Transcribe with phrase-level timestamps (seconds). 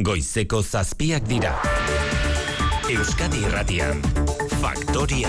[0.00, 1.50] Goizeko zazpiak dira.
[2.88, 3.98] Euskadi Irratian.
[4.56, 5.28] Faktoria.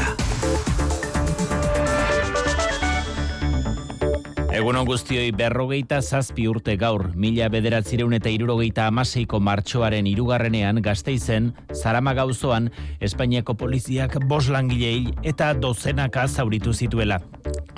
[4.55, 12.13] Egun guztioi berrogeita zazpi urte gaur, mila bederatzireun eta irurogeita amaseiko martxoaren irugarrenean gazteizen, zarama
[12.15, 12.71] gauzoan,
[13.01, 17.19] Espainiako poliziak bos langilei eta dozenaka zauritu zituela.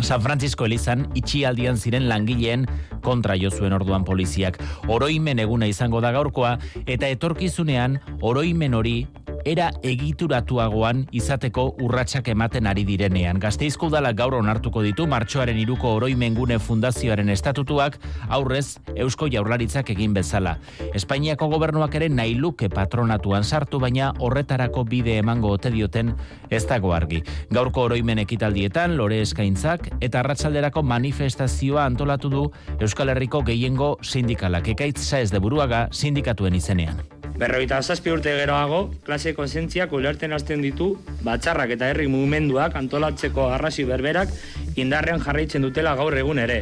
[0.01, 2.65] San Francisco Elizan itxialdian ziren langileen
[3.01, 4.59] kontra jo zuen orduan poliziak.
[4.87, 8.97] Oroimen eguna izango da gaurkoa eta etorkizunean oroimen hori
[9.45, 13.39] era egituratuagoan izateko urratsak ematen ari direnean.
[13.39, 20.57] Gazteizko udala gaur onartuko ditu martxoaren iruko oroimengune fundazioaren estatutuak aurrez Eusko Jaurlaritzak egin bezala.
[20.97, 26.15] Espainiako gobernuak ere nahi luke patronatuan sartu baina horretarako bide emango ote dioten
[26.49, 27.21] ez dago argi.
[27.53, 32.45] Gaurko oroimen ekitaldietan lore eskaintzak eta arratsalderako manifestazioa antolatu du
[32.79, 37.14] Euskal Herriko gehiengo sindikalak ekaitza ez de buruaga sindikatuen izenean.
[37.35, 40.93] Berroita zazpi urte geroago, klase konsentziak ulerten hasten ditu,
[41.25, 44.31] batxarrak eta herri mugimenduak antolatzeko arrasi berberak
[44.79, 46.61] indarrean jarraitzen dutela gaur egun ere.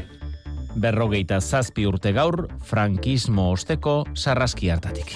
[0.73, 5.13] Berrogeita zazpi urte gaur, frankismo osteko sarraski hartatik.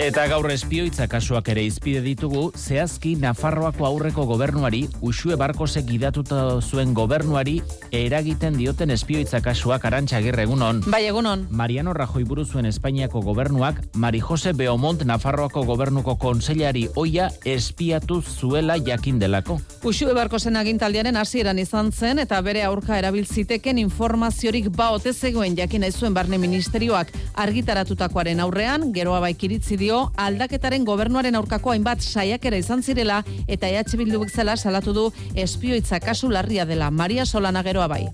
[0.00, 6.94] Eta gaur espioitza kasuak ere izpide ditugu, zehazki Nafarroako aurreko gobernuari, usue barkosek gidatuta zuen
[6.96, 7.58] gobernuari,
[7.92, 10.80] eragiten dioten espioitza kasuak arantxa egunon.
[10.86, 11.42] Bai, egunon.
[11.50, 18.78] Mariano Rajoy buru zuen Espainiako gobernuak, Mari Jose Beomont Nafarroako gobernuko konseilari oia espiatu zuela
[18.78, 19.58] jakin delako.
[19.84, 26.14] Usue barkosen agintaldiaren hasieran izan zen, eta bere aurka erabiltziteken informaziorik ba zegoen jakin zuen
[26.14, 33.68] barne ministerioak argitaratutakoaren aurrean, geroa baikiritzi dio aldaketaren gobernuaren aurkako hainbat saiakera izan zirela eta
[33.68, 38.04] EH Bildu zela salatu du espioitza kasu larria dela Maria Solana geroa bai.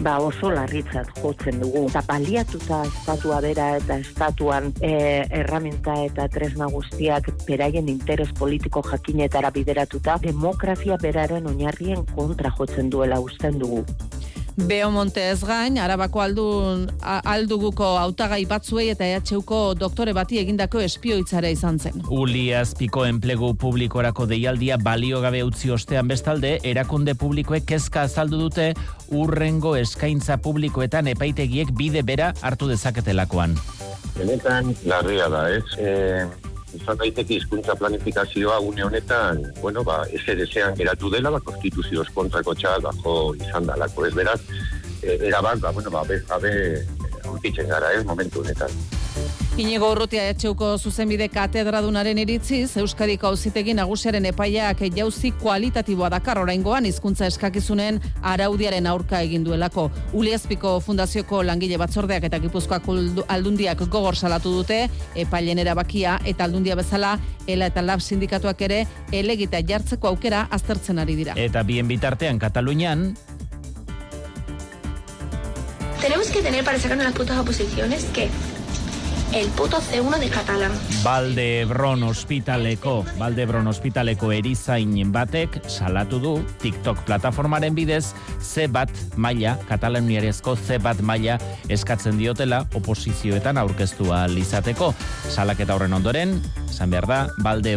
[0.00, 1.82] Ba oso larritzat jotzen dugu.
[1.90, 4.92] Eta baliatuta estatua bera eta estatuan e,
[5.42, 13.20] erramenta eta tresna guztiak beraien interes politiko jakinetara bideratuta demokrazia beraren oinarrien kontra jotzen duela
[13.20, 13.84] usten dugu.
[14.56, 21.50] Beo Monte ez gain, arabako aldun, alduguko autagai batzuei eta EHUko doktore bati egindako espioitzara
[21.52, 22.02] izan zen.
[22.10, 28.72] Uli azpiko enplegu publikorako deialdia balio gabe utzi ostean bestalde, erakunde publikoek kezka azaldu dute
[29.14, 33.56] urrengo eskaintza publikoetan epaitegiek bide bera hartu dezaketelakoan.
[34.18, 35.64] Benetan, larria da, ez?
[35.78, 42.08] E, izan daiteke hizkuntza planifikazioa une honetan, bueno, ba, ez edesean geratu dela, ba, konstituzioz
[42.14, 44.40] kontrako txal, bajo izan dalako, ez beraz,
[45.02, 46.54] e, erabak, ba, bueno, ba, bez, gabe,
[47.24, 48.99] aurkitzen gara, ez, momentu honetan.
[49.60, 57.26] Inigo Urrutia etxeuko zuzenbide katedradunaren iritziz, Euskadiko auzitegi nagusiaren epaiak jauzi kualitatiboa dakar oraingoan hizkuntza
[57.28, 59.90] eskakizunen araudiaren aurka egin duelako.
[60.16, 62.88] Uliazpiko fundazioko langile batzordeak eta Gipuzkoak
[63.28, 64.78] aldundiak gogor salatu dute,
[65.14, 71.18] epailen erabakia eta aldundia bezala, ela eta lab sindikatuak ere, elegita jartzeko aukera aztertzen ari
[71.20, 71.36] dira.
[71.36, 73.12] Eta bien bitartean Katalunian,
[76.00, 78.30] Tenemos que tener para sacarnos las putas oposiciones que
[79.32, 80.72] el puto C1 de catalán.
[81.68, 83.04] Bron Hospitaleko,
[83.46, 91.00] Bron Hospitaleko erizain batek salatu du TikTok plataformaren bidez C bat maila, katalaniarezko C bat
[91.00, 94.94] maila eskatzen diotela oposizioetan aurkeztua lizateko.
[95.28, 97.20] Salaketa horren ondoren, esan behar da,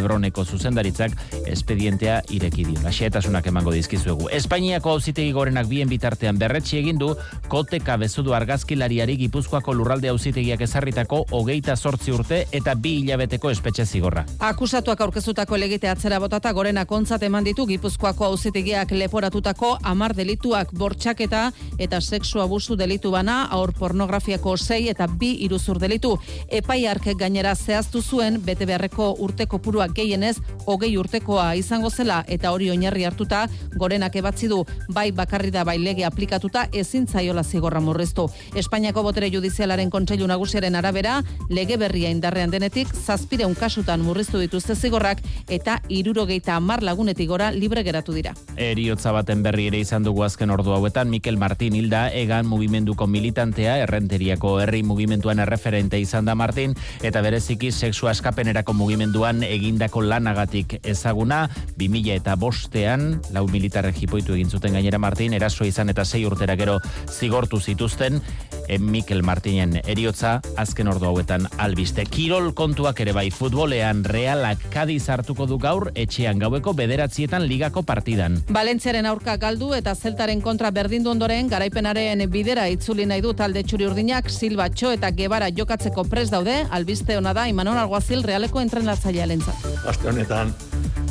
[0.04, 1.12] Broneko zuzendaritzak
[1.46, 2.80] espedientea ireki dio.
[2.82, 4.28] Laxetasunak emango dizkizuegu.
[4.32, 7.14] Espainiako auzitegi gorenak bien bitartean berretsi egin du
[7.48, 14.24] koteka bezudu argazkilariari gipuzkoako lurralde auzitegiak ezarritako hogeita sortzi urte eta bi hilabeteko espetxe zigorra.
[14.48, 21.42] Akusatuak aurkezutako legite atzera botata gorena kontzat eman ditu Gipuzkoako auzitegiak leporatutako amar delituak bortxaketa
[21.78, 26.14] eta sexu abusu delitu bana aur pornografiako sei eta bi iruzur delitu.
[26.48, 32.52] Epai arke gainera zehaztu zuen bete beharreko urteko purua gehienez hogei urtekoa izango zela eta
[32.56, 33.44] hori oinarri hartuta
[33.76, 38.30] gorenak ebatzi du bai bakarri da bai lege aplikatuta ezin zaiola zigorra murriztu.
[38.56, 45.20] Espainiako botere judizialaren kontseilu nagusiaren arabera lege berria indarrean denetik, zazpireun kasutan murriztu dituzte zigorrak
[45.52, 48.34] eta irurogeita amar lagunetik gora libre geratu dira.
[48.56, 53.76] Eriotza baten berri ere izan dugu azken ordu hauetan, Mikel Martin hilda egan mugimenduko militantea,
[53.84, 61.48] errenteriako herri mugimenduan erreferente izan da Martin, eta bereziki sexu askapenerako mugimenduan egindako lanagatik ezaguna,
[61.76, 66.56] 2000 eta bostean, lau militarre jipoitu egin zuten gainera Martin, eraso izan eta sei urtera
[66.56, 66.80] gero
[67.10, 68.20] zigortu zituzten,
[68.68, 71.23] en Mikel Martinen eriotza azken ordu hauetan
[71.58, 72.04] albiste.
[72.04, 78.40] Kirol kontuak ere bai futbolean realak Kadiz hartuko du gaur etxean gaueko bederatzietan ligako partidan.
[78.48, 83.86] Valentziaren aurka galdu eta zeltaren kontra berdindu ondoren garaipenaren bidera itzuli nahi du talde txuri
[83.86, 89.26] urdinak Silva Txo eta Gebara jokatzeko pres daude, albiste ona da Imanon Alguazil realeko entrenatzailea
[89.26, 89.66] lentzat.
[89.88, 90.52] Aste honetan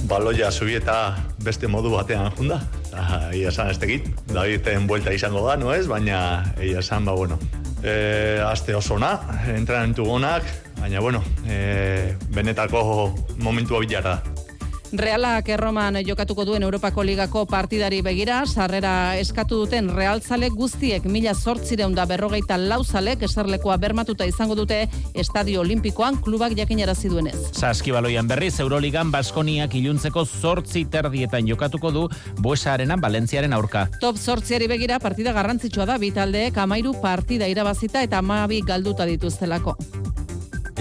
[0.09, 2.61] baloia zubi eta beste modu batean junda.
[3.33, 5.87] Ia esan ez tegit, Daviden buelta izango da, no ez?
[5.89, 7.39] Baina, ia esan, ba, bueno,
[7.83, 9.19] e, aste oso na,
[9.55, 10.43] entrenamentu gonak,
[10.79, 14.42] baina, bueno, e, benetako momentua bilara da.
[14.93, 21.95] Realak erroman jokatuko duen Europako Ligako partidari begira, sarrera eskatu duten realzale guztiek mila sortzireun
[21.97, 24.83] da berrogeita lauzalek eserlekoa bermatuta izango dute
[25.17, 27.33] Estadio Olimpikoan klubak jakinarazi duenez.
[27.57, 32.07] Saskibaloian berriz, Euroligan Baskoniak iluntzeko sortzi terdietan jokatuko du
[32.45, 33.87] Buesarenan Valentziaren aurka.
[33.99, 39.73] Top sortziari begira partida garrantzitsua da bitaldeek amairu partida irabazita eta amabi galduta dituztelako.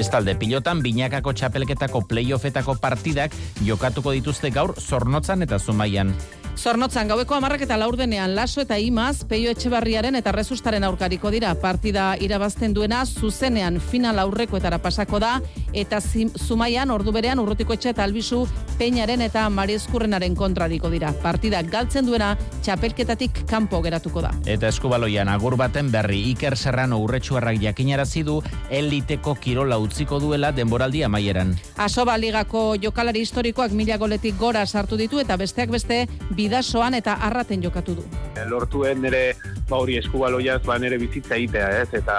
[0.02, 6.10] Estalde pilotan binakako txapelketako playoffetako partidak jokatuko dituzte gaur zornotzan eta zumaian.
[6.52, 11.54] Zornotzan gaueko amarrak eta laurdenean laso eta imaz peio etxebarriaren eta rezustaren aurkariko dira.
[11.58, 15.32] Partida irabazten duena zuzenean final aurrekoetara pasako da
[15.72, 18.44] eta zumaian ordu berean urrutiko etxe eta albizu
[18.78, 21.14] peinaren eta mariezkurrenaren kontradiko dira.
[21.22, 24.34] Partida galtzen duena txapelketatik kanpo geratuko da.
[24.46, 31.02] Eta eskubaloian agur baten berri Iker Serrano urretsuarrak jakinarazi du eliteko kirola utziko duela denboraldi
[31.08, 31.56] amaieran.
[31.76, 36.04] Asoba ligako jokalari historikoak mila goletik gora sartu ditu eta besteak beste
[36.42, 38.06] bidasoan eta arraten jokatu du.
[38.50, 39.24] Lortuen nire
[39.68, 41.90] ba hori eskubaloiaz ba nire bizitza egitea, ez?
[42.02, 42.16] Eta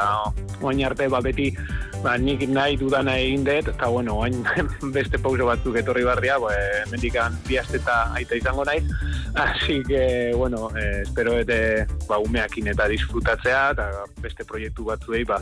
[0.62, 1.52] oain arte ba beti
[2.04, 4.44] ba nik nahi dudana egin dut eta bueno, oain
[4.98, 6.52] beste pauso batzuk etorri barria, ba
[6.92, 8.84] mendikan bi asteta aita izango naiz.
[9.34, 13.88] Así que bueno, eh, espero ete ba umeakin eta disfrutatzea eta
[14.22, 15.40] beste proiektu batzuei ba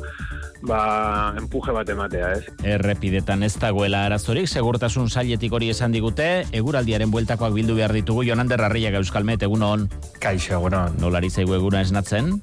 [0.62, 2.46] ba empuje bat ematea, ez?
[2.64, 8.62] Errepidetan ez dagoela arazorik, segurtasun sailetik hori esan digute, eguraldiaren bueltakoak bildu behar ditugu, Jonander
[8.72, 9.90] Arriaga Euskalmet, egunon.
[10.24, 10.94] Kaixo, egunon.
[11.02, 12.38] Nolari zaigu eguna esnatzen?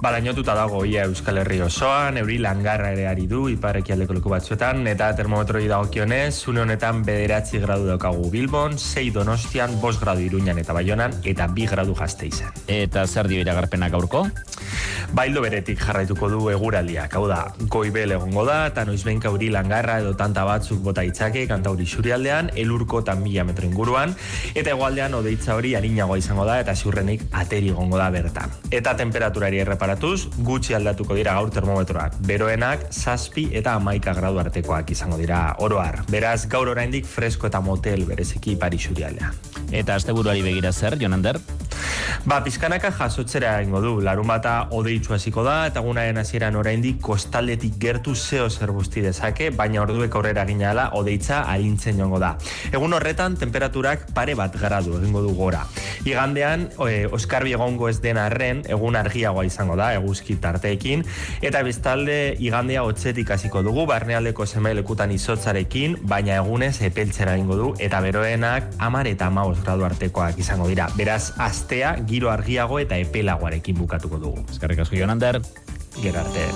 [0.00, 4.86] Balainotuta dago ia Euskal Herri osoan, euri langarra ere ari du, ipareki aldeko leku batzuetan,
[4.88, 10.72] eta termometroi dagokionez, zune honetan bederatzi gradu daukagu Bilbon, 6 donostian, 5 gradu iruñan eta
[10.72, 12.56] baionan, eta 2 gradu jazte izan.
[12.64, 14.24] Eta zer dio iragarpenak gaurko?
[15.12, 20.14] Baildo beretik jarraituko du eguraldiak, hau da, goibel egongo da, eta noizbenka euri langarra edo
[20.16, 24.16] tanta batzuk bota itzake, kantauri surialdean, elurko eta mila metro inguruan,
[24.54, 28.56] eta egualdean odeitza hori harinagoa izango da, eta ziurrenik ateri egongo da bertan.
[28.70, 35.18] Eta temperaturari erreparatuz, gutxi aldatuko dira gaur termometroak, beroenak, zazpi eta amaika gradu artekoak izango
[35.18, 36.04] dira oroar.
[36.10, 39.34] Beraz, gaur oraindik fresko eta motel bereziki pari surialdean.
[39.72, 41.40] Eta asteburuari begira zer, Jonander?
[42.28, 47.78] Ba, pizkanaka jasotzera ingo du, larun bata odeitzu hasiko da, eta gunaren hasieran oraindik kostaldetik
[47.80, 52.34] gertu zeo zer guzti dezake, baina orduek aurrera ginala odeitza arintzen jongo da.
[52.76, 55.62] Egun horretan, temperaturak pare bat gradu egingo du gora.
[56.04, 61.04] Igandean, e, Oskarbi egongo ez den arren, egun argiagoa izango da, eguzki tarteekin,
[61.42, 68.00] eta biztalde igandea hotzetik hasiko dugu, barnealdeko semelekutan izotzarekin, baina egunez epeltzera egingo du, eta
[68.04, 70.90] beroenak amar eta amaos gradu artekoak izango dira.
[70.96, 74.46] Beraz, astea giro argiago eta epelagoarekin bukatuko dugu.
[74.50, 75.40] Eskerrik asko Jonander.
[75.98, 76.46] Gero arte.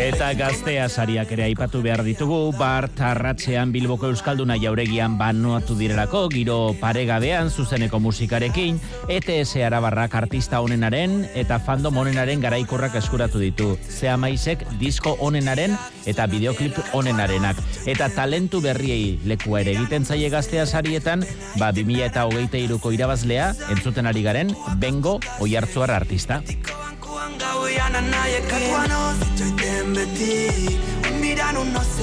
[0.00, 6.56] Eta gaztea sariak ere aipatu behar ditugu, bart arratzean Bilboko Euskalduna jauregian banoatu direlako, giro
[6.80, 13.74] paregabean zuzeneko musikarekin, ETS Arabarrak artista onenaren eta fandom onenaren garaikurrak eskuratu ditu.
[13.88, 15.76] Zea maizek disko onenaren
[16.08, 17.60] eta videoklip onenarenak.
[17.84, 21.26] Eta talentu berriei lekua ere egiten zaie gaztea sarietan,
[21.60, 26.40] ba 2000 eta hogeita iruko irabazlea, entzuten ari garen, bengo oiartzuar artista.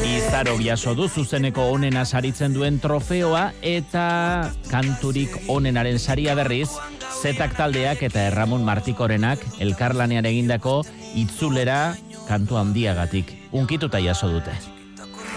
[0.08, 4.06] Izaro biaso du zuzeneko onena saritzen duen trofeoa eta
[4.70, 6.70] kanturik onenaren saria berriz,
[7.22, 10.82] zetak taldeak eta Erramon Martikorenak elkarlanean egindako
[11.16, 11.96] itzulera
[12.28, 13.38] kantu handiagatik.
[13.56, 14.77] Unkituta jaso dute.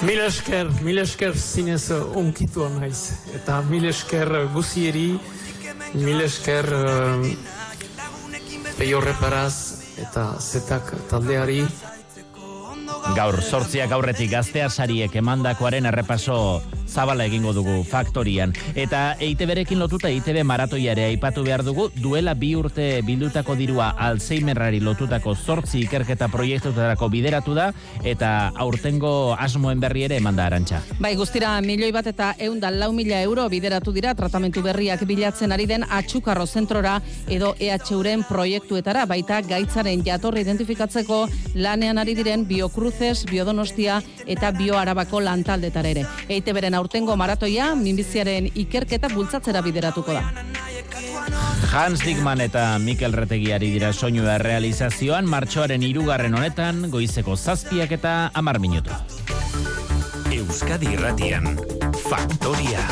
[0.01, 3.11] Mil esker, mil esker zinez unkitu naiz.
[3.37, 5.19] Eta mil esker guzieri,
[5.93, 7.27] mil esker uh,
[8.79, 9.55] peio reparaz
[10.01, 11.67] eta zetak taldeari.
[13.17, 16.37] Gaur, sortziak aurretik gaztea sariek emandakoaren errepaso
[16.91, 18.53] zabala egingo dugu faktorian.
[18.75, 25.35] Eta EITB-rekin lotuta EITB maratoiare aipatu behar dugu, duela bi urte bildutako dirua Alzheimerrari lotutako
[25.35, 27.71] zortzi ikerketa proiektutarako bideratu da,
[28.05, 30.83] eta aurtengo asmoen berri ere eman da arantxa.
[31.01, 35.67] Bai, guztira, milioi bat eta eundan lau mila euro bideratu dira tratamentu berriak bilatzen ari
[35.71, 41.21] den atxukarro zentrora edo EHUren proiektuetara, baita gaitzaren jatorri identifikatzeko
[41.55, 46.07] lanean ari diren biokruzes, biodonostia eta bioarabako lantaldetar ere.
[46.29, 50.25] Eite beren aurtengo maratoia, minbiziaren ikerketa bultzatzera bideratuko da.
[51.71, 58.59] Hans Dickman eta Mikel Retegiari dira soinua realizazioan martxoaren irugarren honetan, goizeko zazpiak eta amar
[58.59, 58.97] minutu.
[60.35, 61.55] Euskadi Irratian,
[62.09, 62.83] Faktoria.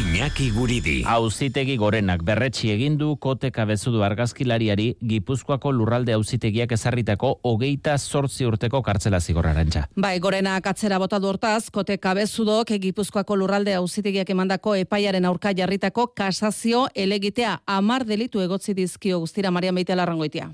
[0.00, 1.02] Iñaki Guridi.
[1.04, 8.80] Auzitegi gorenak berretsi egin du kote kabezudu argazkilariari Gipuzkoako lurralde auzitegiak ezarritako hogeita zortzi urteko
[8.86, 9.82] kartzela zigorrarantza.
[10.00, 16.06] Bai, gorenak atzera bota du hortaz, kote kabezudok Gipuzkoako lurralde auzitegiak emandako epaiaren aurka jarritako
[16.16, 20.48] kasazio elegitea amar delitu egotzi dizkio guztira Maria Meitea Larrangoitia.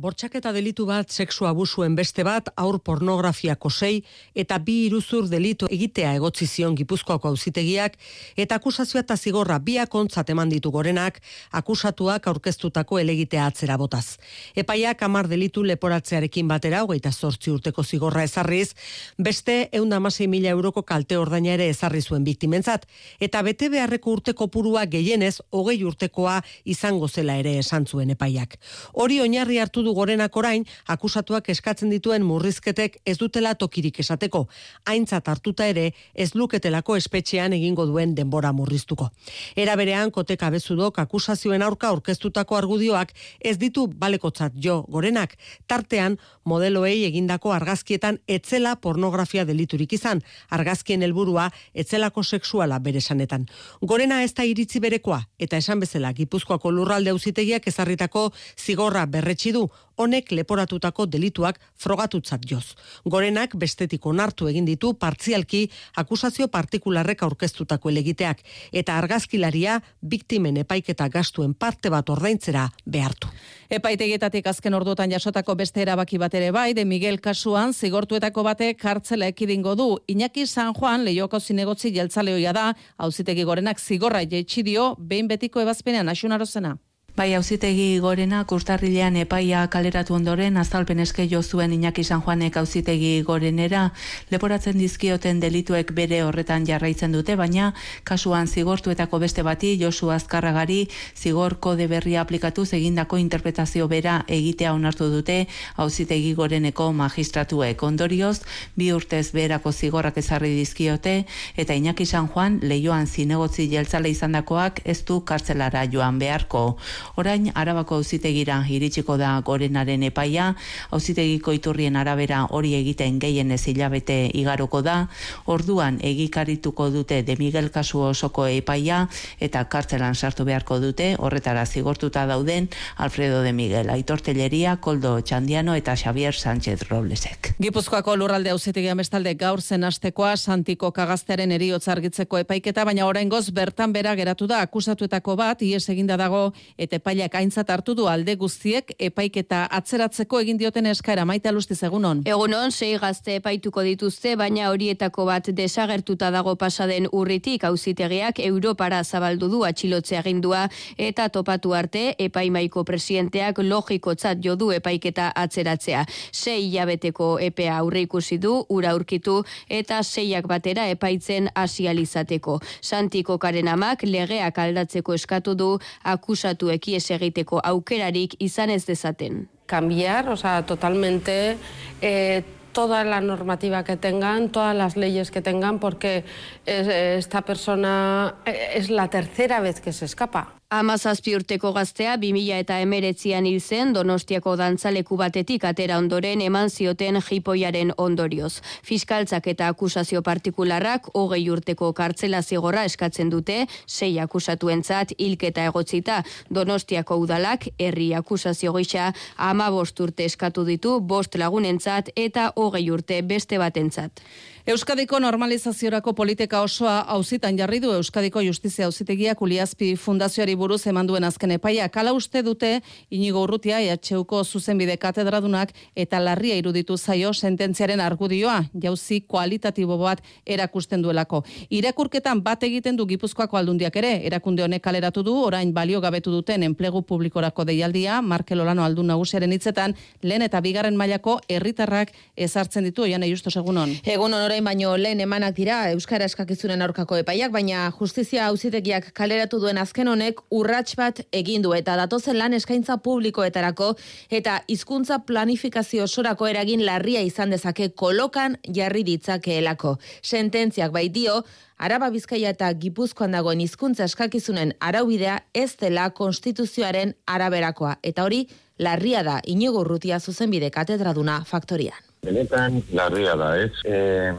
[0.00, 3.98] Bortxaketa delitu bat, sexu abusuen beste bat, aur pornografiako sei
[4.42, 7.98] eta bi iruzur delitu egitea egotzi zion Gipuzkoako auzitegiak
[8.40, 11.18] eta akusazioa eta zigorra biak ontzat eman ditu gorenak,
[11.52, 14.16] akusatuak aurkeztutako elegitea atzera botaz.
[14.56, 18.72] Epaiak amar delitu leporatzearekin batera, hogeita zortzi urteko zigorra ezarriz,
[19.18, 22.86] beste eunda mila euroko kalte ordaina ere ezarri zuen biktimentzat,
[23.20, 28.56] eta bete beharreko urteko purua gehienez, hogei urtekoa izango zela ere esan zuen epaiak.
[28.94, 34.46] Hori oinarri hartu du gorenak orain, akusatuak eskatzen dituen murrizketek ez dutela tokirik esateko.
[34.86, 39.10] Aintzat hartuta ere, ez luketelako espetxean egingo duen denbora murriztuko.
[39.56, 45.36] Era berean, koteka bezudok akusazioen aurka aurkeztutako argudioak ez ditu balekotzat jo gorenak.
[45.66, 50.22] Tartean, modeloei egindako argazkietan etzela pornografia deliturik izan.
[50.50, 53.46] Argazkien helburua etzelako sexuala bere sanetan.
[53.82, 59.66] Gorena ez da iritzi berekoa, eta esan bezala, Gipuzkoako lurralde auzitegiak ezarritako zigorra berretsi du,
[60.00, 62.74] honek leporatutako delituak frogatutzat joz.
[63.04, 65.66] Gorenak bestetik onartu egin ditu partzialki
[66.02, 73.28] akusazio partikularrek aurkeztutako elegiteak eta argazkilaria biktimen epaiketa gastuen parte bat ordaintzera behartu.
[73.70, 79.28] Epaitegietatik azken orduotan jasotako beste erabaki bat ere bai, de Miguel kasuan zigortuetako batek kartzela
[79.30, 79.88] ekidingo du.
[80.08, 86.08] Iñaki San Juan lehioko zinegotzi jeltzaleoia da, hauzitegi gorenak zigorra jaitsi dio, behin betiko ebazpenean
[86.08, 86.78] asunarozena.
[87.16, 93.22] Bai, auzitegi gorena kustarrilean epaia kaleratu ondoren azalpen eske jo zuen Iñaki San Juanek auzitegi
[93.26, 93.88] gorenera
[94.30, 97.72] leporatzen dizkioten delituek bere horretan jarraitzen dute, baina
[98.04, 100.86] kasuan zigortuetako beste bati Josu Azkarragari
[101.16, 108.38] zigor kode berria aplikatu egindako interpretazio bera egitea onartu dute auzitegi goreneko magistratuek ondorioz
[108.76, 111.24] bi urtez berako zigorrak ezarri dizkiote
[111.56, 116.78] eta Iñaki San Juan leioan zinegotzi jeltzale izandakoak ez du kartzelara joan beharko.
[117.16, 120.54] Orain Arabako auzitegira iritsiko da gorenaren epaia,
[120.90, 125.08] auzitegiko iturrien arabera hori egiten gehien ez hilabete igaroko da,
[125.46, 129.06] orduan egikarituko dute de Miguel kasu osoko epaia
[129.40, 135.96] eta kartzelan sartu beharko dute, horretara zigortuta dauden Alfredo de Miguel, Aitortelleria, Koldo Txandiano eta
[135.96, 137.54] Xavier Sánchez Roblesek.
[137.60, 143.92] Gipuzkoako lurralde auzitegia bestalde gaur zen astekoa Santiko kagaztearen eriotz argitzeko epaiketa, baina oraingoz bertan
[143.92, 144.60] bera geratu da.
[144.66, 150.58] Akusatuetako bat, ies eginda dago eta epaileak aintzat hartu du alde guztiek epaiketa atzeratzeko egin
[150.60, 152.22] dioten eskaera maite alusti egunon.
[152.26, 159.48] Egunon, sei gazte epaituko dituzte, baina horietako bat desagertuta dago pasaden urritik auzitegiak Europara zabaldu
[159.48, 160.66] du atxilotze agindua
[160.98, 166.04] eta topatu arte epaimaiko presidenteak logikotzat jo du epaiketa atzeratzea.
[166.32, 172.58] Sei hilabeteko epea aurre ikusi du, ura aurkitu eta seiak batera epaitzen asializateko.
[172.80, 175.70] Santiko karen amak legeak aldatzeko eskatu du
[176.04, 179.48] akusatuek ies egiteko aukerarik izan ez dezaten.
[179.66, 181.56] Cambiar, o sea, totalmente
[182.00, 186.24] eh, toda la normativa que tengan, todas las leyes que tengan, porque
[186.66, 190.59] eh, esta persona eh, es la tercera vez que se escapa.
[190.70, 197.18] Amazazpi urteko gaztea 2000 eta emeretzian hil zen Donostiako dantzaleku batetik atera ondoren eman zioten
[197.26, 198.60] jipoiaren ondorioz.
[198.86, 206.20] Fiskaltzak eta akusazio partikularrak hogei urteko kartzela zigorra eskatzen dute, sei akusatuentzat hilketa egotzita
[206.54, 213.22] Donostiako udalak herri akusazio gisa ama bost urte eskatu ditu bost lagunentzat eta hogei urte
[213.22, 214.22] beste batentzat.
[214.66, 221.24] Euskadiko normalizaziorako politika osoa auzitan jarri du Euskadiko Justizia Auzitegiak Uliazpi Fundazioari buruz eman duen
[221.24, 221.86] azken epaia.
[221.88, 229.22] Kala uste dute, inigo urrutia, EHUko zuzenbide katedradunak eta larria iruditu zaio sententziaren argudioa, jauzi
[229.22, 231.40] kualitatibo bat erakusten duelako.
[231.70, 236.62] Irakurketan bat egiten du Gipuzkoako aldundiak ere, erakunde honek kaleratu du, orain balio gabetu duten
[236.68, 243.08] enplegu publikorako deialdia, Markel Olano aldun nagusiaren hitzetan, lehen eta bigarren mailako herritarrak ezartzen ditu,
[243.08, 243.96] oian justo egunon.
[244.04, 249.78] Egunon orain baino lehen emanak dira Euskara eskakizunen aurkako epaiak, baina justizia auzitegiak kaleratu duen
[249.78, 253.92] azken honek urrats bat egin du eta datozen lan eskaintza publikoetarako
[254.40, 259.98] eta hizkuntza planifikazio osorako eragin larria izan dezake kolokan jarri ditzakeelako.
[260.22, 261.44] Sententziak bai dio,
[261.78, 268.48] Araba Bizkaia eta Gipuzkoan dagoen hizkuntza eskakizunen araubidea ez dela konstituzioaren araberakoa eta hori
[268.82, 272.09] larria da inigo urrutia zuzenbide katedraduna faktorian.
[272.20, 273.72] Benetan larria da, ez?
[273.84, 274.32] E,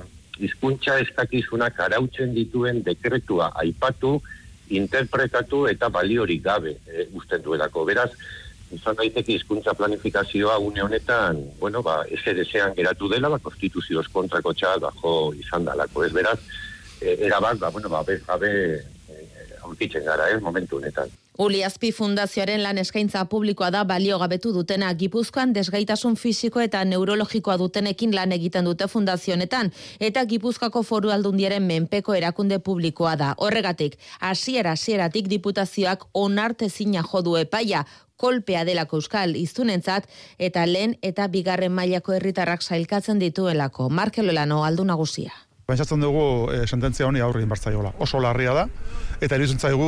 [0.46, 4.20] izkuntza eskakizunak arautzen dituen dekretua aipatu,
[4.72, 7.86] interpretatu eta baliorik gabe e, usten duelako.
[7.90, 8.12] Beraz,
[8.72, 14.54] izan daiteke hizkuntza planifikazioa une honetan, bueno, ba, ese desean geratu dela, ba, konstituzioz kontrako
[14.54, 16.06] txal, bajo izan dalako.
[16.06, 16.38] Ez beraz,
[17.02, 21.10] e, erabak, ba, bueno, ba, bez gabe e, gara, ez, momentu honetan.
[21.42, 27.56] Uli Azpi Fundazioaren lan eskaintza publikoa da balio gabetu dutena Gipuzkoan desgaitasun fisiko eta neurologikoa
[27.58, 29.72] dutenekin lan egiten dute fundazionetan
[30.10, 33.34] eta Gipuzkoako foru aldundiaren menpeko erakunde publikoa da.
[33.38, 37.86] Horregatik, hasiera hasieratik diputazioak onartezina jodu epaia
[38.22, 40.06] kolpea delako euskal iztunentzat
[40.38, 43.90] eta lehen eta bigarren mailako herritarrak sailkatzen dituelako.
[43.90, 45.34] Markelolano aldu nagusia.
[45.72, 47.94] Pentsatzen dugu e, sententzia honi aurre inbartzaiola.
[48.04, 48.66] Oso larria da,
[49.24, 49.88] eta iruditzen zaigu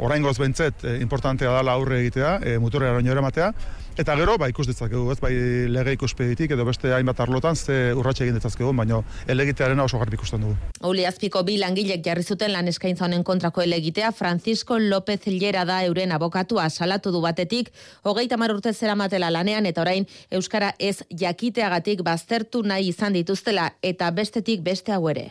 [0.00, 3.50] orain goz bentzet e, importantea dala aurre egitea, e, muturera ere matea,
[3.96, 5.32] eta gero, ba, ikus ditzakegu, ez, bai
[5.70, 10.44] lege ikuspeditik edo beste hainbat arlotan, ze urratxe egin ditzakegu, baina elegitearen oso garbi ikusten
[10.44, 10.56] dugu.
[10.90, 15.82] Uli azpiko bi langilek jarri zuten lan eskaintza honen kontrako elegitea, Francisco López Llera da
[15.84, 21.02] euren abokatua salatu du batetik, hogeita mar urte zera matela lanean, eta orain Euskara ez
[21.10, 25.30] jakiteagatik baztertu nahi izan dituztela, eta bestetik beste hau ere.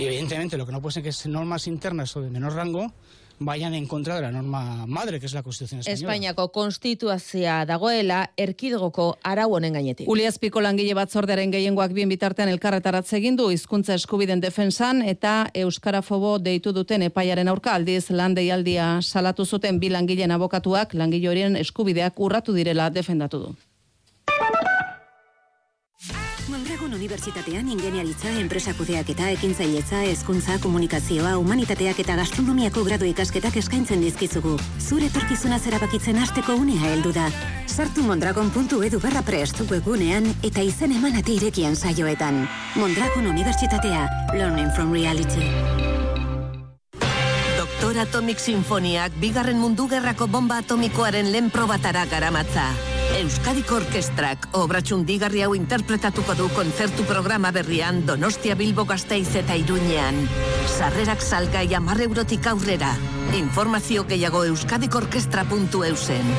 [0.00, 2.92] Evidentemente, lo que no puede ser que es normas internas o de menor rango
[3.40, 6.12] vayan en contra de la norma madre, que es la Constitución Española.
[6.12, 10.08] Espainiako konstituazioa dagoela, erkidegoko arau honen gainetik.
[10.08, 16.74] Uliazpiko langile batzordearen gehiengoak bien bitartean elkarretaratze egin du hizkuntza eskubiden defensan eta euskarafobo deitu
[16.76, 22.52] duten epaiaren aurka aldiz lan deialdia salatu zuten bi langileen abokatuak langile horien eskubideak urratu
[22.52, 23.54] direla defendatu du.
[26.50, 34.56] Mondragon Unibertsitatean ingeniaritza, enpresakudeak eta ekintzailetza, hezkuntza, komunikazioa, humanitateak eta gastronomiako gradu ikasketak eskaintzen dizkizugu.
[34.82, 37.28] Zure torkizuna zerabakitzen hasteko unea heldu da.
[37.70, 42.42] Sartu mondragon.edu barra prest webunean eta izen emanate irekian saioetan.
[42.74, 45.46] Mondragon Unibertsitatea, Learning from Reality.
[47.56, 52.72] Doktor Atomic Sinfoniak bigarren mundu gerrako bomba atomikoaren lehen probatara garamatza.
[53.18, 60.14] Euskadiko Orkestrak obratxun digarri hau interpretatuko du kontzertu programa berrian Donostia Bilbo Gasteiz eta Iruñean.
[60.78, 62.94] Sarrerak salgai amarre eurotik aurrera.
[63.34, 66.36] Informazio gehiago euskadikorkestra.eusen.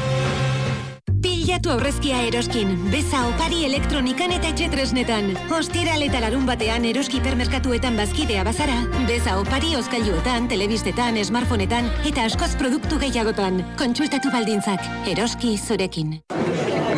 [1.21, 5.36] Pilatu aurrezkia eroskin, beza opari elektronikan eta etxetresnetan.
[5.53, 8.79] Ostiral eta larun batean eroski permerkatuetan bazkidea bazara,
[9.10, 13.62] beza opari oskailuetan, telebistetan, smartphoneetan eta askoz produktu gehiagotan.
[13.77, 14.81] Kontsultatu baldintzak,
[15.13, 16.21] eroski zurekin.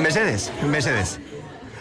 [0.03, 1.19] Mesedez, mesedez.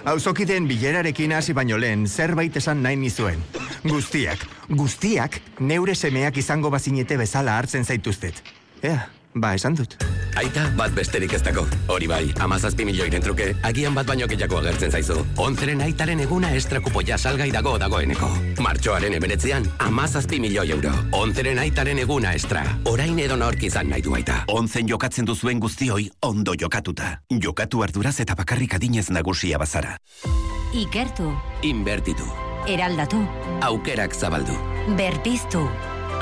[0.05, 3.43] Auzokiten bilerarekin hasi baino lehen zerbait esan nahi nizuen.
[3.83, 8.39] Guztiak, guztiak neure semeak izango bazinete bezala hartzen zaituztet.
[8.83, 9.99] Ea, ba, esan dut.
[10.37, 11.67] Aita bat besterik ez dago.
[11.93, 15.19] Hori bai, amazazpi milioiren truke, agian bat baino gehiago agertzen zaizu.
[15.37, 18.29] Onzeren aitaren eguna estrakupoia salgai dago dagoeneko.
[18.65, 20.93] Martxoaren emeretzean, amazazpi milioi euro.
[21.13, 22.65] Onzeren aitaren eguna estra.
[22.89, 24.43] Orain edo nork izan nahi du aita.
[24.49, 27.19] Onzen jokatzen duzuen guztioi ondo jokatuta.
[27.31, 29.99] Jokatu arduraz eta bakarrik adinez nagusia bazara.
[30.73, 32.25] Ikertu, Inbertitu.
[32.67, 33.19] eraldatu,
[33.61, 34.55] Aukerak zabaldu.
[34.97, 35.69] berpiztu.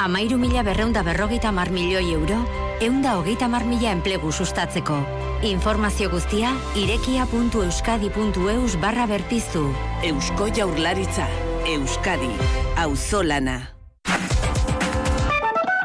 [0.00, 2.38] Amairu mila berreunda berrogeita mar milioi euro,
[2.80, 4.96] eunda hogeita mar mila enplegu sustatzeko.
[5.44, 9.66] Informazio guztia, irekia.euskadi.eus barra berpiztu.
[10.02, 11.28] Eusko jaurlaritza.
[11.68, 12.32] Euskadi.
[12.80, 13.76] Auzolana.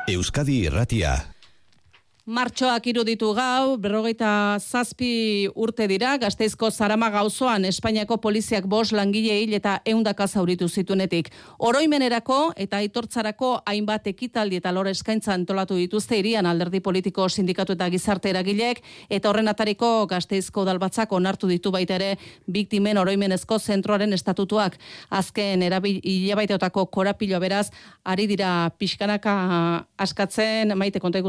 [0.07, 1.34] Euskadi irratia.
[2.25, 9.51] Martxoak iruditu gau, berrogeita zazpi urte dira, gazteizko zarama gauzoan Espainiako poliziak bos langile hil
[9.53, 11.29] eta eundaka zauritu zitunetik.
[11.59, 17.91] Oroimenerako eta aitortzarako hainbat ekitaldi eta lore eskaintza antolatu dituzte irian alderdi politiko sindikatu eta
[17.93, 22.17] gizarte eragilek, eta horren atariko gazteizko dalbatzak onartu ditu baita ere
[22.49, 24.79] biktimen oroimenezko zentroaren estatutuak.
[25.11, 27.69] Azken hilabaiteotako korapilo beraz,
[28.03, 31.21] ari dira pixkanaka askatzen maite konta.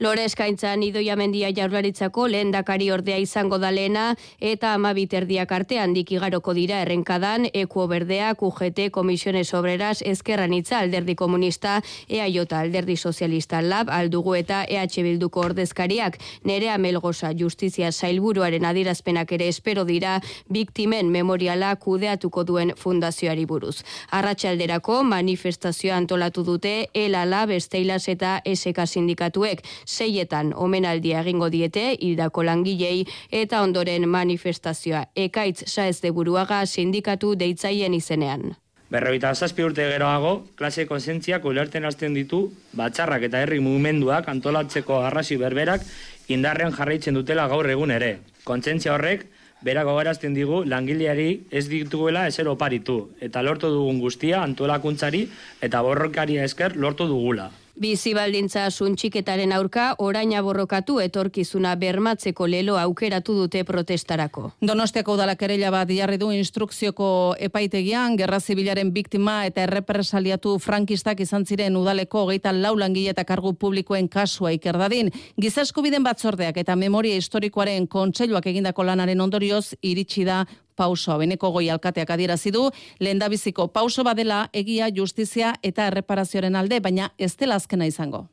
[0.00, 6.54] Lore eskaintzan idoia mendia jaurlaritzako lehen dakari ordea izango da lehena eta amabiterdiak artean dikigaroko
[6.56, 11.76] dira errenkadan, ekuo berdeak, UGT, Komisiones Obreras, Ezkerran itza, Alderdi Komunista,
[12.08, 19.48] EAJ, Alderdi Sozialista, Lab, Aldugu eta EH Bilduko ordezkariak, nere amelgoza justizia zailburuaren adirazpenak ere
[19.48, 20.16] espero dira
[20.50, 23.84] biktimen memoriala kudeatuko duen fundazioari buruz.
[24.10, 32.44] Arratxalderako manifestazioa antolatu dute ELA, Besteilas eta SK sindikatuek, sei horietan omenaldia egingo diete hildako
[32.44, 38.56] langilei eta ondoren manifestazioa ekaitz saez de buruaga sindikatu deitzaien izenean.
[38.90, 45.36] Berroita zazpi urte geroago, klase konsentziak ulerten hasten ditu, batxarrak eta herri mugimenduak antolatzeko arrasi
[45.36, 45.82] berberak
[46.28, 48.20] indarrean jarraitzen dutela gaur egun ere.
[48.44, 49.26] Kontsentzia horrek,
[49.62, 55.26] berak gogerazten digu langileari ez dituguela ezer oparitu, eta lortu dugun guztia antolakuntzari
[55.60, 57.50] eta borrokaria esker lortu dugula.
[57.74, 64.52] Bizi baldintza suntxiketaren aurka oraina borrokatu etorkizuna bermatzeko lelo aukeratu dute protestarako.
[64.62, 67.08] Donostiako udalak erela bat jarri du instrukzioko
[67.42, 73.56] epaitegian, gerra zibilaren biktima eta errepresaliatu frankistak izan ziren udaleko hogeita lau langile eta kargu
[73.58, 75.10] publikoen kasua ikerdadin.
[75.34, 80.44] Gizasko biden batzordeak eta memoria historikoaren kontseiluak egindako lanaren ondorioz iritsi da
[80.76, 81.16] pauso.
[81.18, 82.68] Beneko goi alkateak adierazi du
[83.00, 88.26] lehendabiziko pauso badela egia justizia eta erreparazioaren alde baina ez dela azkena izango.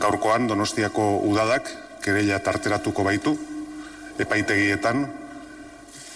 [0.00, 1.68] Gaurkoan Donostiako udadak
[2.02, 3.36] kereila tarteratuko baitu.
[4.20, 5.06] Epaitegietan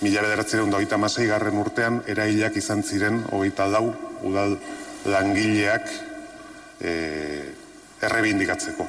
[0.05, 3.87] mila bederatzeren hogeita masei garren urtean erailak izan ziren hogeita lau
[4.25, 4.59] udal
[5.05, 5.89] langileak
[6.81, 6.93] e,
[8.03, 8.89] errebindikatzeko.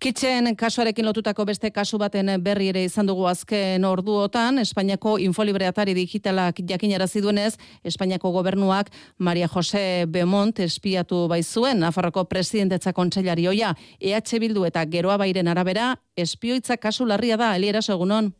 [0.00, 5.92] Kitxen kasuarekin lotutako beste kasu baten berri ere izan dugu azken orduotan, Espainiako infolibre atari
[5.92, 7.50] digitalak jakinarazi duenez,
[7.84, 15.20] Espainiako gobernuak Maria Jose Beaumont espiatu baizuen, Nafarroko presidentetza kontseilari oia, EH Bildu eta geroa
[15.20, 18.32] bairen arabera, espioitza kasu larria da, eliera segunon.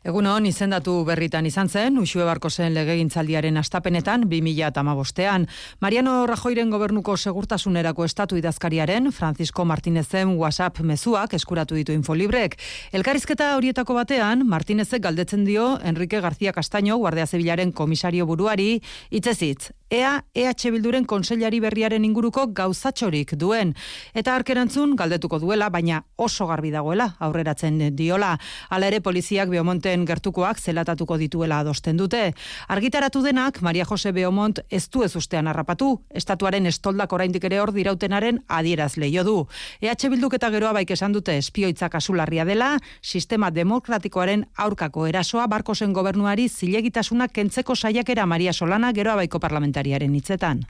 [0.00, 5.44] Egun hon, izendatu berritan izan zen, usue barko zen legegintzaldiaren astapenetan, 2008an.
[5.84, 12.56] Mariano Rajoiren gobernuko segurtasunerako estatu idazkariaren, Francisco Martinezen WhatsApp mezuak eskuratu ditu infolibrek.
[12.96, 20.22] Elkarizketa horietako batean, Martinezek galdetzen dio Enrique García Castaño, Guardia Zibilaren komisario buruari, itzezitz, ea
[20.34, 23.74] EH Bilduren konseilari berriaren inguruko gauzatxorik duen.
[24.14, 28.36] Eta arkerantzun galdetuko duela, baina oso garbi dagoela aurreratzen diola.
[28.70, 32.32] Hala ere poliziak Beomonten gertukoak zelatatuko dituela adosten dute.
[32.68, 35.90] Argitaratu denak, Maria Jose Beomont ez du ez ustean harrapatu.
[36.14, 39.36] Estatuaren estoldak oraindik ere hor dirautenaren adieraz leio du.
[39.80, 45.92] EH Bilduk eta geroa baik esan dute espioitza kasularria dela, sistema demokratikoaren aurkako erasoa barkosen
[45.92, 50.60] gobernuari zilegitasuna kentzeko saiakera Maria Solana geroa baiko parlamenta lehendakariaren hitzetan.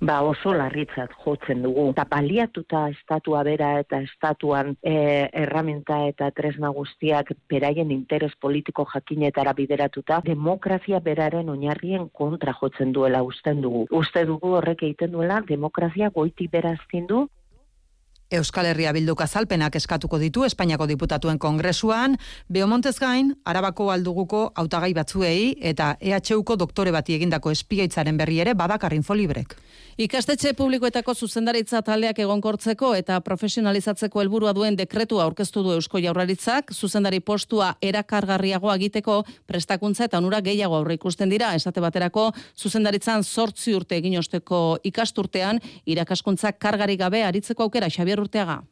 [0.00, 1.90] Ba oso larritzat jotzen dugu.
[1.92, 9.52] Eta baliatuta estatua bera eta estatuan e, erramenta eta tresna guztiak beraien interes politiko jakinetara
[9.54, 13.86] bideratuta, demokrazia beraren oinarrien kontra jotzen duela usten dugu.
[13.90, 17.28] Uste dugu horrek egiten duela demokrazia goiti beraztin du
[18.30, 22.16] Euskal Herria Bilduk azalpenak eskatuko ditu Espainiako diputatuen kongresuan,
[22.48, 28.94] Beomontez gain, Arabako alduguko hautagai batzuei eta EHUko doktore bati egindako espiaitzaren berri ere badakar
[28.94, 29.56] infolibrek.
[29.94, 37.20] Ikastetxe publikoetako zuzendaritza taldeak egonkortzeko eta profesionalizatzeko helburua duen dekretua aurkeztu du Eusko Jaurlaritzak, zuzendari
[37.22, 43.94] postua erakargarriagoa egiteko prestakuntza eta onura gehiago aurre ikusten dira, esate baterako zuzendaritzan sortzi urte
[44.02, 48.64] egin osteko ikasturtean irakaskuntza kargari gabe aritzeko aukera Xabi Urteaga.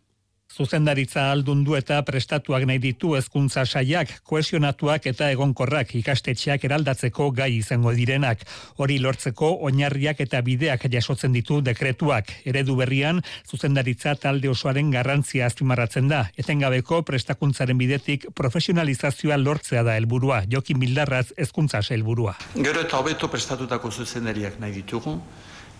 [0.52, 7.94] Zuzendaritza aldundu eta prestatuak nahi ditu hezkuntza saiak, koesionatuak eta egonkorrak ikastetxeak eraldatzeko gai izango
[7.96, 8.42] direnak.
[8.76, 12.34] Hori lortzeko oinarriak eta bideak jasotzen ditu dekretuak.
[12.44, 16.26] Eredu berrian, zuzendaritza talde osoaren garrantzia azpimarratzen da.
[16.36, 20.42] Etengabeko prestakuntzaren bidetik profesionalizazioa lortzea da helburua.
[20.52, 22.36] Jokin Bildarraz hezkuntza helburua.
[22.54, 25.16] Gero eta hobeto prestatutako zuzendariak nahi ditugu,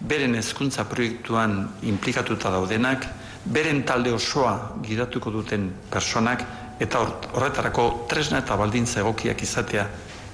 [0.01, 3.07] beren hezkuntza proiektuan implikatuta daudenak,
[3.45, 6.45] beren talde osoa gidatuko duten personak
[6.81, 7.01] eta
[7.35, 9.87] horretarako tresna eta baldintza egokiak izatea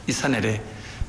[0.07, 0.59] izan ere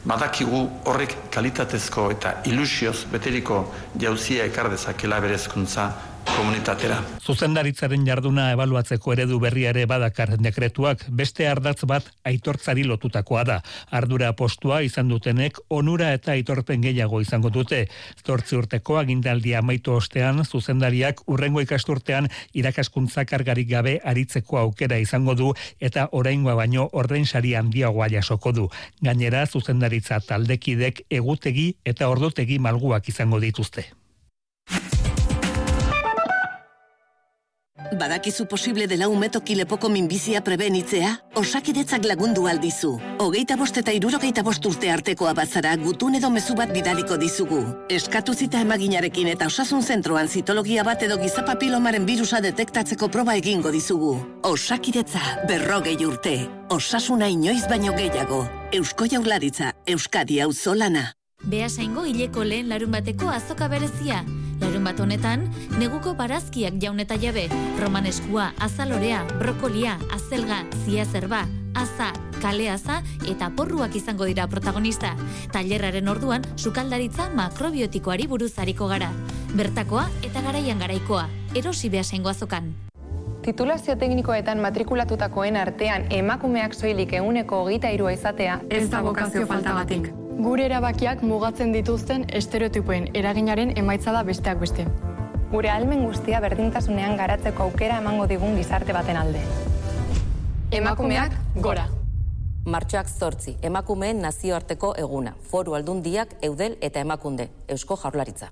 [0.05, 3.63] badakigu horrek kalitatezko eta ilusioz beteriko
[3.99, 5.89] jauzia ekar dezakela berezkuntza
[6.37, 6.97] komunitatera.
[7.23, 13.57] Zuzendaritzaren jarduna ebaluatzeko eredu berria ere badakar dekretuak beste ardatz bat aitortzari lotutakoa da.
[13.99, 17.85] Ardura postua izan dutenek onura eta aitorpen gehiago izango dute.
[18.25, 25.53] Zortzi urteko agintaldia amaitu ostean zuzendariak urrengo ikasturtean irakaskuntza kargarik gabe aritzeko aukera izango du
[25.79, 28.67] eta oraingoa baino ordainsari handiagoa jasoko du.
[29.01, 33.89] Gainera zuzendaritza taldekidek egutegi eta ordotegi malguak izango dituzte.
[37.99, 41.09] Badakizu posible dela umetoki lepoko minbizia prebenitzea?
[41.35, 42.91] Osakidetzak lagundu aldizu.
[43.19, 47.61] Hogeita bost eta irurogeita bost urte artekoa bazara gutun edo mezu bat bidaliko dizugu.
[47.89, 54.15] Eskatu zita emaginarekin eta osasun zentroan zitologia bat edo gizapapilomaren virusa detektatzeko proba egingo dizugu.
[54.43, 56.35] Osakidetza, berrogei urte.
[56.69, 58.45] Osasuna inoiz baino gehiago.
[58.71, 61.13] Eusko jaularitza, Euskadi auzolana.
[61.49, 64.23] Beasaingo hileko lehen larun bateko azoka berezia.
[64.59, 65.47] Larun bat honetan,
[65.79, 67.47] neguko barazkiak jaun eta jabe,
[67.79, 71.45] romaneskua, azalorea, brokolia, azelga, zia zerba,
[71.75, 75.15] aza, kale aza eta porruak izango dira protagonista.
[75.53, 79.11] Tailerraren orduan, sukaldaritza makrobiotikoari buruz hariko gara.
[79.55, 81.27] Bertakoa eta garaian garaikoa.
[81.55, 82.88] Erosi beasaingo azokan.
[83.41, 90.09] Titulazio teknikoetan matrikulatutakoen artean emakumeak soilik eguneko hogeita irua izatea ez da bokazio faltagatik.
[90.43, 94.85] Gure erabakiak mugatzen dituzten estereotipoen eraginaren emaitza da besteak beste.
[95.51, 99.43] Gure almen guztia berdintasunean garatzeko aukera emango digun gizarte baten alde.
[100.71, 101.85] Emakumeak gora.
[102.65, 108.51] Martxoak zortzi, emakumeen nazioarteko eguna, foru aldundiak, eudel eta emakunde, eusko jaurlaritza.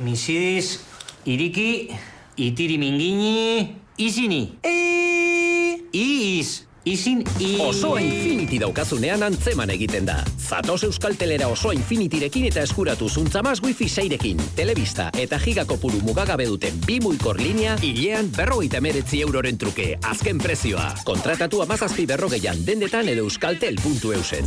[0.00, 0.78] Misidiz,
[1.26, 1.90] iriki,
[2.36, 4.58] itiri mingini, izini.
[4.62, 5.78] E...
[5.92, 6.62] Iiz.
[6.86, 7.56] Izin i...
[7.60, 10.20] Osoa Infinity daukazunean antzeman egiten da.
[10.38, 16.78] Zatoz Euskal Telera osoa Infinityrekin eta eskuratu zuntzamaz wifi seirekin, telebista eta gigakopuru mugagabe duten
[16.86, 20.92] bi muikor linea, hilean berrogeita meretzi euroren truke, azken prezioa.
[21.04, 24.46] Kontratatu amazazpi berrogeian dendetan edo euskaltel.eusen.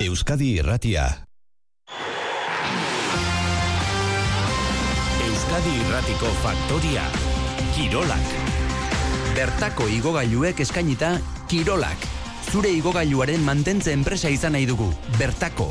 [0.00, 1.04] Euskadi Irratia.
[5.28, 7.31] Euskadi Irratiko Faktoria.
[7.72, 8.32] Kirolak.
[9.32, 11.14] Bertako igogailuek eskainita
[11.48, 12.02] Kirolak.
[12.52, 14.90] Zure igogailuaren mantentze enpresa izan nahi dugu.
[15.16, 15.70] Bertako.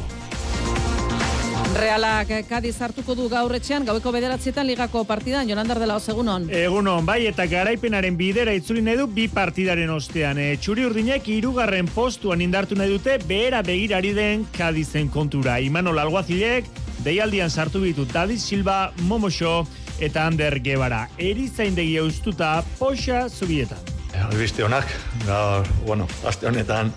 [1.77, 6.49] Realak Kadiz hartuko du gaur etxean, gaueko bederatzietan ligako partidan, Jonandar dela egunon.
[6.49, 10.41] Egunon, bai, eta garaipenaren bidera itzuli nahi du bi partidaren ostean.
[10.41, 15.59] E, txuri urdinek irugarren postuan indartu nahi dute, behera begirari den Kadizen kontura.
[15.59, 16.65] Imanol Alguazilek,
[17.05, 19.67] deialdian sartu bitu David Silva, Momoxo,
[20.01, 21.05] eta Ander Gebara.
[21.21, 23.79] Erizaindegi ustuta poxa zubietan.
[24.25, 24.89] Albiste honak,
[25.25, 26.91] gaur, bueno, aste honetan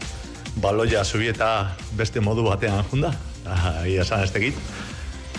[0.62, 3.12] baloia zubieta beste modu batean junda.
[3.86, 4.58] Ia esan ez tekit.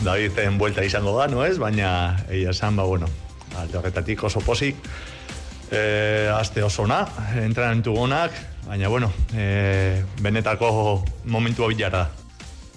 [0.06, 1.58] Daviden buelta izango da, no ez?
[1.58, 3.10] Baina, ia esan, ba, bueno,
[3.58, 4.75] alde horretatik oso posik.
[5.71, 7.01] E, aste oso na,
[7.41, 8.36] entrenamentu gonak,
[8.67, 12.24] baina, bueno, e, benetako momentu bilara da.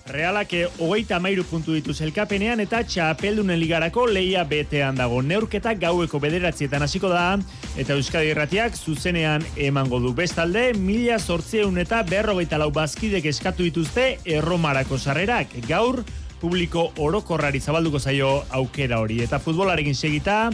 [0.09, 5.21] Realak hogeita mairu puntu ditu zelkapenean eta txapeldunen ligarako leia betean dago.
[5.21, 7.37] Neurketa gaueko bederatzietan hasiko da
[7.77, 10.15] eta Euskadi Erratiak zuzenean emango du.
[10.17, 15.53] Bestalde, mila sortzeun eta berrogeita lau bazkidek eskatu dituzte erromarako sarrerak.
[15.69, 16.01] Gaur,
[16.41, 19.21] publiko orokorrari zabalduko zaio aukera hori.
[19.27, 20.49] Eta futbolarekin segita,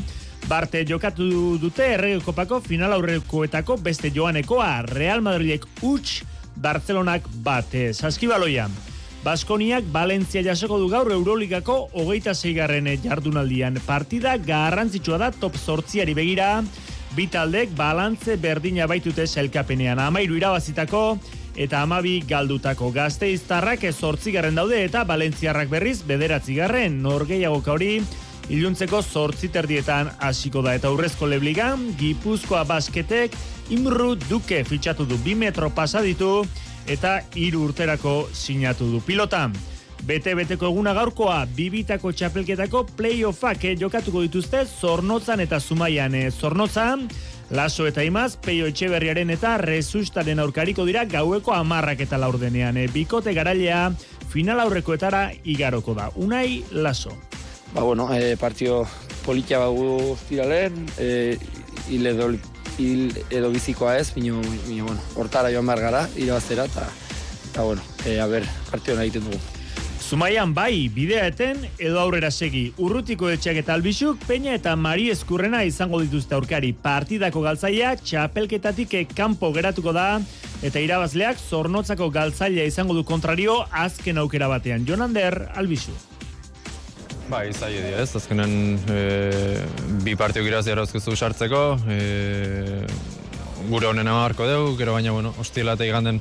[0.44, 6.20] Barte jokatu dute erregokopako final aurrekoetako beste joanekoa Real Madridek utx
[6.60, 7.92] Barcelonak bate.
[7.94, 8.74] Saskibaloian.
[9.24, 13.78] Baskoniak Valentzia jasoko du gaur Euroligako hogeita zeigarren jardunaldian.
[13.86, 16.58] Partida garrantzitsua da top sortziari begira,
[17.16, 20.02] bitaldek balantze berdina baitute selkapenean.
[20.04, 21.16] Amairu irabazitako
[21.56, 22.90] eta amabi galdutako.
[22.92, 27.00] Gazte iztarrak ez sortzigarren daude eta Valentziarrak berriz bederatzigarren.
[27.00, 28.02] Norgeiago hori
[28.52, 30.76] iluntzeko sortziterdietan hasiko da.
[30.76, 33.40] Eta urrezko lebligan Gipuzkoa basketek
[33.72, 35.16] imru duke fitxatu du.
[35.24, 36.42] Bi metro pasaditu
[36.86, 39.54] eta hiru urterako sinatu du pilotan.
[40.04, 47.08] Bete-beteko eguna gaurkoa, bibitako txapelketako playoffak eh, jokatuko dituzte zornotzan eta zumaian eh, zornotzan,
[47.50, 52.78] Laso eta imaz, peio etxeberriaren eta rezustaren aurkariko dira gaueko amarrak eta laurdenean.
[52.80, 53.90] Eh, bikote garailea
[54.32, 56.08] final aurrekoetara igaroko da.
[56.16, 57.12] Unai, laso.
[57.74, 58.84] Ba, bueno, eh, partio
[59.26, 61.36] politia bagu tiralen, eh,
[61.90, 62.14] hile
[62.78, 66.88] hil edo bizikoa ez, bino, bino bueno, hortara joan behar gara, irabaztera, eta,
[67.50, 69.42] eta bueno, e, a ber, partio egiten dugu.
[70.04, 72.66] Zumaian bai, bidea eten edo aurrera segi.
[72.78, 76.74] Urrutiko etxeak eta albizuk, peina eta mari eskurrena izango dituzte aurkari.
[76.76, 80.20] Partidako galtzaia txapelketatik kanpo geratuko da,
[80.62, 84.84] eta irabazleak zornotzako galtzailea izango du kontrario azken aukera batean.
[84.86, 85.96] Jonander, albizu.
[87.24, 88.50] Bai, zai edia ez, azkenen
[88.92, 88.98] e,
[90.04, 92.84] bi partio irazi erazkuzu sartzeko, e,
[93.70, 96.20] gure honen amarko dugu, gero baina, bueno, hostiela eta iganden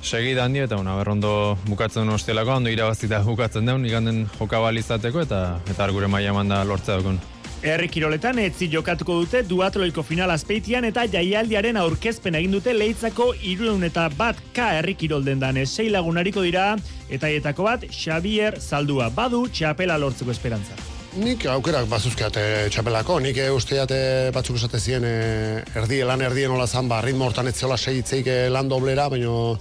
[0.00, 1.34] segida handi, eta bueno, berrondo
[1.68, 6.64] bukatzen duen hostielako, ondo irabazita bukatzen duen, iganden jokabal izateko, eta eta gure maia manda
[6.64, 7.20] lortzea dukun.
[7.64, 13.86] Herri kiroletan etzi jokatuko dute duatloiko final azpeitian eta jaialdiaren aurkezpen egin dute leitzako irueun
[13.86, 15.62] eta bat ka herri kirolden dane.
[15.64, 16.74] Sei lagunariko dira
[17.08, 20.76] eta etako bat Xavier Zaldua badu txapela lortzeko esperantza.
[21.16, 22.42] Nik aukerak bazuzkeate
[22.74, 24.00] txapelako, nik usteate
[24.34, 28.68] batzuk esate ziren erdi, lan erdien hola zan, ba, ritmo hortan ez zela segitzeik lan
[28.68, 29.54] doblera, baina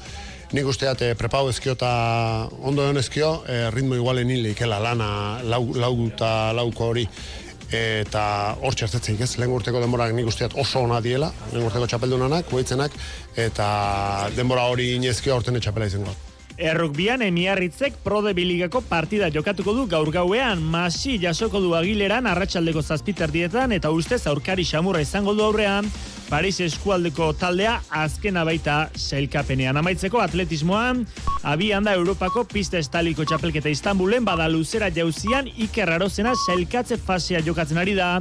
[0.53, 1.93] nik usteat prepau ezkio eta
[2.59, 3.31] ondo egon ezkio,
[3.71, 5.07] ritmo igualen hile ikela lana
[5.45, 5.93] lau, lau
[6.59, 7.07] lauko hori
[7.73, 8.25] eta
[8.61, 12.93] hor txertetzeik ez, lehen urteko denborak nik usteat oso ona diela, lehen urteko txapeldunanak, kuetzenak,
[13.35, 16.13] eta denbora hori inezkio horten txapela izango.
[16.53, 23.33] Errukbian emiarritzek prode biligako partida jokatuko du gaur gauean, masi jasoko du agileran arratsaldeko zazpiter
[23.33, 25.89] dietan eta ustez aurkari xamurra izango du aurrean,
[26.29, 31.03] Paris eskualdeko taldea azkena baita sailkapenean amaitzeko atletismoan,
[31.43, 37.93] abian da Europako pista estaliko txapelketa Istanbulen bada luzera jauzian ikerrarozena sailkatze fasea jokatzen ari
[37.99, 38.15] da,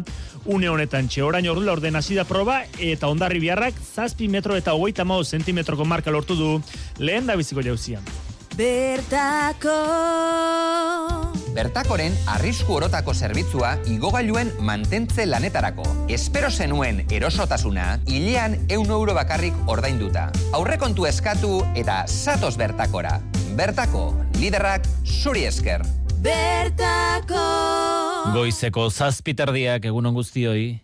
[0.45, 5.05] une honetan txe orain ordu orden da proba eta ondarri biharrak zazpi metro eta hogeita
[5.05, 6.63] mao zentimetroko marka lortu du.
[6.99, 8.32] Lehen da biziko jauzian.
[8.53, 9.73] Bertako
[11.57, 15.85] Bertakoren arrisku orotako zerbitzua igogailuen mantentze lanetarako.
[16.13, 20.27] Espero zenuen erosotasuna, hilean eun euro bakarrik ordainduta.
[20.53, 23.19] Aurrekontu eskatu eta satos bertakora.
[23.57, 24.11] Bertako,
[24.41, 25.85] liderrak zuri esker.
[26.21, 27.49] Bertako
[28.37, 30.83] Goizeko zazpiterdiak egunon guztioi.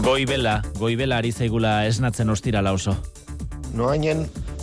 [0.00, 2.94] Goibela, goibela ari zaigula esnatzen ostirala oso.
[3.76, 4.22] Noainen,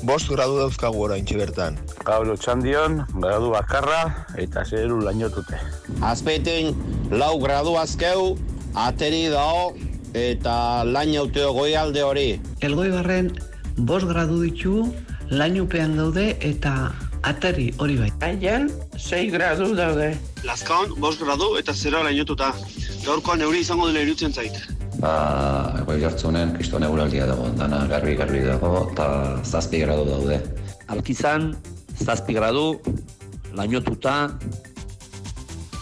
[0.09, 1.75] bost gradu dauzkagu orain bertan.
[2.05, 5.59] Pablo Txandion, gradu bakarra eta zeru lainotute.
[6.01, 6.73] Azpeitin,
[7.11, 8.37] lau gradu azkeu,
[8.73, 9.75] ateri dao
[10.13, 12.41] eta lainauteo goialde hori.
[12.61, 13.29] Elgoi barren,
[13.77, 14.87] bost gradu ditu,
[15.29, 16.73] lainupean daude eta
[17.21, 18.09] ateri hori bai.
[18.25, 20.15] Aien, sei gradu daude.
[20.49, 22.55] Lazkaon, bost gradu eta zero lainotuta.
[23.05, 25.13] Gaurkoan euri izango dela irutzen zait ba,
[25.81, 29.09] egoi jartzunen, kriston eguraldia dago, dana garbi garbi dago, eta
[29.43, 30.41] zazpi gradu daude.
[30.93, 31.51] Alkizan,
[32.03, 32.69] zazpi gradu,
[33.57, 34.17] lainotuta,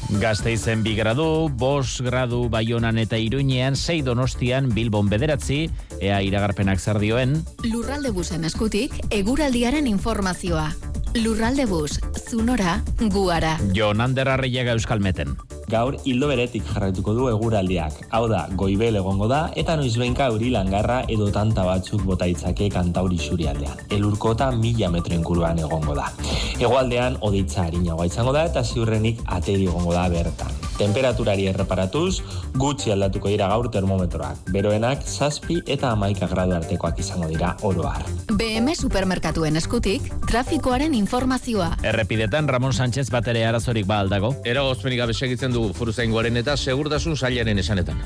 [0.05, 5.65] Gazteizen bi gradu, bos gradu baionan eta iruinean, sei donostian bilbon bederatzi,
[5.97, 7.39] ea iragarpenak zer dioen.
[7.65, 10.69] Lurralde busen eskutik, eguraldiaren informazioa.
[11.17, 12.77] Lurralde bus, zunora,
[13.09, 13.57] guara.
[13.73, 15.33] Jon Ander Arreiaga Euskalmeten.
[15.69, 17.97] Gaur hildo beretik jarraituko du eguraldiak.
[18.13, 23.17] Hau da, goibel egongo da eta noizbenka euri langarra edo tanta batzuk bota itzake kantauri
[23.17, 23.87] surialdean.
[23.89, 26.11] Elurkota mila metro inguruan egongo da.
[26.59, 30.53] Egoaldean oditza harinagoa izango da eta ziurrenik ateri egongo da bertan.
[30.75, 32.19] Temperaturari erreparatuz,
[32.59, 34.49] gutxi aldatuko dira gaur termometroak.
[34.51, 38.03] Beroenak, zazpi eta amaika gradu artekoak izango dira oroar.
[38.35, 41.69] BM Supermerkatuen eskutik, trafikoaren informazioa.
[41.87, 44.33] Errepidetan Ramon Sánchez batere arazorik ba aldago.
[44.43, 48.03] Eragozpenik gabe segitzen du foruzaingoaren eta segurtasun sailaren esanetan.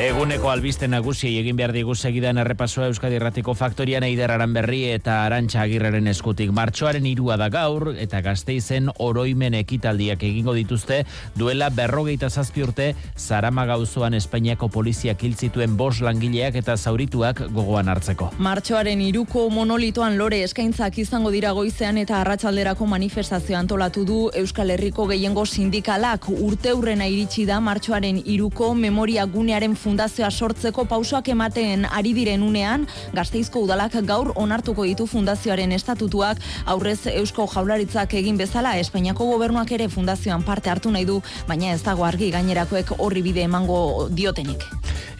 [0.00, 5.66] Eguneko albiste nagusi egin behar digu segidan errepasoa Euskadi Erratiko Faktorian eiderraran berri eta arantxa
[5.66, 6.54] agirreren eskutik.
[6.56, 11.02] Martxoaren irua da gaur eta gazteizen oroimen ekitaldiak egingo dituzte
[11.36, 12.86] duela berrogeita zazpi urte
[13.18, 18.30] Zarama gauzoan Espainiako poliziak hiltzituen bos langileak eta zaurituak gogoan hartzeko.
[18.38, 25.10] Martxoaren iruko monolitoan lore eskaintzak izango dira goizean eta arratsalderako manifestazio antolatu du Euskal Herriko
[25.12, 32.12] gehiengo sindikalak urte urrena iritsi da martxoaren iruko memoria gunearen fundazioa sortzeko pausoak ematen ari
[32.14, 36.38] diren unean, gazteizko udalak gaur onartuko ditu fundazioaren estatutuak,
[36.70, 41.18] aurrez Eusko Jaularitzak egin bezala, Espainiako gobernuak ere fundazioan parte hartu nahi du,
[41.50, 44.68] baina ez dago argi gainerakoek horri bide emango diotenik.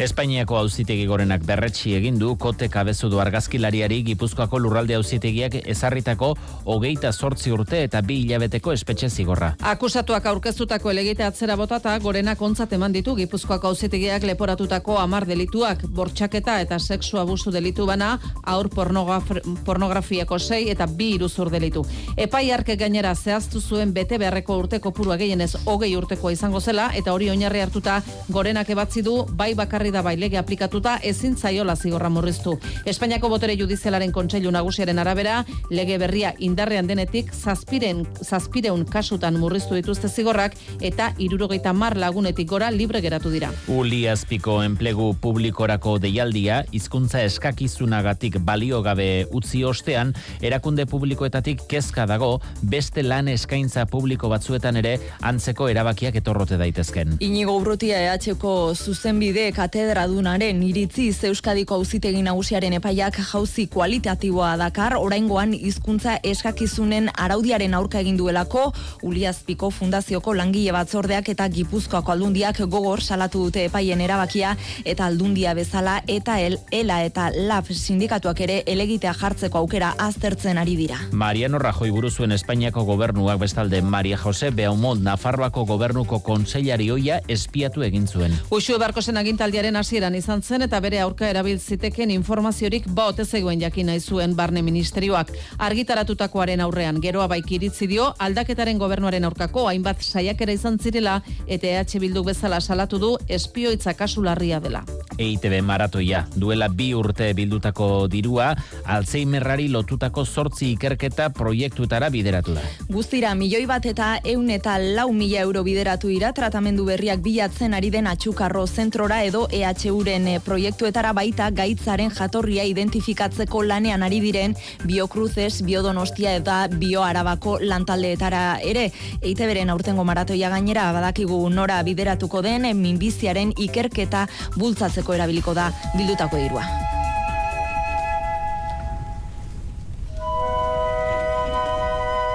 [0.01, 6.31] Espainiako auzitegi gorenak berretsi egin du kote kabezudu argazkilariari Gipuzkoako lurralde auzitegiak ezarritako
[6.73, 9.51] hogeita sortzi urte eta bi hilabeteko espetxe zigorra.
[9.73, 14.25] Akusatuak aurkeztutako elegite atzera botata gorenak ontzat eman ditu Gipuzkoako auzitegiak
[14.61, 21.51] leporatutako amar delituak bortxaketa eta sexu abusu delitu bana aur pornografiako sei eta bi iruzur
[21.51, 21.85] delitu.
[22.17, 27.13] Epai arke gainera zehaztu zuen bete beharreko urteko purua gehienez hogei urteko izango zela eta
[27.13, 32.59] hori oinarri hartuta gorenak ebatzi du bai bakarri da bailege aplikatuta ezin zaiola zigorra murriztu.
[32.85, 40.09] Espainiako botere judizialaren kontseilu nagusiaren arabera, lege berria indarrean denetik zazpiren, zazpireun kasutan murriztu dituzte
[40.09, 43.53] zigorrak eta irurogeita mar lagunetik gora libre geratu dira.
[43.69, 52.07] Uli azpiko Euskadiko enplegu publikorako deialdia hizkuntza eskakizunagatik balio gabe utzi ostean erakunde publikoetatik kezka
[52.07, 57.19] dago beste lan eskaintza publiko batzuetan ere antzeko erabakiak etorrote daitezken.
[57.21, 64.97] Inigo Urrutia EH-ko zuzenbide katedradunaren iritziz Euskadiko auzitegi nagusiaren epaiak jauzi kualitatiboa dakar.
[64.99, 68.73] Oraingoan hizkuntza eskakizunen araudiaren aurka egin duelako.
[69.07, 74.01] Uliazpiko fundazioko langile batzordeak eta Gipuzkoako aldundiak gogor salatu dute epaien
[74.31, 80.59] erabakia eta aldundia bezala eta el ela eta lab sindikatuak ere elegitea jartzeko aukera aztertzen
[80.59, 80.99] ari dira.
[81.13, 88.07] Mariano Rajoy buruzuen Espainiako gobernuak bestalde Maria Jose Beaumont Nafarroako gobernuko kontseilari oia espiatu egin
[88.07, 88.33] zuen.
[88.51, 94.01] Uxu Barkosen agintaldiaren hasieran izan zen eta bere aurka erabiltziteken informaziorik baote zegoen jakin nahi
[94.01, 95.33] zuen barne ministerioak.
[95.59, 101.99] Argitaratutakoaren aurrean geroa baik iritzi dio aldaketaren gobernuaren aurkako hainbat saiakera izan zirela eta EH
[102.01, 104.85] Bildu bezala salatu du espioitza kasu larria dela.
[105.21, 108.55] EITB maratoia duela bi urte bildutako dirua
[108.91, 112.63] Alzheimerrari lotutako sortzi ikerketa proiektutara bideratu da.
[112.89, 117.91] Guztira milioi bat eta eun eta lau mila euro bideratu dira tratamendu berriak bilatzen ari
[117.91, 125.63] den atxukarro zentrora edo EHUren eh, proiektuetara baita gaitzaren jatorria identifikatzeko lanean ari diren biokruzes,
[125.67, 128.89] biodonostia eta bioarabako lantaldeetara ere.
[129.21, 134.10] EITBren aurtengo maratoia gainera badakigu nora bideratuko den minbiziaren ikerketa
[134.57, 136.67] bultzatzeko erabiliko da bildutako dirua.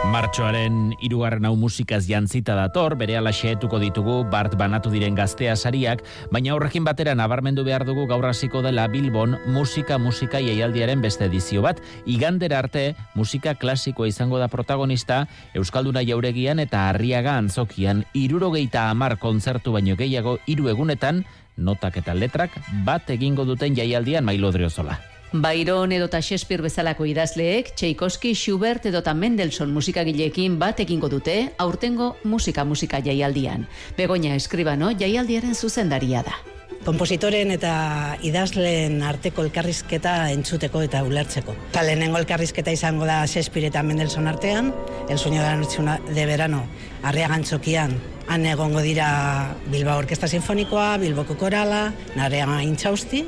[0.05, 6.53] Martxoaren irugarren hau musikaz jantzita dator, bere xeetuko ditugu Bart banatu diren gaztea sariak, baina
[6.53, 11.81] horrekin batera nabarmendu behar dugu gaur hasiko dela Bilbon musika musika jaialdiaren beste edizio bat,
[12.05, 19.73] igandera arte musika klasikoa izango da protagonista, Euskalduna jauregian eta harriaga antzokian irurogeita amar kontzertu
[19.73, 21.25] baino gehiago hiru egunetan,
[21.57, 24.99] notak eta letrak bat egingo duten jaialdian mailodriozola.
[25.35, 33.01] Byron edota Shakespeare bezalako idazleek, Tchaikovsky, Schubert edota Mendelssohn musikagileekin bat egingo dute aurtengo musika-musika
[33.03, 33.67] jaialdian.
[33.97, 36.37] Begoña Eskribano jaialdiaren zuzendaria da.
[36.85, 41.55] Kompositoren eta idazleen arteko elkarrizketa entzuteko eta ulertzeko.
[41.73, 44.73] Ta lehenengo elkarrizketa izango da Shakespeare eta Mendelssohn artean,
[45.09, 45.81] El sueño de la noche
[46.13, 46.65] de verano,
[47.03, 53.25] Arriagan txokian, han egongo dira Bilbao Orkesta Sinfonikoa, Bilboko Korala, Narea Intxausti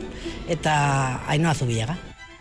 [0.49, 1.97] eta Ainoa Zubiaga.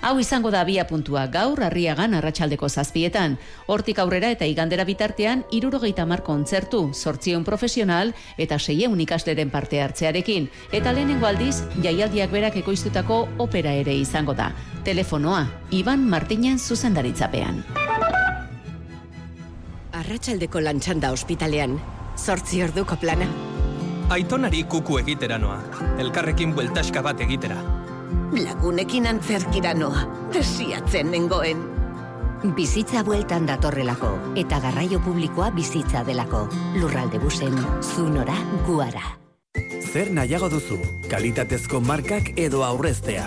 [0.06, 3.38] Hau izango da abia puntua gaur harriagan arratsaldeko zazpietan.
[3.66, 10.46] Hortik aurrera eta igandera bitartean irurogeita mar kontzertu, sortzion profesional eta seieun ikasleren parte hartzearekin.
[10.70, 14.52] Eta lehenengo aldiz, jaialdiak berak ekoiztutako opera ere izango da.
[14.84, 17.64] Telefonoa, Iban Martinen zuzendaritzapean.
[19.96, 21.80] Arratxaldeko lantxanda ospitalean,
[22.16, 23.26] sortzi orduko plana.
[24.10, 25.58] Aitonari kuku egitera noa,
[25.98, 27.56] elkarrekin bueltaska bat egitera.
[28.36, 31.64] Lagunekin antzerkira noa, desiatzen nengoen.
[32.56, 36.46] Bizitza bueltan datorrelako, eta garraio publikoa bizitza delako.
[36.76, 38.36] Lurralde busen, zunora,
[38.66, 39.16] guara.
[39.80, 40.78] Zer nahiago duzu,
[41.10, 43.24] kalitatezko markak edo aurreztea.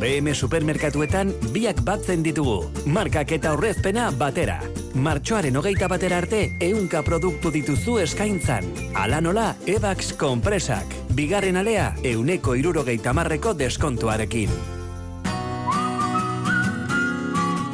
[0.00, 4.56] BM Supermerkatuetan biak batzen ditugu, markak eta aurrezpena batera.
[4.96, 8.64] Martxoaren hogeita batera arte, eunka produktu dituzu eskaintzan.
[8.96, 10.96] Ala nola, Ebax Kompresak.
[11.12, 14.56] Bigarren alea, euneko irurogeita marreko deskontuarekin.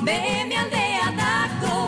[0.02, 1.80] BM aldea dago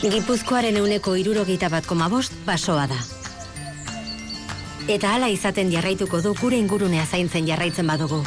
[0.00, 3.19] Gipuzkoaren euneko irurogeita bat koma bost, basoa da.
[4.90, 8.24] Eta hala izaten jarraituko du gure ingurunea zaintzen jarraitzen badugu.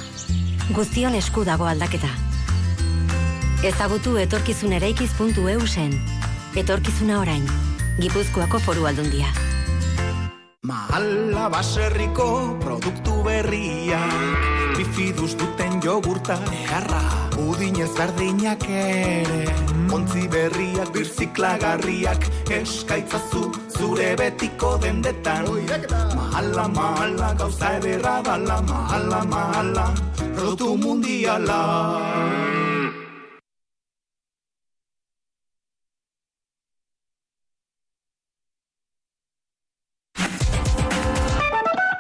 [0.71, 2.07] Guztion esku dago aldaketa.
[3.67, 5.97] Ezagutu etorkizun eraikiz.eu zen.
[6.55, 7.43] Etorkizuna orain.
[7.99, 9.35] Gipuzkoako foru aldundia.
[10.63, 12.31] Mahala baserriko
[12.63, 17.01] produktu berriak Bifidus duten jogurta Egarra
[17.37, 19.45] Udinez berdinak ere.
[19.93, 22.25] Ontzi berriak birziklagarriak
[22.57, 25.45] Eskaitzazu zure betiko dendetan.
[26.15, 29.85] Mahala, mahala, gauza ederra dala Mahala, mahala,
[30.35, 31.61] produktu mundiala.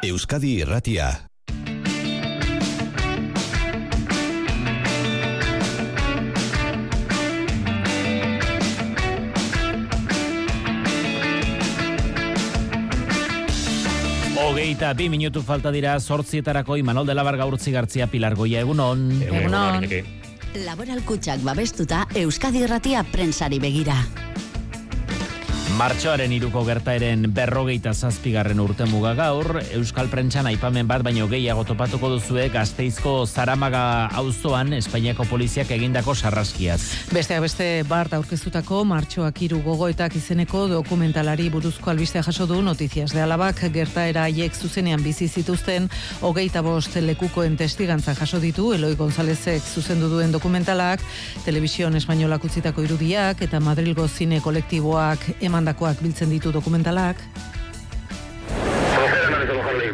[0.03, 1.32] Euskadi Irratia.
[14.63, 19.01] Hogeita bi minutu falta dira sortzietarako Imanol de la Barga urtzi gartzia Pilar Goia egunon.
[19.19, 19.83] Egunon.
[20.63, 23.97] Laboral kutxak babestuta Euskadi Irratia prensari begira.
[25.73, 32.11] Martxoaren iruko gertaeren berrogeita zazpigarren urte muga gaur, Euskal Prentxan aipamen bat baino gehiago topatuko
[32.11, 33.81] duzue gazteizko Zaramaga
[34.21, 36.77] auzoan Espainiako poliziak egindako sarraskiaz.
[37.15, 43.23] Besteak beste bart aurkeztutako martxoak iru gogoetak izeneko dokumentalari buruzko albistea jaso du notiziaz de
[43.25, 45.89] alabak gertaera haiek zuzenean bizi zituzten
[46.21, 51.01] hogeita bost lekukoen testigantza jaso ditu Eloi Gonzalezek zuzendu duen dokumentalak,
[51.47, 55.31] Telebizion Espainolak utzitako irudiak eta Madrilgo zine kolektiboak
[55.63, 57.15] emandakoak biltzen ditu dokumentalak.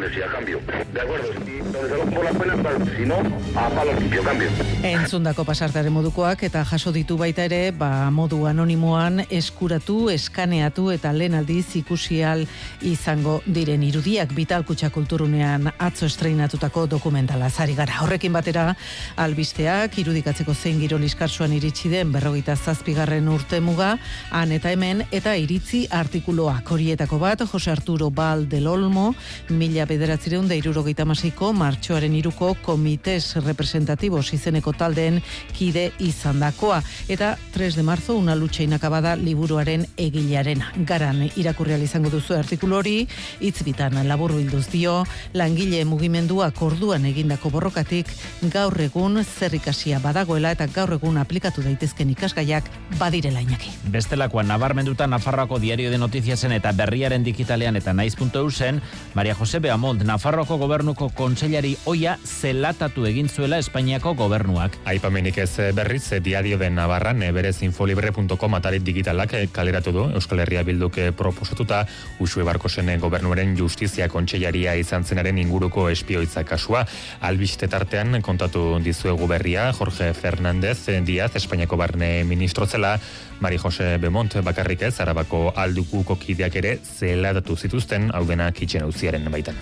[0.00, 0.60] la iglesia, cambio.
[0.92, 2.96] De acuerdo, si lo por las penas, tal.
[2.96, 3.16] si no,
[3.54, 4.48] a palo limpio, cambio.
[4.82, 11.34] Entzundako pasartaren modukoak eta jaso ditu baita ere, ba, modu anonimoan eskuratu, eskaneatu eta lehen
[11.34, 12.46] aldiz ikusial
[12.80, 18.00] izango diren irudiak vital kutsa kulturunean atzo estreinatutako dokumentala zari gara.
[18.02, 18.74] Horrekin batera,
[19.16, 23.96] albisteak irudikatzeko zein giro liskarsuan iritsi den berrogeita zazpigarren urte muga,
[24.30, 29.14] han eta hemen eta iritzi artikuloak horietako bat, Jose Arturo Bal del Olmo,
[29.50, 35.18] mila bederatzireun da irurogeita masiko, martxoaren iruko komites representativos izeneko taldeen
[35.56, 36.80] kide izandakoa.
[37.10, 40.62] Eta 3 de marzo, una lucha inakabada liburuaren egilearen.
[40.86, 42.96] Garan irakurreal izango duzu artikulu hori,
[43.40, 45.00] hitz bitan labur bilduz dio,
[45.34, 48.10] langile mugimenduak orduan egindako borrokatik
[48.52, 53.72] gaur egun zerrikasia badagoela eta gaur egun aplikatu daitezken ikasgaiak badirela inaki.
[53.90, 58.80] Bestelakoan nabarmenduta Nafarroako diario de notiziasen eta berriaren digitalean eta naiz.eu zen,
[59.14, 64.74] Maria Jose Beamont, Nafarroako gobernuko kontseilari oia zelatatu egin zuela Espainiako gobernuak.
[64.90, 69.92] Aipamenik ez eh, berriz, eh, diario de Navarran, eh, berez infolibre.com atarit digitalak eh, kaleratu
[69.94, 71.84] du, Euskal Herria bilduk proposatuta,
[72.18, 76.82] Usue Barkosen gobernuaren justizia kontseilaria izan zenaren inguruko espioitza kasua.
[77.20, 82.96] Albiste tartean kontatu dizuegu berria, Jorge Fernández eh, Díaz, Espainiako barne ministro zela,
[83.40, 89.30] Mari Jose Bemont bakarrik ez, arabako aldukuko kideak ere zeladatu zituzten, hau dena kitxen auziaren
[89.32, 89.56] baitan.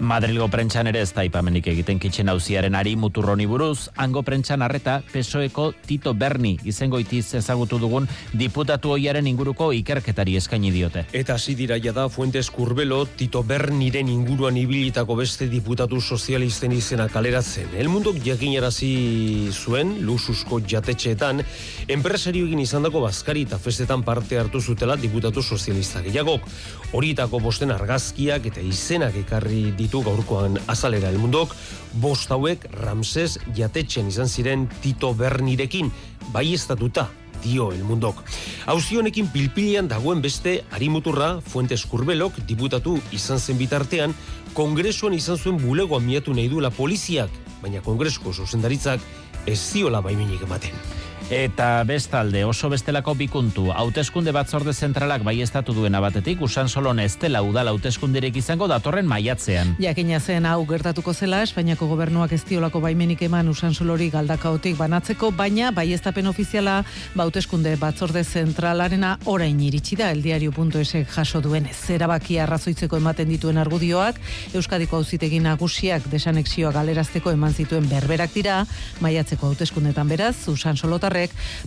[0.00, 4.98] Madrilgo prentxan ere ez da ipamenik egiten kitxen hauziaren ari muturroni buruz, hango prentxan arreta
[5.08, 11.06] PSOEko Tito Berni izango itiz ezagutu dugun diputatu hoiaren inguruko ikerketari eskaini diote.
[11.16, 17.72] Eta hasi dira jada Fuentes Kurbelo Tito Berniren inguruan ibilitako beste diputatu sozialisten izena kaleratzen.
[17.78, 21.40] El mundok jakinarazi zuen lususko jatetxeetan
[21.88, 26.44] enpresarioekin izandako bazkari eta festetan parte hartu zutela diputatu sozialista gehiagok.
[26.92, 31.54] Horietako bosten argazkiak eta izenak ekarri ditu gaurkoan azalera el mundok,
[32.02, 35.92] bost hauek Ramses jatetxen izan ziren Tito Bernirekin,
[36.32, 37.08] bai estatuta,
[37.44, 38.22] dio el mundok.
[38.66, 44.14] Hauzionekin pilpilian dagoen beste harimuturra Fuentes Kurbelok diputatu izan zen bitartean,
[44.54, 47.30] kongresuan izan zuen bulegoa miatu nahi duela poliziak,
[47.62, 49.00] baina kongresuko zuzendaritzak
[49.46, 51.05] ez ziola baiminik ematen.
[51.26, 57.40] Eta bestalde oso bestelako bikuntu, hauteskunde batzorde zentralak baiestatu duena batetik, usan solon ez dela
[57.42, 59.72] udala hauteskundirek izango datorren maiatzean.
[59.82, 65.32] Jakina zen hau gertatuko zela, Espainiako gobernuak ez diolako baimenik eman usan solori galdakaotik banatzeko,
[65.32, 66.76] baina baiestapen ofiziala
[67.18, 71.74] bauteskunde batzorde zentralarena orain iritsi da eldiario.esek jaso duenez.
[71.74, 74.22] Zerabaki arrazoitzeko ematen dituen argudioak,
[74.54, 78.62] Euskadiko auzitegi nagusiak desanexioa galerazteko eman zituen berberak dira,
[79.02, 81.15] maiatzeko hauteskundetan beraz, usan solotarrek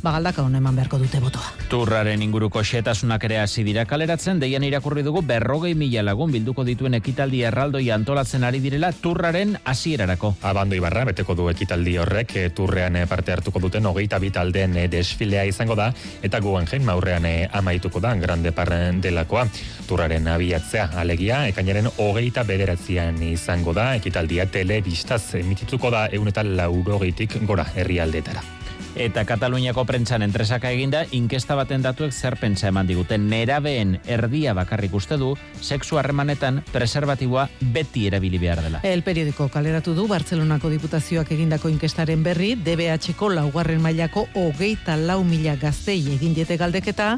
[0.03, 1.53] bagaldaka hon eman beharko dute botoa.
[1.69, 6.97] Turraren inguruko xetasunak ere hasi dira kaleratzen, deian irakurri dugu berrogei mila lagun bilduko dituen
[6.99, 10.35] ekitaldi erraldoi antolatzen ari direla turraren hasierarako.
[10.41, 14.87] Abando Ibarra beteko du ekitaldi horrek e, turrean e, parte hartuko duten hogeita bitaldeen e,
[14.91, 15.89] desfilea izango da
[16.23, 19.47] eta Guggenheim maurrean e, amaituko da grande parren delakoa.
[19.87, 27.67] Turraren abiatzea alegia ekainaren hogeita bederatzean izango da ekitaldia telebistaz emitituko da eunetan laurogeitik gora
[27.75, 28.58] herrialdetara.
[28.95, 33.27] Eta Kataluniako prentsan entresaka eginda, inkesta baten datuek zer pentsa eman diguten.
[33.29, 38.81] Nerabeen erdia bakarrik uste du, sexu harremanetan preservatiboa beti erabili behar dela.
[38.83, 45.55] El periodiko kaleratu du Bartzelonako diputazioak egindako inkestaren berri, DBH-ko laugarren mailako hogeita lau mila
[45.61, 47.11] gaztei egin diete galdeketa,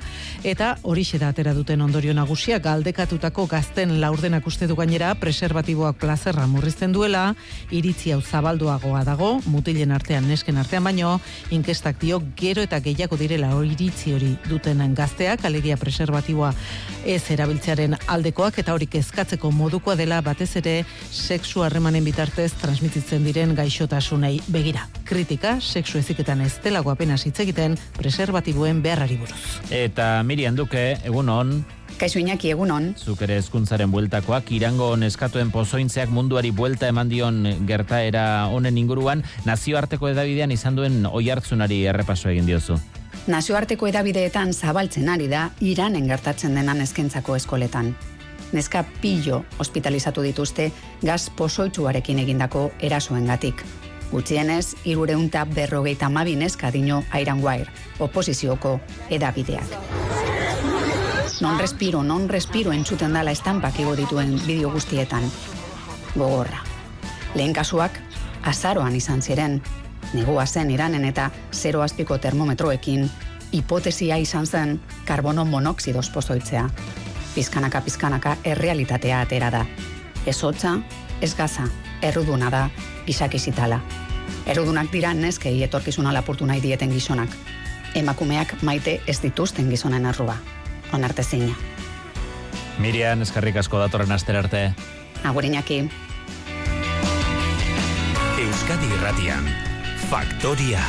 [0.43, 6.45] eta horixe da atera duten ondorio nagusia galdekatutako gazten laurdenak uste du gainera preservatiboak plazerra
[6.51, 7.31] murrizten duela,
[7.71, 11.15] iritzi hau zabalduagoa dago, mutilen artean, nesken artean baino,
[11.61, 16.51] inkestak dio gero eta gehiago direla hori iritzi hori dutenen gazteak, alegia preservatiboa
[17.05, 20.75] ez erabiltzearen aldekoak eta hori kezkatzeko modukoa dela batez ere
[21.11, 24.87] sexu harremanen bitartez transmititzen diren gaixotasunei begira.
[25.05, 29.41] Kritika, sexu eziketan ez delago apenas hitz egiten preservatiboen beharrari buruz.
[29.69, 31.53] Eta Miriam Duke, egun on,
[32.01, 32.95] Kaixo Iñaki, egunon.
[32.97, 40.09] Zuk ere hezkuntzaren bueltakoak, irango neskatuen pozointzeak munduari buelta eman dion gertaera honen inguruan, nazioarteko
[40.09, 42.79] edabidean izan duen oi hartzunari errepaso egin diozu.
[43.29, 47.93] Nazioarteko edabideetan zabaltzen ari da Iranen gertatzen denan eskentzako eskoletan.
[48.51, 50.71] Neska pillo hospitalizatu dituzte
[51.05, 53.61] gaz posoitzuarekin egindako erasoengatik.
[54.09, 57.45] Gutxienez, irureunta berrogeita mabi neska dino Iron
[57.99, 58.79] oposizioko
[59.11, 59.77] edabideak.
[61.41, 65.25] Non respiro, non respiro entzuten dala estampak igo dituen bideo guztietan.
[66.13, 66.61] Gogorra.
[67.33, 67.97] Lehen kasuak,
[68.45, 69.57] azaroan izan ziren,
[70.13, 73.09] negua zen iranen eta zero azpiko termometroekin,
[73.51, 76.69] hipotesia izan zen karbono monoksidoz pozoitzea.
[77.33, 79.65] Pizkanaka pizkanaka errealitatea atera da.
[80.25, 80.77] Ez hotza,
[81.21, 81.65] ez gaza,
[82.01, 82.67] erruduna da,
[83.07, 83.81] izakizitala.
[84.45, 87.33] Errudunak dira neskei etorkizuna lapurtu nahi dieten gizonak.
[87.95, 90.37] Emakumeak maite ez dituzten gizonen arrua.
[90.91, 91.55] Onarte zina.
[92.81, 94.63] Mirian, eskarrik asko datorren aster arte.
[95.23, 95.83] Agurinaki.
[98.41, 99.47] Euskadi Irratian,
[100.09, 100.81] Faktoria.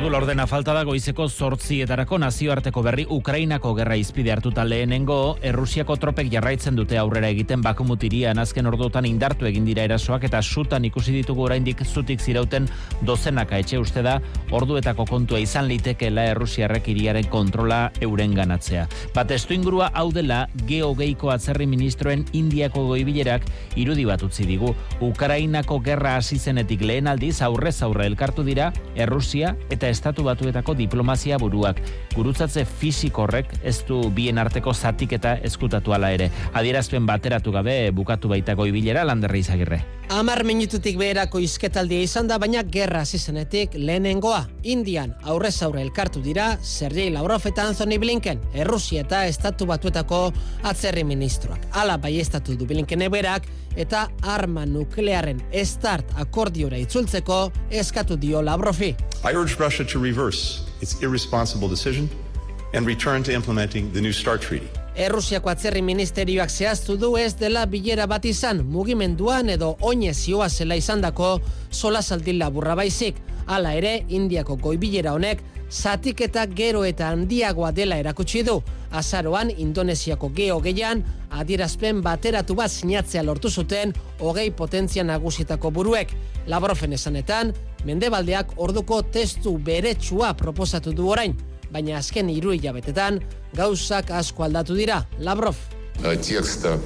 [0.00, 6.30] Ordu lordena falta da goizeko zortzietarako nazioarteko berri Ukrainako gerra izpide hartuta lehenengo, Errusiako tropek
[6.32, 11.44] jarraitzen dute aurrera egiten bakumutiria azken orduotan indartu egin dira erasoak eta sutan ikusi ditugu
[11.44, 12.68] oraindik zutik zirauten
[13.04, 14.14] dozenaka etxe uste da,
[14.50, 18.86] orduetako kontua izan litekeela Errusiarrek iriaren kontrola euren ganatzea.
[19.12, 23.44] Bat estu ingurua hau dela geogeiko atzerri ministroen Indiako goibilerak
[23.76, 24.72] irudi bat utzi digu.
[25.04, 31.38] Ukrainako gerra hasi zenetik lehen aldiz aurrez aurre elkartu dira Errusia eta estatu batuetako diplomazia
[31.38, 31.80] buruak.
[32.14, 32.66] Gurutzatze
[33.14, 36.30] horrek ez du bien arteko zatik eta eskutatu ala ere.
[36.52, 39.84] Adierazpen bateratu gabe bukatu baita goibilera landerri izagirre.
[40.10, 44.40] Amar minututik beherako izketaldia izan da, baina gerra zizenetik lehenengoa.
[44.64, 50.32] Indian aurrez aurre elkartu dira, Sergei Lavrov eta Anthony Blinken, Errusia eta estatu batuetako
[50.66, 51.68] atzerri ministroak.
[51.78, 53.46] Ala bai estatu du Blinken eberak,
[53.76, 58.96] eta arma nuklearen estart akordiora itzultzeko eskatu dio Lavrovi.
[59.22, 62.08] I urge Russia to reverse its irresponsible decision
[62.74, 64.68] and return to implementing the new START treaty.
[64.96, 70.76] Errusiako atzerri ministerioak zehaztu du ez dela bilera bat izan mugimenduan edo oinez zioa zela
[70.76, 71.38] izandako
[71.70, 73.14] sola saldin laburra baizik.
[73.46, 78.60] Hala ere, Indiako goibilera honek zatik eta gero eta handiagoa dela erakutsi du.
[78.90, 86.12] Azaroan, Indonesiako geo gehian, adierazpen bateratu bat sinatzea lortu zuten hogei potentzia nagusietako buruek.
[86.46, 87.54] Labrofen esanetan,
[87.85, 91.35] mendebaldeak orduko testu beretsua proposatu du orain,
[91.71, 93.21] baina azken hiru hilabetetan
[93.55, 95.05] gauzak asko aldatu dira.
[95.19, 95.55] Labrov.
[96.21, 96.77] текста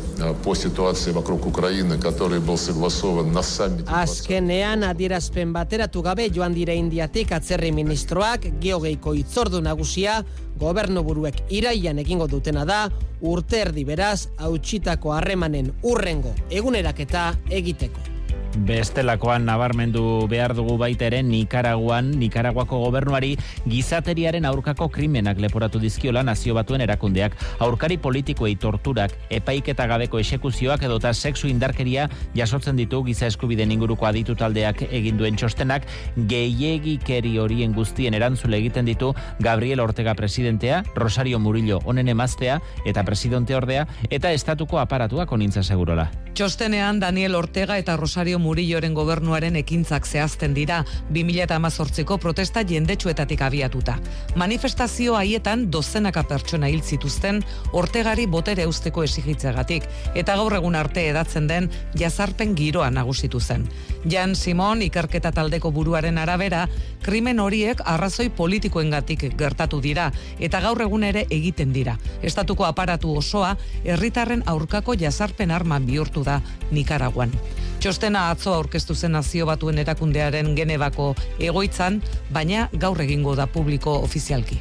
[0.43, 3.89] по ситуации вокруг Украины, который был согласован на саммите.
[3.89, 10.23] Azkenean adierazpen bateratu gabe joan dira Indiatik atzerri ministroak geogeiko itzordu nagusia
[10.59, 12.89] gobernu buruek iraian egingo dutena da
[13.21, 18.12] urte erdi beraz hautsitako harremanen urrengo eguneraketa egiteko.
[18.54, 23.32] Bestelakoan nabarmendu behar dugu baita ere Nikaraguan, Nikaraguako gobernuari
[23.66, 27.34] gizateriaren aurkako krimenak leporatu dizkiola nazio batuen erakundeak.
[27.64, 34.36] Aurkari politikoei torturak, epaiketa gabeko esekuzioak edota sexu indarkeria jasotzen ditu giza eskubiden inguruko aditu
[34.38, 35.88] taldeak egin duen txostenak
[36.30, 43.56] gehiegikeri horien guztien erantzule egiten ditu Gabriel Ortega presidentea, Rosario Murillo onen emaztea eta presidente
[43.56, 46.10] ordea eta estatuko aparatuak onintza segurola.
[46.34, 50.82] Txostenean Daniel Ortega eta Rosario Murilloren gobernuaren ekintzak zehazten dira
[51.14, 53.96] 2018ko protesta jendetsuetatik abiatuta.
[54.36, 57.40] Manifestazio haietan dozenaka pertsona hil zituzten
[57.72, 63.66] Ortegari botere usteko esigitzeagatik eta gaur egun arte edatzen den jazarpen giroa nagusitu zen.
[64.10, 66.66] Jan Simon ikerketa taldeko buruaren arabera,
[67.02, 71.96] krimen horiek arrazoi politikoengatik gertatu dira eta gaur egun ere egiten dira.
[72.22, 76.40] Estatuko aparatu osoa herritarren aurkako jazarpen arma bihurtu da
[76.70, 77.32] Nikaraguan.
[77.80, 82.00] Txostena atzo aurkeztu zen nazio batuen erakundearen genebako egoitzan,
[82.32, 84.60] baina gaur egingo da publiko ofizialki.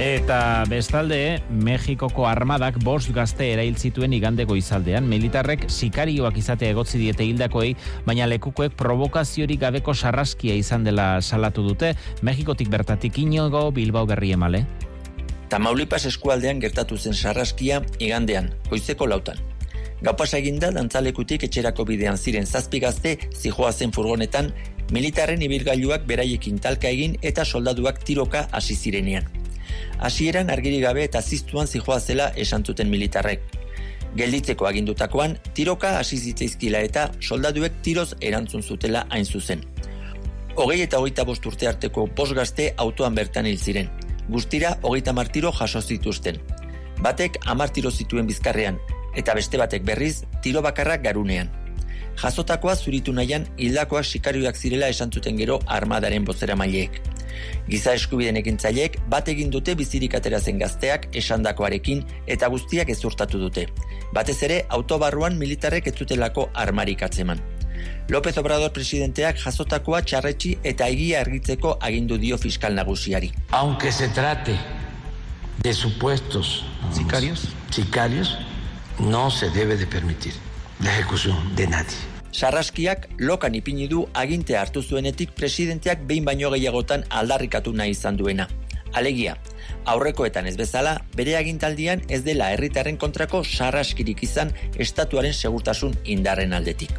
[0.00, 5.04] Eta bestalde, Mexikoko armadak bost gazte erail zituen igandeko izaldean.
[5.10, 7.74] Militarrek sikarioak izatea egotzi diete hildakoei,
[8.06, 11.92] baina lekukoek provokaziorik gabeko sarraskia izan dela salatu dute.
[12.22, 14.64] Mexikotik bertatik inogo Bilbao berri emale.
[15.52, 19.49] Tamaulipas eskualdean gertatu zen sarraskia igandean, goizeko lautan.
[20.00, 24.46] Gaupasa eginda dantzalekutik etxerako bidean ziren zazpigazte zijoa zen furgonetan,
[24.96, 29.26] militarren ibilgailuak beraiekin talka egin eta soldaduak tiroka hasi zirenean.
[30.00, 33.42] Hasieran argiri gabe eta ziztuan zijoa zela esan zuten militarrek.
[34.16, 39.66] Gelditzeko agindutakoan, tiroka hasi zitzaizkila eta soldaduek tiroz erantzun zutela hain zuzen.
[40.56, 43.92] Hogei eta hogeita bost urte arteko bost gazte autoan bertan hil ziren.
[44.30, 46.40] Guztira, hogeita martiro jaso zituzten.
[47.04, 48.80] Batek amar tiro zituen bizkarrean,
[49.16, 51.50] eta beste batek berriz tiro bakarrak garunean.
[52.20, 57.00] Jazotakoa zuritu nahian hildakoak sikarioak zirela esan zuten gero armadaren bozera maileek.
[57.68, 63.66] Giza eskubiden ekintzaileek bat egin dute bizirik atera zen gazteak esandakoarekin eta guztiak ezurtatu dute.
[64.12, 67.40] Batez ere autobarruan militarrek ez zutelako armarik atzeman.
[68.10, 73.30] López Obrador presidenteak jazotakoa txarretxi eta egia argitzeko agindu dio fiskal nagusiari.
[73.52, 74.58] Aunque se trate
[75.62, 78.36] de supuestos sicarios, sicarios
[79.00, 80.34] no se debe de permitir
[80.80, 81.96] la ejecución de nadie.
[82.32, 88.48] Sarraskiak lokan ipini du aginte hartu zuenetik presidenteak behin baino gehiagotan aldarrikatu nahi izan duena.
[88.92, 89.36] Alegia,
[89.84, 96.92] aurrekoetan ez bezala, bere agintaldian ez dela herritarren kontrako sarraskirik izan estatuaren segurtasun indarren aldetik.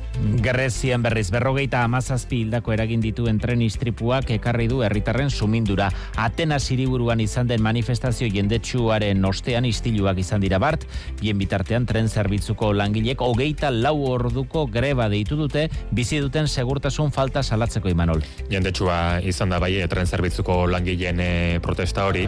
[0.43, 5.89] Grezian berriz berrogeita amazazpi hildako eragin dituen tren istripuak ekarri du herritarren sumindura.
[6.19, 10.85] Atenas hiriburuan izan den manifestazio jendetsuaren ostean istiluak izan dira bart,
[11.21, 17.43] bien bitartean tren zerbitzuko langilek hogeita lau orduko greba deitu dute, bizi duten segurtasun falta
[17.43, 18.21] salatzeko imanol.
[18.51, 22.27] Jendetsua izan da bai tren zerbitzuko langileen eh, protesta hori.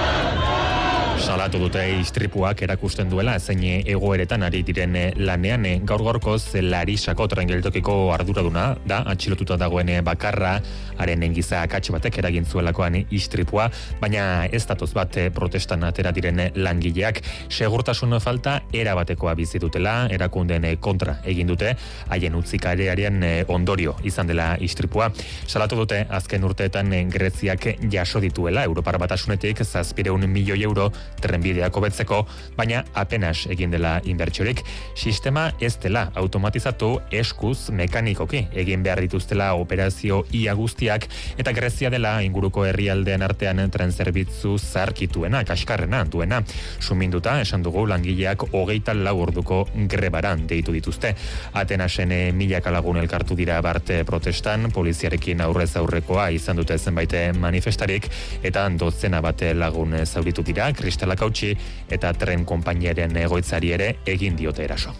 [1.31, 5.63] Salatu dute istripuak erakusten duela zein egoeretan ari diren lanean.
[5.87, 10.57] Gaur gorkoz Larisako tren geltokiko arduraduna da atxilotuta dagoen bakarra.
[10.99, 13.69] Haren engiza akatxe batek eragin zuelakoan istripua
[14.01, 17.21] baina ez datoz bat protestan atera diren langileak.
[17.47, 21.77] Segurtasun falta erabatekoa bizi dutela erakunden kontra egin dute.
[22.09, 25.07] Haien utzikarearen ondorio izan dela istripua.
[25.47, 28.67] Salatu dute azken urteetan Greziak jaso dituela.
[28.67, 30.91] Europar batasunetik zazpireun milioi euro
[31.21, 32.23] trenbideak hobetzeko,
[32.57, 34.63] baina apenas egin dela inbertsiorik.
[34.95, 41.07] Sistema ez dela automatizatu eskuz mekanikoki egin behar dituztela operazio ia guztiak
[41.41, 46.41] eta Grezia dela inguruko herrialdean artean tren zerbitzu zarkituena, kaskarrena duena.
[46.79, 51.13] Suminduta, esan dugu langileak hogeita lau orduko grebaran deitu dituzte.
[51.53, 58.07] Atenasen eh, milaka lagun elkartu dira barte protestan, poliziarekin aurrez aurrekoa izan dute zenbait manifestarik,
[58.43, 60.71] eta dozena bate lagun zauritu dira,
[61.19, 61.55] hautsi
[61.89, 64.95] eta tren konpainiaren egoitzari ere egin diote eraso.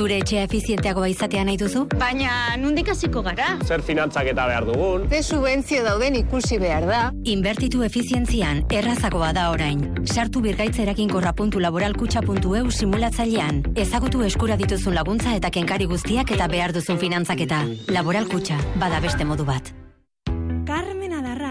[0.00, 1.82] Zure etxea efizienteagoa izatea nahi duzu?
[2.00, 3.50] Baina, nundik hasiko gara?
[3.66, 5.04] Zer finantzak eta behar dugun?
[5.12, 7.00] Ze subentzio dauden ikusi behar da?
[7.28, 9.84] Inbertitu efizientzian, errazagoa da orain.
[10.06, 13.62] Sartu birgaitzerakin laboralkutxa.eu simulatzailean.
[13.76, 17.66] Ezagutu eskura dituzun laguntza eta kenkari guztiak eta behar duzun finantzaketa.
[17.92, 19.74] Laboralkutxa, bada beste modu bat.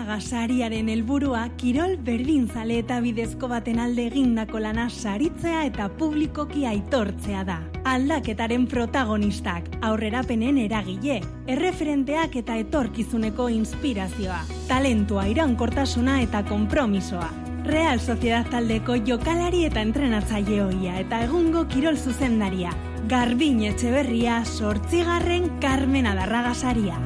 [0.09, 7.43] Adarraga sariaren helburua kirol berdinzale eta bidezko baten alde egindako lana saritzea eta publikoki aitortzea
[7.45, 7.59] da.
[7.85, 17.29] Aldaketaren protagonistak, aurrerapenen eragile, erreferenteak eta etorkizuneko inspirazioa, talentua iraunkortasuna eta konpromisoa.
[17.69, 22.73] Real Sociedad taldeko jokalari eta entrenatzaile hoia eta egungo kirol zuzendaria.
[23.09, 26.97] Garbin Etxeberria, sortzigarren Carmen Adarraga saria.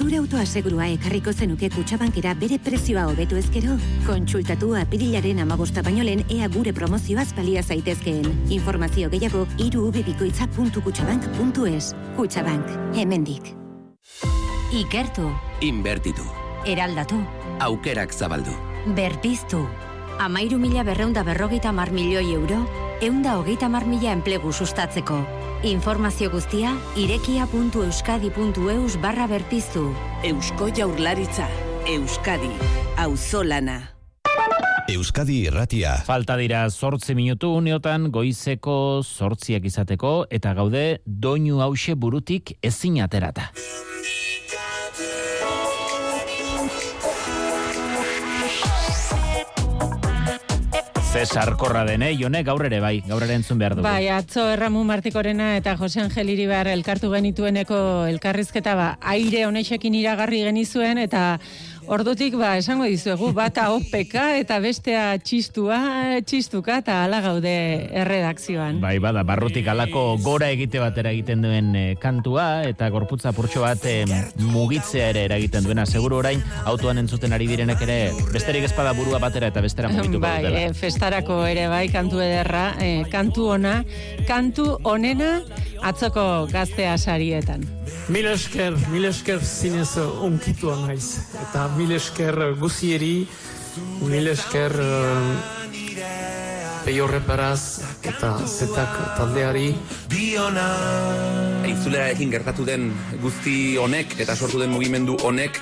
[0.00, 3.74] Zure autoasegurua ekarriko zenuke kutsabankera bere prezioa hobetu ezkero?
[4.06, 8.24] Kontsultatu apirilaren amagosta baino lehen ea gure promozioaz balia zaitezkeen.
[8.56, 12.64] Informazio gehiago irubebikoitza.kutsabank.es Kutsabank,
[12.96, 13.52] hemendik.
[14.72, 15.28] Ikertu.
[15.60, 16.24] Inbertitu.
[16.64, 17.20] Eraldatu.
[17.60, 18.56] Aukerak zabaldu.
[18.96, 19.68] Berpiztu.
[20.18, 22.66] Amairu mila berreunda berrogeita mar milioi euro,
[23.00, 25.26] eunda hogeita mar mila enplegu sustatzeko.
[25.62, 29.94] Informazio guztia irekia.euskadi.eus barra berpiztu.
[30.24, 31.48] Eusko jaurlaritza.
[31.88, 32.50] Euskadi.
[32.96, 33.80] Auzolana.
[34.90, 35.94] Euskadi irratia.
[36.06, 43.50] Falta dira zortzi minutu uneotan goizeko zortziak izateko eta gaude doinu hause burutik ezin aterata.
[51.10, 53.82] Cesar Korra dene, jone gaur ere bai, gaur ere entzun behar dugu.
[53.82, 60.44] Bai, atzo Erramu Martikorena eta Jose Angel Iribar elkartu genitueneko elkarrizketa ba, aire honexekin iragarri
[60.46, 61.40] genizuen eta
[61.88, 65.78] Ordutik, ba, esango dizuegu, bata opeka eta bestea txistua,
[66.26, 67.54] txistuka eta ala gaude
[68.02, 68.80] erredakzioan.
[68.82, 73.84] Bai, bada, barrutik alako gora egite batera egiten duen eh, kantua eta gorputza purtsu bat
[73.88, 74.04] eh,
[74.40, 75.86] mugitzea ere eragiten duena.
[75.86, 77.98] Seguru orain, autoan entzuten ari direnek ere,
[78.34, 80.64] besterik espada burua batera eta bestera mugitu bai, dutela.
[80.68, 83.80] e, festarako ere bai, kantu ederra, e, kantu ona,
[84.28, 85.38] kantu onena
[85.82, 87.79] atzoko gaztea sarietan.
[88.10, 91.20] Mil esker, mil esker zinez onkitua naiz.
[91.48, 93.28] Eta mil esker guzieri,
[94.02, 95.60] mil esker uh,
[96.84, 99.68] Peio Reparaz eta Zetak taldeari.
[101.70, 102.90] Intzulerarekin gertatu den
[103.22, 105.60] guzti honek eta sortu den mugimendu honek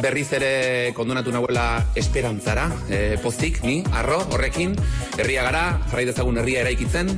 [0.00, 4.72] berriz ere kondonatu nahuela esperantzara, e, pozik, ni, arro, horrekin,
[5.18, 7.12] herria gara, jarrai dezagun herria eraikitzen,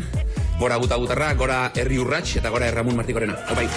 [0.59, 3.37] gora guta gutarra, gora herri urrats eta gora erramun martikorena.
[3.51, 3.69] Opai,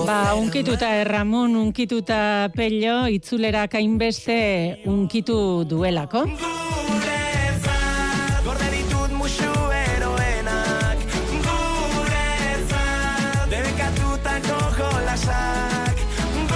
[0.00, 4.36] Ba, unkituta erramon, unkituta pello, itzulera kainbeste
[4.88, 6.26] unkitu duelako.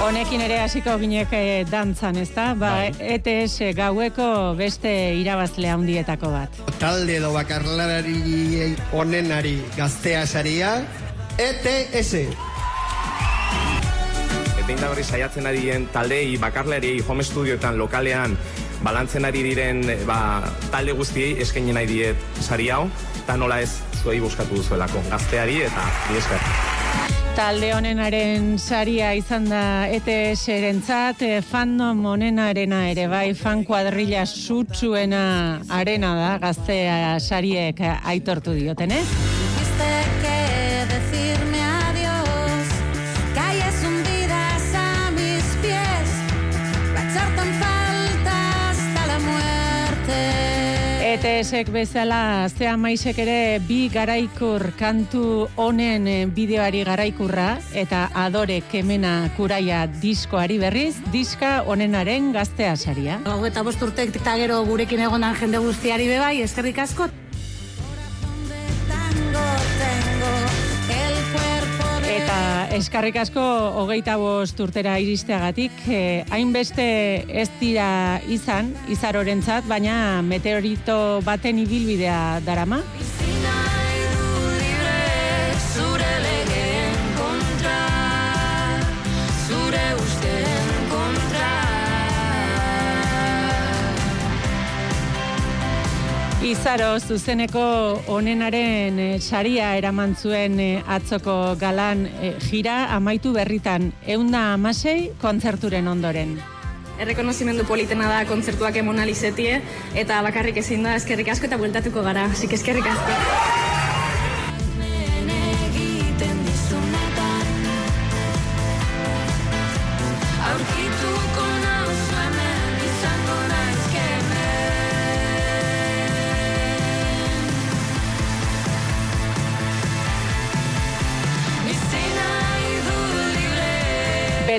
[0.05, 2.51] Honekin ere hasiko ginek eh, dantzan, ezta?
[2.61, 4.27] Ba, ETS gaueko
[4.59, 6.59] beste irabazle handietako bat.
[6.77, 10.75] Talde edo bakarlarari onenari gaztea saria,
[11.41, 12.21] ETS.
[14.67, 18.37] Behin da berri saiatzen ari diren taldei, bakarlari, home studioetan, lokalean,
[18.85, 20.21] balantzen ari diren ba,
[20.69, 22.85] talde guztiei eskaini nahi diet sari hau,
[23.25, 25.91] eta nola ez zuei buskatu duzuelako, gazteari eta
[26.21, 26.74] esker.
[27.35, 35.25] Talde honenaren saria izan da ETS erentzat, eh, fandom honenarena ere bai, fan kuadrilla sutsuena
[35.81, 37.83] arena da, gaztea sariek
[38.15, 39.03] aitortu dioten, eh?
[51.25, 59.15] ETSek bezala zea maisek ere bi garaikur kantu honen eh, bideoari garaikurra eta adore kemena
[59.39, 63.23] kuraia diskoari berriz, diska honenaren gaztea saria.
[63.25, 67.09] Hau eta bost urtek eta gero gurekin egonan jende guztiari bebai, eskerrik asko.
[72.15, 73.43] Eta eskarrik asko
[73.81, 76.87] hogeita bost urtera iristeagatik, eh, hainbeste
[77.43, 82.85] ez dira izan, izarorentzat, baina meteorito baten ibilbidea darama.
[96.45, 97.61] Izaro zuzeneko
[98.13, 105.89] onenaren eh, saria eraman zuen eh, atzoko galan eh, jira amaitu berritan eunda amasei kontzerturen
[105.89, 106.37] ondoren.
[107.01, 109.63] Errekonozimendu politena da kontzertuak emon alizetie,
[109.97, 113.64] eta bakarrik ezin da eskerrik asko eta bueltatuko gara, que eskerrik asko.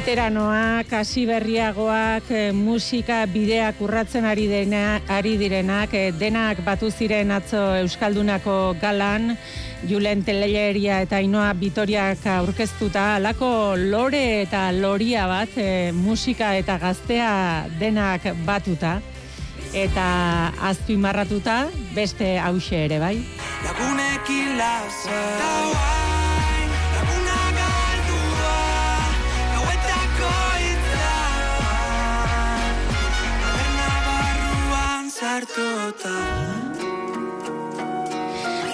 [0.05, 7.31] Veteranoak, hasi berriagoak, eh, musika bideak urratzen ari, dena, ari direnak, eh, denak batu ziren
[7.31, 9.35] atzo Euskaldunako galan,
[9.89, 17.65] Julen Teleleria eta Inoa Bitoriak aurkeztuta, alako lore eta loria bat, eh, musika eta gaztea
[17.79, 19.01] denak batuta,
[19.73, 23.25] eta azpimarratuta beste hause ere, bai?
[23.65, 24.53] Lagunekin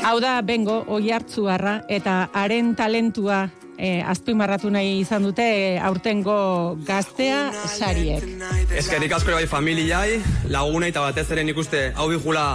[0.01, 3.43] Hau da bengo oi hartzuarra eta haren talentua
[3.77, 8.25] eh, azpimarratu nahi izan dute eh, aurtengo gaztea sariek.
[8.73, 10.17] Eskerrik asko bai familiai,
[10.49, 12.45] lagunei eta batez ere nik uste hau bihula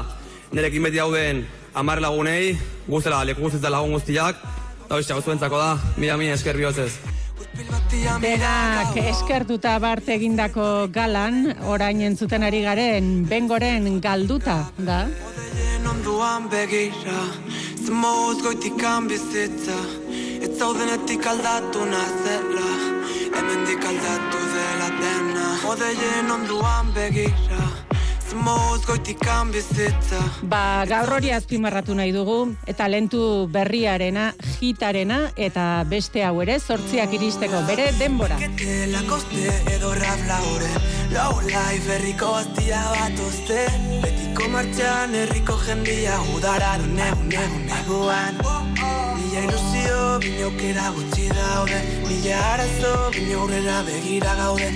[0.51, 2.57] nirekin beti hauden amar lagunei,
[2.89, 4.43] guztela leku guztetan lagun guztiak,
[4.89, 6.97] eta hau zuentzako da, mila mila esker bihotzez.
[8.21, 15.07] Denak eskertuta bart egindako galan, orain entzuten ari garen bengoren galduta, da?
[16.07, 17.21] onduan begira
[17.85, 19.79] Zemoz goitikan bizitza.
[20.45, 22.69] Ez zaudenetik aldatu nazela
[23.37, 25.49] Hemendik aldatu dela dena.
[25.73, 27.76] Odeien onduan begira
[28.37, 30.19] Zemoz goitikan bizitza
[30.51, 33.21] Ba, gaur hori azpimarratu nahi dugu, eta lentu
[33.53, 34.27] berriarena,
[34.61, 38.37] hitarena, eta beste hau ere, sortziak iristeko bere denbora.
[38.93, 40.69] La koste edo rap laure
[41.15, 43.65] Lau life herriko gaztia bat oste
[44.37, 48.35] Betiko martxan herriko jendia Udara du negun negun neguan
[49.17, 51.79] Mila ilusio, bine aukera gutxi daude.
[52.05, 54.69] Mila arazo, bine aurrera begira gaude.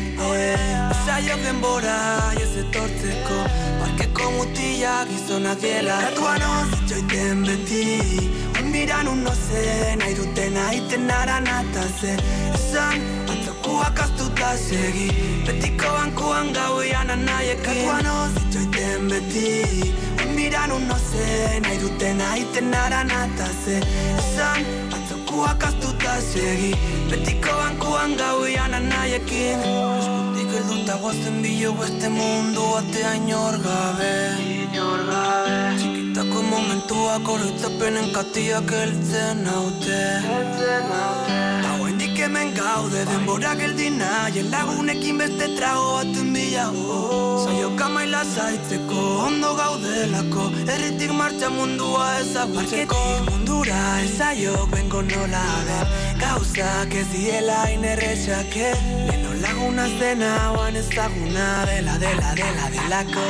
[0.94, 1.98] Usaiok denbora,
[2.40, 3.38] ez etortzeko.
[3.82, 6.00] Parkeko mutila gizonak diela.
[6.06, 7.84] Katuan ozitxoiten beti.
[8.72, 12.16] Miran un no sé, nahi duten aiten aran ataze.
[12.54, 15.08] Esan, atzokuak astuta segi.
[15.46, 18.06] Betiko bankuan gauian anaiekin Katuan
[19.00, 19.94] ozitxoiten beti.
[20.34, 23.80] Miran un no se, nahi duten aiten aranata ze
[24.18, 26.74] Esan, atzokuak astuta segi.
[27.10, 29.60] Betiko bankuan gauian anaiekin.
[29.98, 34.12] Eskutik elduta guazen bilo beste mundu batea inor gabe.
[34.38, 35.58] Inor gabe.
[35.78, 41.59] Txikitako momentuak oroitzapenen katiak heltzen naute Heltzen naute Hauendik
[42.22, 47.44] hemen gaude denbora geldi nahi Lagunekin beste trago baten bila oh.
[47.44, 50.44] Saio kamaila zaitzeko ondo gaudelako
[50.74, 58.54] Erritik martxa mundua ezagutzeko Parketik mundura ezaiok bengo nola den Gauzak ez diela inerretxak
[59.08, 63.26] Leno laguna zena oan ezaguna dela dela dela delako.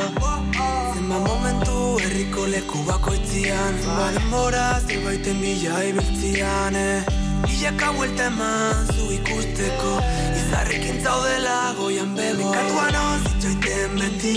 [0.93, 7.20] Zenba momentu herriko leku bakoitzian Zenba denbora zerbaiten bila ibiltzian eh.
[7.41, 9.91] Milaka buelta eman zu ikusteko
[10.39, 14.35] Izarrekin zaudela goian bego Bekatuan ozitxoiten beti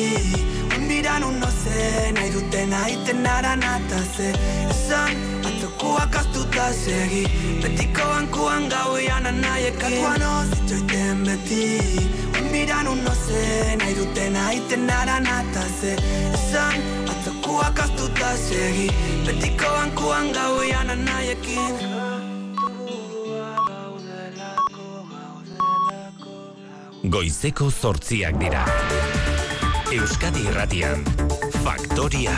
[0.77, 4.29] Unbiran un no ze Nahi duten aiten aranata ze
[4.71, 5.13] Esan
[5.49, 7.25] atzokuak astuta segi
[7.63, 11.65] Betiko bankuan gauian anaiekin Bekatuan ozitxoiten beti
[12.41, 15.93] Unbiran un no ze Nahi duten aiten aranata ze
[16.33, 16.75] Esan
[17.13, 18.89] atzokuak astuta segi
[19.27, 22.14] Betiko bankuan gauian anaiekin
[27.05, 28.63] Goizeko zortziak dira.
[29.93, 31.05] Euskadi Irratian.
[31.61, 32.33] Faktoria.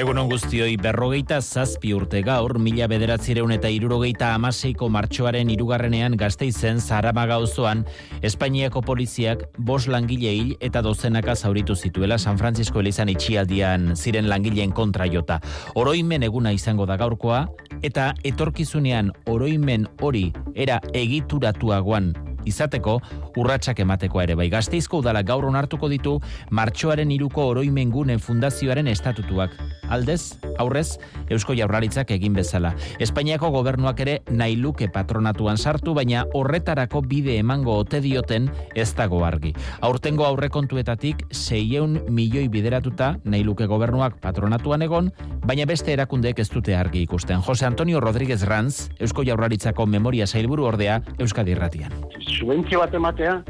[0.00, 7.36] Egunon guztioi berrogeita zazpi urte gaur, mila bederatzireun eta irurogeita amaseiko martxoaren irugarrenean gazteizen zaramaga
[7.36, 7.82] auzoan
[8.24, 14.72] Espainiako poliziak bos langile hil eta dozenaka zauritu zituela San Francisco Elizan itxialdian ziren langileen
[14.72, 15.36] kontra jota.
[15.74, 17.44] Oroimen eguna izango da gaurkoa,
[17.82, 22.14] eta etorkizunean oroimen hori era egituratuagoan
[22.44, 22.98] izateko
[23.36, 26.18] urratsak emateko ere bai gazteizko udala gaur onartuko ditu
[26.50, 29.54] martxoaren iruko oroimen gune fundazioaren estatutuak.
[29.90, 30.98] Aldez, aurrez,
[31.30, 32.72] Eusko Jaurlaritzak egin bezala.
[33.02, 39.24] Espainiako gobernuak ere nahi luke patronatuan sartu, baina horretarako bide emango ote dioten ez dago
[39.26, 39.52] argi.
[39.80, 45.10] Aurtengo aurrekontuetatik 600 milioi bideratuta nahi luke gobernuak patronatuan egon,
[45.46, 47.42] baina beste erakundeek ez dute argi ikusten.
[47.46, 51.94] Jose Antonio Rodríguez Ranz, Eusko Jaurlaritzako memoria sailburu ordea Euskadi Irratian.
[52.38, 53.40] Subentzio bat ematea,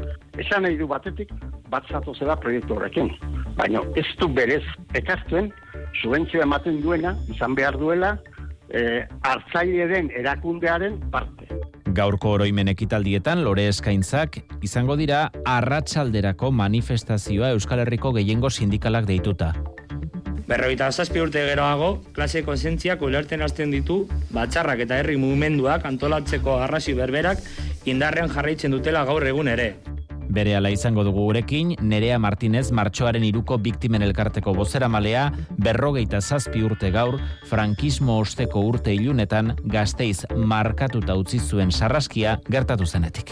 [0.41, 1.31] esan nahi du batetik,
[1.71, 3.11] bat zatu zela proiektu horrekin.
[3.57, 4.63] Baina ez du berez
[4.97, 5.51] ekaztuen,
[6.01, 8.15] subentzio ematen duena, izan behar duela,
[8.69, 11.47] e, hartzaile den erakundearen parte.
[11.91, 19.51] Gaurko oroimen ekitaldietan lore eskaintzak izango dira arratsalderako manifestazioa Euskal Herriko gehiengo sindikalak deituta.
[20.51, 24.01] Berroita zazpi urte geroago, klase konsentziak ulerten hasten ditu,
[24.35, 27.39] batxarrak eta herri mugimenduak antolatzeko arrasi berberak
[27.87, 29.69] indarrean jarraitzen dutela gaur egun ere.
[30.27, 36.67] Bere ala izango dugu gurekin, Nerea Martinez martxoaren iruko biktimen elkarteko bozera malea, berrogeita zazpi
[36.67, 37.15] urte gaur,
[37.47, 43.31] frankismo osteko urte ilunetan, gazteiz markatuta utzi zuen sarraskia gertatu zenetik.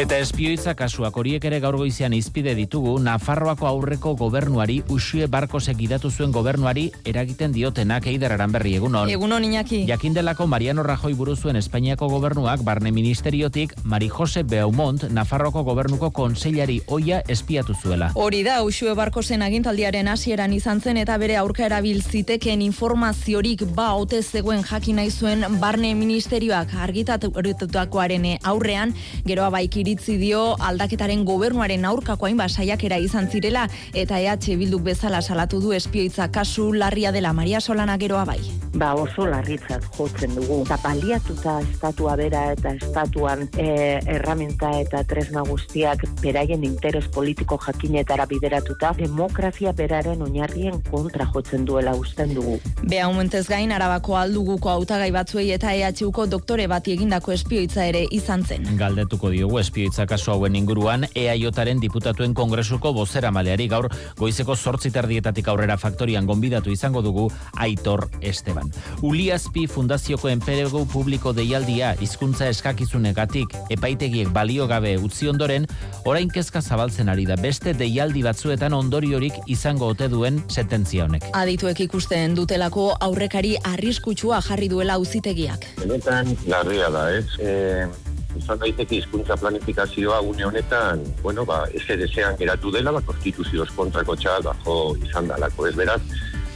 [0.00, 6.08] Eta espioitza kasuak horiek ere gaur goizean izpide ditugu Nafarroako aurreko gobernuari Uxue Barkosek gidatu
[6.08, 9.10] zuen gobernuari eragiten diotenak Eider Aranberri egunon.
[9.12, 9.82] Egunon Iñaki.
[9.90, 16.78] Jakindelako Mariano Rajoy buru zuen Espainiako gobernuak barne ministeriotik Mari Jose Beaumont Nafarroako gobernuko konseilari
[16.86, 18.08] oia espiatu zuela.
[18.14, 23.90] Hori da, Uxue Barkosen agintaldiaren hasieran izan zen eta bere aurka erabil ziteken informaziorik ba
[24.00, 28.96] ote zegoen jakin nahi zuen barne ministerioak argitatutakoaren aurrean,
[29.28, 33.66] geroa baik iritzi dio aldaketaren gobernuaren aurkako hainbat saiakera izan zirela
[33.98, 38.38] eta EH Bilduk bezala salatu du espioitza kasu larria dela Maria Solana geroa bai.
[38.78, 40.60] Ba oso larritzat jotzen dugu.
[40.62, 48.28] Eta baliatuta estatua bera eta estatuan e, erramenta eta tresna guztiak beraien interes politiko jakinetara
[48.30, 52.60] bideratuta demokrazia beraren oinarrien kontra jotzen duela usten dugu.
[52.84, 58.46] Bea momentez gain arabako alduguko hautagai batzuei eta EHUko doktore bati egindako espioitza ere izan
[58.46, 58.70] zen.
[58.78, 63.86] Galdetuko diogu espioitza kasu hauen inguruan EAJaren diputatuen kongresuko bozera maleari gaur
[64.18, 68.72] goizeko zortzi terdietatik aurrera faktorian gonbidatu izango dugu Aitor Esteban.
[69.06, 75.68] Uliazpi Fundazioko Enperego Publiko deialdia hizkuntza eskakizunegatik epaitegiek balio gabe utzi ondoren,
[76.04, 81.30] orain kezka zabaltzen ari da beste deialdi batzuetan ondoriorik izango ote duen sententzia honek.
[81.38, 85.68] Adituek ikusten dutelako aurrekari arriskutsua jarri duela auzitegiak.
[85.84, 87.26] Benetan larria da, ez?
[87.38, 92.08] E, izan daiteke hizkuntza planifikazioa une honetan, bueno, ba, ez ere
[92.38, 96.00] geratu dela, ba, konstituzioz kontrako txal, bajo izan dalako, ez beraz,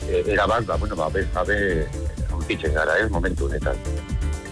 [0.09, 1.87] e, erabat, ba, bueno, ba, bezgabe
[2.31, 3.77] aurkitzen gara, ez, momentu honetan.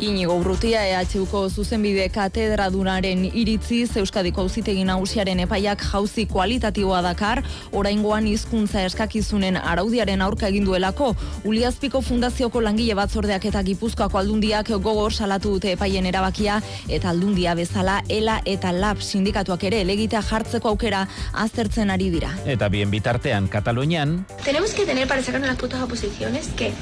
[0.03, 7.39] Inigo Urrutia EHUko zuzenbide katedradunaren iritziz Euskadiko auzitegi nagusiaren epaiak jauzi kualitatiboa dakar,
[7.71, 11.13] oraingoan hizkuntza eskakizunen araudiaren aurka egin duelako,
[11.47, 18.01] Uliazpiko Fundazioko langile batzordeak eta Gipuzkoako aldundiak gogor salatu dute epaien erabakia eta aldundia bezala
[18.09, 21.05] ELA eta LAB sindikatuak ere elegitea jartzeko aukera
[21.45, 22.35] aztertzen ari dira.
[22.45, 26.73] Eta bien bitartean Katalunian, Tenemos que tener para sacarnos las putas oposiciones que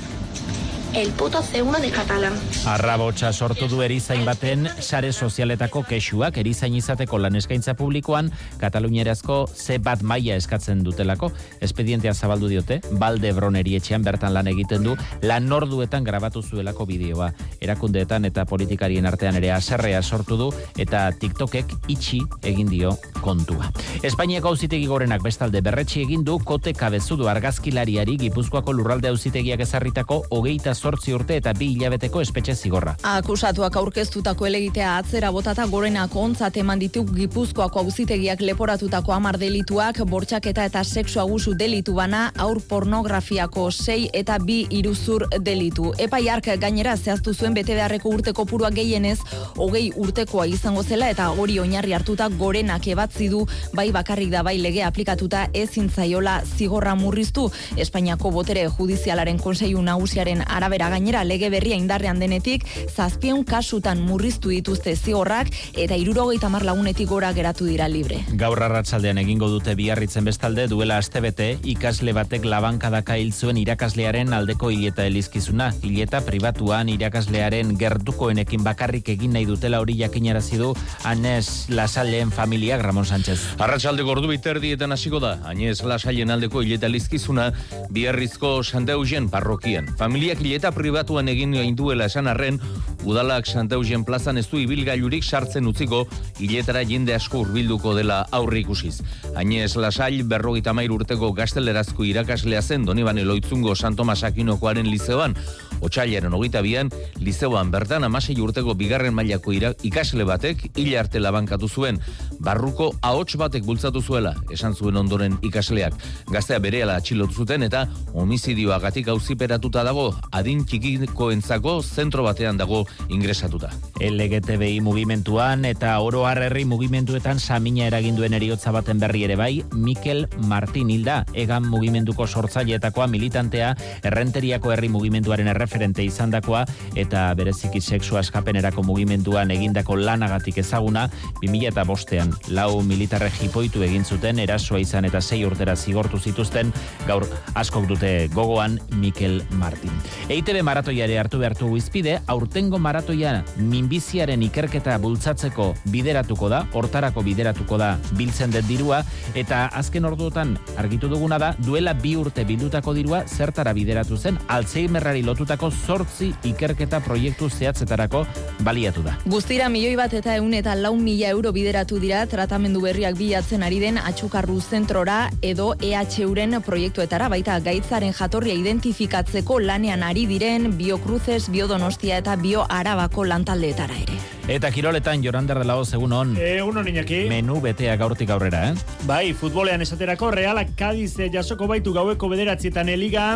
[0.94, 2.34] el puto C1 de catalán.
[2.66, 9.78] Arrabotsa sortu du erizain baten sare sozialetako kexuak erizain izateko lan eskaintza publikoan Kataluniarazko ze
[9.78, 11.30] bat maila eskatzen dutelako.
[11.60, 17.30] Espedientea zabaldu diote, balde broneri etxean bertan lan egiten du, lan norduetan grabatu zuelako bideoa.
[17.60, 23.70] Erakundeetan eta politikarien artean ere aserrea sortu du eta TikTokek itxi egin dio kontua.
[24.02, 30.74] Espainiako auzitegi gorenak bestalde berretxi egin du kote kabezudu argazkilariari Gipuzkoako lurralde auzitegiak ezarritako hogeita
[30.80, 32.94] zortzi urte eta bi hilabeteko espetxe zigorra.
[33.06, 40.64] Akusatuak aurkeztutako elegitea atzera botata gorenak ontzat eman ditu Gipuzkoako auzitegiak leporatutako amar delituak, bortxaketa
[40.70, 45.92] eta sexu abusu delitu bana, aur pornografiako sei eta bi iruzur delitu.
[45.98, 49.18] Epaiark gainera zehaztu zuen bete beharreko urteko purua gehienez,
[49.56, 53.44] hogei urtekoa izango zela eta hori oinarri hartuta gorenak ebatzi du
[53.76, 57.50] bai bakarrik da bai lege aplikatuta ezin zaiola zigorra murriztu.
[57.76, 64.94] Espainiako botere judizialaren konseilu nagusiaren arabera gainera lege berria indarrean denetik, zazpion kasutan murriztu dituzte
[64.96, 68.20] zigorrak eta irurogeita mar lagunetik gora geratu dira libre.
[68.36, 74.70] Gaur arratsaldean egingo dute biarritzen bestalde duela astebete ikasle batek labankadaka hil zuen irakaslearen aldeko
[74.70, 75.72] hileta elizkizuna.
[75.82, 83.06] Hileta pribatuan irakaslearen gertukoenekin bakarrik egin nahi dutela hori jakinarazi du Anes Lasalleen familiak Ramon
[83.06, 83.40] Sánchez.
[83.58, 87.52] Arratsalde gordu biterdietan hasiko da, Añez Lasailen aldeko hileta lizkizuna
[87.90, 89.88] biarrizko Santa Eugen parrokian.
[89.96, 92.60] Familiak hileta pribatuan egin duela esan arren,
[93.08, 96.02] udalak Santa Eugen plazan ez du ibilgailurik sartzen utziko
[96.38, 99.00] hiletara jende asko hurbilduko dela aurre ikusiz.
[99.34, 105.36] Añez Lasail berrogeita mair urteko gaztelerazko irakaslea zen Donibane Loitzungo Santo Masakinokoaren lizeoan,
[105.80, 106.90] Otsailaren hogeita bian,
[107.24, 111.98] lizeoan bertan amasei urteko bigarren mailako ikasle batek hila arte labankatu zuen,
[112.38, 115.94] barruko ahots batek bultzatu zuela, esan zuen ondoren ikasleak.
[116.28, 120.10] Gaztea berehala atxilotu zuten eta homizidioagatik auziperatuta dago,
[120.50, 123.68] adin txikikoentzako zentro batean dago ingresatuta.
[124.02, 130.90] LGTBI mugimenduan eta oro herri mugimenduetan samina eraginduen eriotza baten berri ere bai, Mikel Martin
[130.90, 136.64] hilda, egan mugimenduko sortzaileetakoa militantea, errenteriako herri mugimenduaren erreferente izandakoa
[136.96, 141.06] eta bereziki sexu askapenerako mugimenduan egindako lanagatik ezaguna,
[141.44, 146.74] 2000 eta bostean lau militarre jipoitu egin zuten erasoa izan eta sei urtera zigortu zituzten,
[147.06, 149.94] gaur askok dute gogoan Mikel Martin.
[150.40, 157.90] EITB maratoiare hartu behartu izpide, aurtengo maratoia minbiziaren ikerketa bultzatzeko bideratuko da, hortarako bideratuko da
[158.16, 159.02] biltzen den dirua,
[159.36, 165.20] eta azken orduotan argitu duguna da, duela bi urte bildutako dirua zertara bideratu zen, Alzheimerrari
[165.26, 168.24] lotutako zortzi ikerketa proiektu zehatzetarako
[168.64, 169.18] baliatu da.
[169.28, 173.82] Guztira milioi bat eta eun eta lau mila euro bideratu dira tratamendu berriak bilatzen ari
[173.84, 182.20] den atxukarru zentrora edo EHUren proiektuetara baita gaitzaren jatorria identifikatzeko lanean ari diren biokruzes, biodonostia
[182.22, 184.39] eta bioarabako lantaldeetara ere.
[184.50, 186.32] Eta kiroletan Jorander de la Hoz, egun on.
[186.34, 187.20] Egun on, Iñaki.
[187.30, 188.96] Menu betea gaurtik aurrera, eh?
[189.06, 193.28] Bai, futbolean esaterako Realak Cadiz jasoko baitu gaueko bederatzietan eliga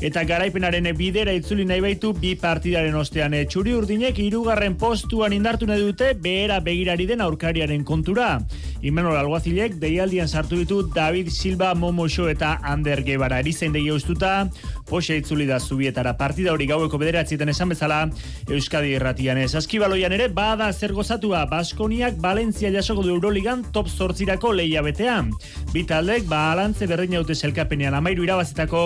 [0.00, 3.34] eta garaipenaren bidera itzuli nahi baitu bi partidaren ostean.
[3.34, 8.36] E, Txuri urdinek irugarren postuan indartu nahi dute behera begirari den aurkariaren kontura.
[8.80, 13.40] Imanol Alguazilek deialdian sartu ditu David Silva, Momo Xo eta Ander Gebara.
[13.42, 14.46] Erizain degi ustuta,
[14.86, 18.00] poxe itzuli da zubietara partida hori gaueko bederatzietan esan bezala
[18.48, 19.56] Euskadi erratian ez.
[19.58, 25.30] Askibaloian ere, bada zer gozatua Baskoniak Valentzia jasoko du Euroligan top zortzirako leia betean.
[25.72, 28.82] Bitaldek, balantze berdin haute selkapenean amairu irabazitako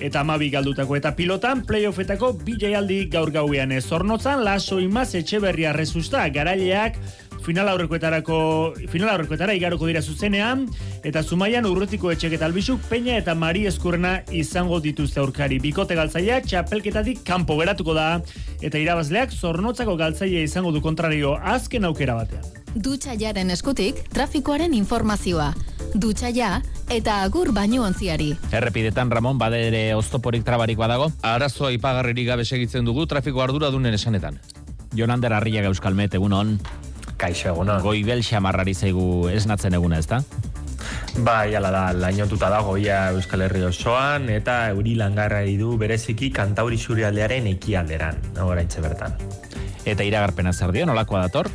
[0.00, 3.84] eta amabi galdutako eta pilotan playoffetako bilaialdi gaur gauean ez.
[3.84, 6.96] Zornotzan, laso imaz etxe berria rezusta, garaileak
[7.44, 8.38] final aurrekoetarako
[8.92, 10.66] final aurrekoetara igaroko dira zuzenean
[11.04, 15.58] eta zumaian urrutiko etxek eta albizuk peña eta mari eskurrena izango dituzte aurkari.
[15.58, 18.20] Bikote galtzaia txapelketatik kanpo geratuko da
[18.60, 22.44] eta irabazleak zornotzako galtzaia izango du kontrario azken aukera batean.
[22.74, 25.50] Dutxa jaren eskutik trafikoaren informazioa.
[25.94, 26.60] Dutxa ja
[26.90, 28.30] eta agur baino ontziari.
[28.54, 31.10] Errepidetan Ramon badere oztoporik trabarik badago?
[31.22, 34.38] Arazoa ipagarririk gabe segitzen dugu trafiko ardura dunen esanetan.
[34.94, 36.56] Jonander Arriaga Euskalmet, egun on.
[37.20, 37.82] Kaixo, egun on.
[37.84, 40.22] Goibel xamarrari zaigu esnatzen eguna, ez da?
[41.20, 46.78] Bai, ala da, lainotuta dago ia Euskal Herri osoan, eta euri langarra du bereziki kantauri
[46.78, 49.18] surialdearen ekialderan, oraintxe bertan.
[49.84, 51.50] Eta iragarpena zer dio, nolakoa dator?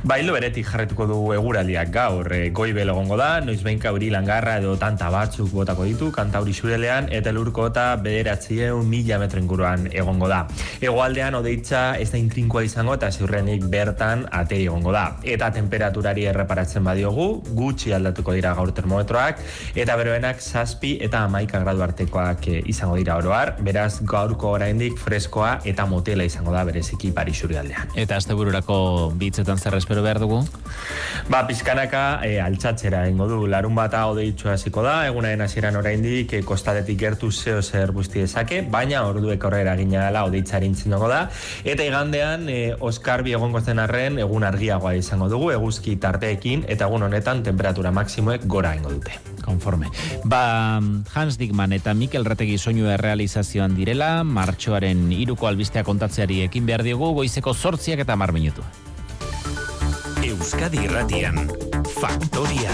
[0.00, 4.72] Bailo beretik jarretuko dugu eguraldiak gaur, e, goibel egongo da, noiz behinka hori langarra edo
[4.80, 10.38] tanta batzuk botako ditu, kantauri surelean, eta lurko eta bederatzieun mila metro inguruan egongo da.
[10.80, 15.02] Egoaldean odeitza ez da intrinkoa izango eta ziurrenik bertan ateri egongo da.
[15.20, 17.28] Eta temperaturari erreparatzen badiogu,
[17.60, 19.44] gutxi aldatuko dira gaur termometroak,
[19.84, 25.58] eta beroenak zazpi eta amaika gradu artekoak e, izango dira oroar, beraz gaurko oraindik freskoa
[25.68, 27.92] eta motela izango da bereziki Parisuri aldean.
[28.00, 28.80] Eta azte bururako
[29.20, 30.44] bitzetan zer espero behar dugu?
[31.28, 33.40] Ba, pizkanaka e, altxatzera ingo du.
[33.50, 38.60] Larun bata odeitzu hasiko da, egunaren hasieran oraindik e, kostadetik gertu zeo zer guzti dezake,
[38.70, 40.76] baina orduek horrera gina dela odeitzaren
[41.10, 41.28] da.
[41.64, 46.86] Eta igandean, e, Oskar bi egongo zen arren, egun argiagoa izango dugu, eguzki tarteekin, eta
[46.86, 49.18] egun honetan temperatura maksimoek gora ingo dute.
[49.42, 49.88] Konforme.
[50.24, 50.78] Ba,
[51.14, 57.10] Hans Digman eta Mikel Rategi soinu errealizazioan direla, martxoaren iruko albistea kontatzeari ekin behar diogu,
[57.14, 58.62] goizeko sortziak eta mar minutu.
[60.40, 61.36] Euskadi Irratian,
[62.00, 62.72] Faktoria.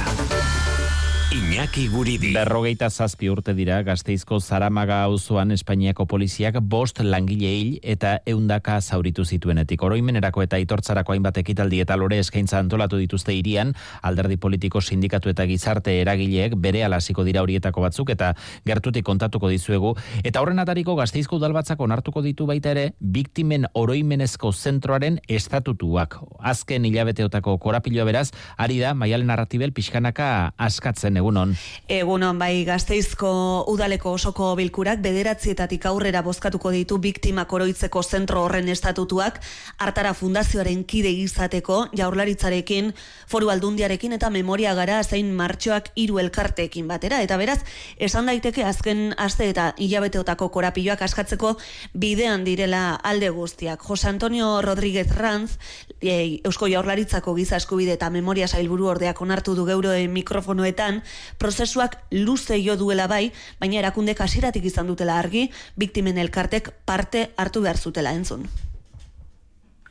[1.57, 2.35] Iñaki Guridi.
[2.37, 9.25] Berrogeita zazpi urte dira gazteizko Zaramaga auzoan Espainiako poliziak bost langile hil eta eundaka zauritu
[9.25, 9.81] zituenetik.
[9.81, 13.73] Oroimenerako eta itortzarako hainbat ekitaldi eta lore eskaintza antolatu dituzte irian,
[14.03, 18.35] alderdi politiko sindikatu eta gizarte eragileek bere alasiko dira horietako batzuk eta
[18.69, 19.95] gertutik kontatuko dizuegu.
[20.29, 26.21] Eta horren atariko gazteizko udalbatzak onartuko ditu baita ere, biktimen oroimenezko zentroaren estatutuak.
[26.53, 28.29] Azken hilabeteotako korapiloa beraz,
[28.59, 31.46] ari da, maialen narratibel pixkanaka askatzen egunon.
[31.89, 33.31] Egunon, bai, gazteizko
[33.71, 39.41] udaleko osoko bilkurak bederatzietatik aurrera bozkatuko ditu biktima koroitzeko zentro horren estatutuak,
[39.79, 42.93] hartara fundazioaren kide izateko, jaurlaritzarekin,
[43.27, 47.23] foru aldundiarekin eta memoria gara zein martxoak hiru elkarteekin batera.
[47.23, 47.61] Eta beraz,
[47.99, 51.57] esan daiteke azken aste eta hilabeteotako korapioak askatzeko
[51.95, 53.83] bidean direla alde guztiak.
[53.83, 55.59] Jose Antonio Rodríguez Ranz,
[56.01, 61.03] e, Eusko Jaurlaritzako giza eskubide eta memoria sailburu ordeak onartu du geuroen mikrofonoetan,
[61.39, 63.31] prozesuak luze jo duela bai,
[63.61, 68.47] baina erakunde kasiratik izan dutela argi, biktimen elkartek parte hartu behar zutela entzun.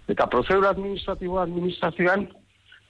[0.08, 2.28] Eta prozedura administratiboa administrazioan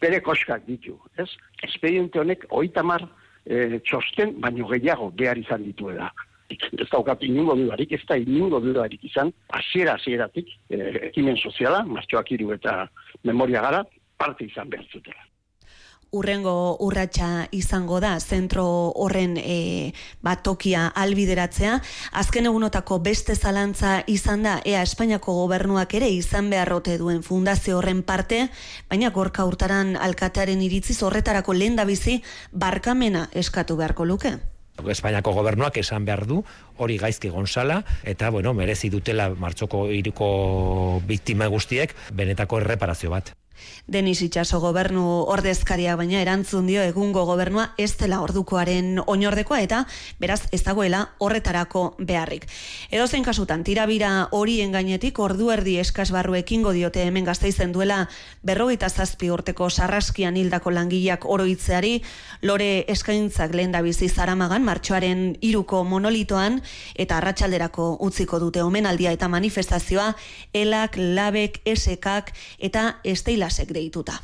[0.01, 1.29] bere koskak ditu, ez?
[1.63, 3.05] Expediente honek oitamar
[3.45, 6.11] e, txosten, baino gehiago behar izan dituela.
[6.51, 10.81] Ez daukat inungo dudarik, ez da inungo dudarik izan, hasiera hasieratik e,
[11.11, 12.83] ekimen soziala, martxoak hiru eta
[13.23, 13.85] memoria gara,
[14.19, 15.24] parte izan behar zutela
[16.11, 18.65] urrengo urratsa izango da zentro
[18.95, 21.79] horren e, batokia albideratzea.
[22.11, 28.03] Azken egunotako beste zalantza izan da ea Espainiako gobernuak ere izan beharrote duen fundazio horren
[28.03, 28.47] parte,
[28.89, 32.21] baina gorka urtaran alkatearen iritziz horretarako lehen bizi
[32.51, 34.37] barkamena eskatu beharko luke.
[34.83, 36.41] Espainiako gobernuak esan behar du,
[36.77, 43.31] hori gaizki gonzala, eta bueno, merezi dutela martxoko iruko biktima guztiek, benetako erreparazio bat.
[43.87, 49.83] Denis Itxaso gobernu ordezkaria baina erantzun dio egungo gobernua ez dela ordukoaren oinordekoa eta
[50.19, 52.47] beraz ez dagoela horretarako beharrik.
[52.91, 58.05] Edo zein kasutan, tirabira horien gainetik ordu erdi eskaz barru ekingo diote hemen gazteizen duela
[58.43, 62.01] berrogeita zazpi urteko sarraskian hildako langileak oroitzeari,
[62.41, 66.61] lore eskaintzak lehen da bizi zaramagan martxoaren iruko monolitoan
[66.95, 70.13] eta arratsalderako utziko dute omenaldia eta manifestazioa
[70.53, 74.17] elak, labek, esekak eta esteila Lasek deituta.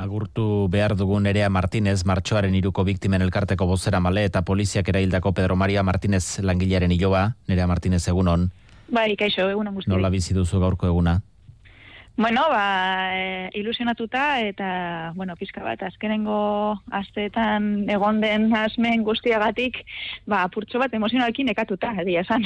[0.00, 5.56] Agurtu behar dugun Nerea Martinez, martxoaren iruko biktimen elkarteko bozera male eta poliziak eraildako Pedro
[5.60, 7.34] Maria Martinez langilaren iloba.
[7.48, 8.48] Nerea Martinez egunon.
[8.88, 9.90] Bai, kaixo, egunon guzti.
[9.92, 11.18] Nola bizi duzu gaurko eguna?
[12.18, 19.76] Bueno, ba, e, ilusionatuta eta, bueno, pizka bat, azkenengo asteetan egon den asmen guztiagatik,
[20.26, 22.42] ba, purtso bat emozionalkin ekatuta, edia esan.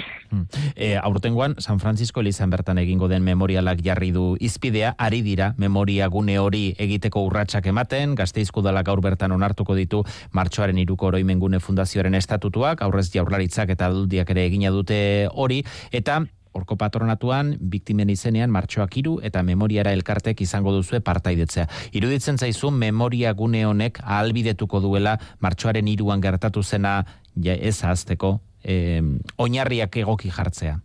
[0.77, 6.11] E, aurtengoan, San Francisco elizan bertan egingo den memorialak jarri du izpidea, ari dira memoria
[6.13, 10.03] gune hori egiteko urratsak ematen, gazteizko dala gaur bertan onartuko ditu
[10.37, 15.63] martxoaren iruko oroimen gune fundazioaren estatutuak, aurrez jaurlaritzak eta aduldiak ere egina dute hori,
[15.97, 16.21] eta
[16.53, 21.67] Horko patronatuan, biktimen izenean martxoak iru eta memoriara elkartek izango duzue partaidetzea.
[21.97, 27.03] Iruditzen zaizu memoria gune honek ahalbidetuko duela martxoaren iruan gertatu zena
[27.35, 29.03] ja, ez azteko eh,
[29.39, 30.79] oinarriak egoki jartzea.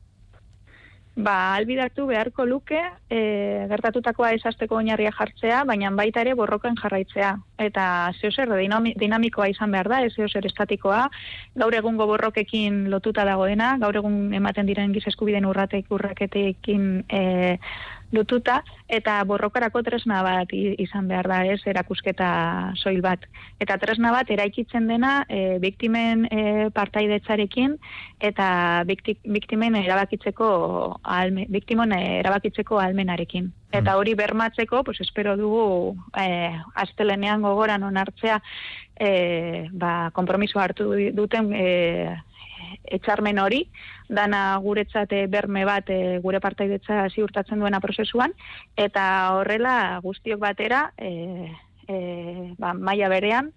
[1.17, 2.77] Ba, albidatu beharko luke,
[3.09, 3.19] e,
[3.71, 7.37] gertatutakoa esazteko oinarria jartzea, baina baita ere borroken jarraitzea.
[7.57, 11.09] eta zeo zer dinami- dinamikoa izan behar da, ez zeo zer estatikoa,
[11.55, 17.57] gaur egungo borrokekin lotuta dagoena, gaur egun ematen diren giza eskubideen urratek urraketekin e,
[18.11, 22.29] lotuta, eta borrokarako tresna bat izan behar da, ez, erakusketa
[22.79, 23.25] soil bat.
[23.59, 27.77] Eta tresna bat eraikitzen dena e, biktimen e, partaidetzarekin
[28.23, 28.47] eta
[28.87, 30.49] bikti, biktimen erabakitzeko
[31.03, 33.51] alme, biktimon erabakitzeko almenarekin.
[33.75, 38.39] Eta hori bermatzeko, pues espero dugu eh, astelenean gogoran onartzea
[38.95, 42.15] eh, ba, kompromiso hartu duten eh,
[42.83, 43.63] etxarmen hori,
[44.09, 48.33] dana guretzat eh, berme bat eh, gure partaidetza ziurtatzen duena prozesuan,
[48.75, 49.07] eta
[49.37, 51.51] horrela guztiok batera eh,
[51.87, 53.51] eh, ba, maila berean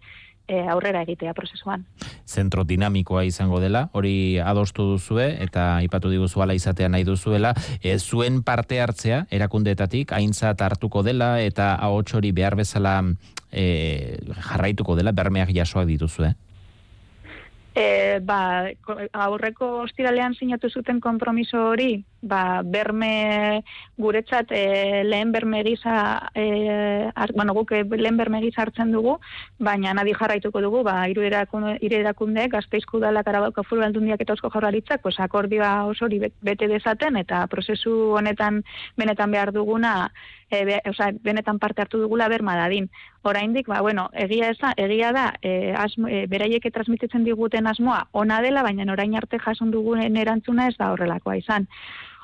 [0.50, 1.86] eh, aurrera egitea prozesuan.
[2.26, 7.98] zentro dinamikoa izango dela, hori adostu duzue eta aipatu diguzu ala izatea nahi duzuela, e,
[7.98, 13.02] zuen parte hartzea erakundeetatik aintzat hartuko dela eta ahots hori behar bezala
[13.50, 14.18] e,
[14.50, 16.34] jarraituko dela bermeak jasoak dituzue.
[17.80, 23.62] E, ba, ko- aurreko ostiralean sinatu zuten konpromiso hori, ba, berme
[23.96, 25.94] guretzat e, lehen berme gisa,
[26.34, 26.44] e,
[27.14, 29.14] har, bueno, guk e, lehen berme gisa hartzen dugu,
[29.58, 34.50] baina nadi jarraituko dugu, ba, hiru erakunde, erakunde Gazteizko udalak Arabako Foru Aldundiak eta Eusko
[34.52, 38.60] Jaurlaritzak, pues, akordioa oso hori bet- bete dezaten, eta prozesu honetan
[39.00, 40.10] benetan behar duguna,
[40.50, 42.90] e, be, osea, benetan parte hartu dugula berma dadin.
[43.22, 48.40] Oraindik, ba, bueno, egia eza, egia da, e, asmo, e, beraiek transmititzen diguten asmoa ona
[48.42, 51.68] dela, baina orain arte jason dugun erantzuna ez da horrelakoa izan.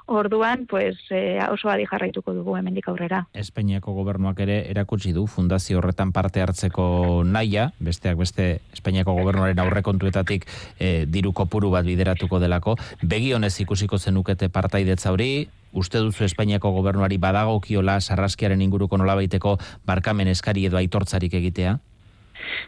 [0.07, 3.25] Orduan, pues, e, oso adi jarraituko dugu hemendik aurrera.
[3.35, 10.47] Espainiako gobernuak ere erakutsi du fundazio horretan parte hartzeko naia, besteak beste Espainiako gobernuaren aurrekontuetatik
[10.79, 12.77] e, diru kopuru bat bideratuko delako.
[13.03, 20.33] Begi honez ikusiko zenukete partaidetza hori, uste duzu Espainiako gobernuari badagokiola sarraskiaren inguruko nolabaiteko barkamen
[20.33, 21.77] eskari edo aitortzarik egitea?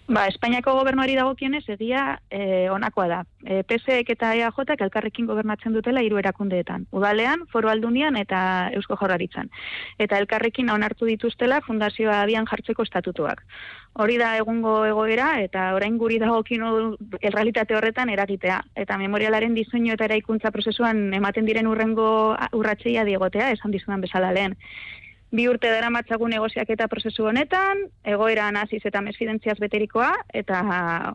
[0.09, 2.03] Ba, Espainiako gobernuari dagokionez egia
[2.33, 3.19] e, onakoa da.
[3.45, 6.87] E, PSEek eta EAJak elkarrekin gobernatzen dutela hiru erakundeetan.
[6.93, 8.41] Udalean, foru aldunian eta
[8.79, 9.51] eusko jaurlaritzan.
[9.99, 13.45] Eta elkarrekin onartu dituztela fundazioa abian jartzeko estatutuak.
[13.99, 16.69] Hori da egungo egoera eta orain guri dagokino
[17.19, 18.61] errealitate horretan eragitea.
[18.79, 24.55] Eta memorialaren diseinu eta eraikuntza prozesuan ematen diren urrengo urratxeia diegotea, esan dizudan bezala lehen.
[25.35, 30.63] Bi urte dara matzagu negoziak eta prozesu honetan, egoera naziz eta mesfidentziaz beterikoa, eta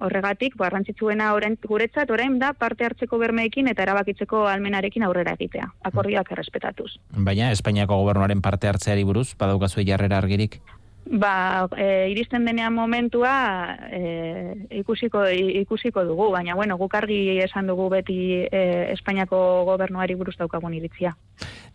[0.05, 6.29] horregatik, garrantzitsuena orain guretzat, orain da parte hartzeko bermeekin eta erabakitzeko almenarekin aurrera egitea, akordioak
[6.35, 6.91] errespetatuz.
[7.31, 10.59] Baina Espainiako gobernuaren parte hartzeari buruz, badaukazu jarrera argirik?
[11.05, 17.89] Ba, e, iristen denean momentua e, ikusiko, ikusiko dugu, baina bueno, guk argi esan dugu
[17.91, 18.17] beti
[18.47, 18.63] e,
[18.93, 21.15] Espainiako gobernuari buruz daukagun iritzia.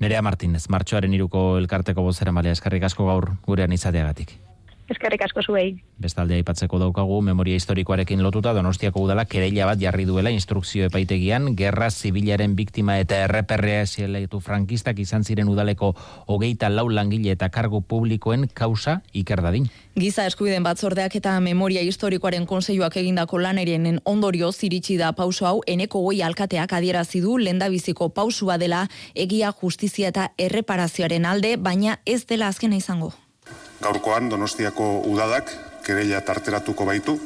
[0.01, 4.39] Nerea Martínez, martxoaren iruko elkarteko bozera malea eskarrik asko gaur gurean izateagatik.
[4.89, 5.83] Eskerrik asko zuei.
[6.01, 11.91] Bestalde aipatzeko daukagu memoria historikoarekin lotuta Donostiako udala kereila bat jarri duela instrukzio epaitegian gerra
[11.91, 15.93] zibilaren biktima eta erreperrea esieleitu frankistak izan ziren udaleko
[16.27, 19.69] hogeita lau langile eta kargu publikoen kausa ikerdadin.
[19.99, 26.01] Giza eskubideen batzordeak eta memoria historikoaren konseioak egindako lanerienen ondorioz iritsi da pauso hau eneko
[26.09, 32.49] goi alkateak adierazi du lendabiziko pausua dela egia justizia eta erreparazioaren alde, baina ez dela
[32.49, 33.13] azkena izango.
[33.83, 35.53] Gaurkoan Donostiako udalak
[35.87, 37.19] kereila tarteratuko baitu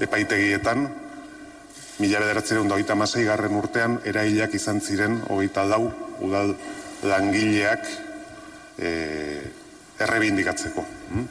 [0.00, 0.88] epaitegietan
[1.98, 5.90] mila hogeita masei garren urtean erailak izan ziren hogeita lau
[6.20, 6.54] udal
[7.02, 7.82] langileak
[8.78, 8.90] e,
[9.98, 10.84] errebindikatzeko.
[11.10, 11.26] Mm?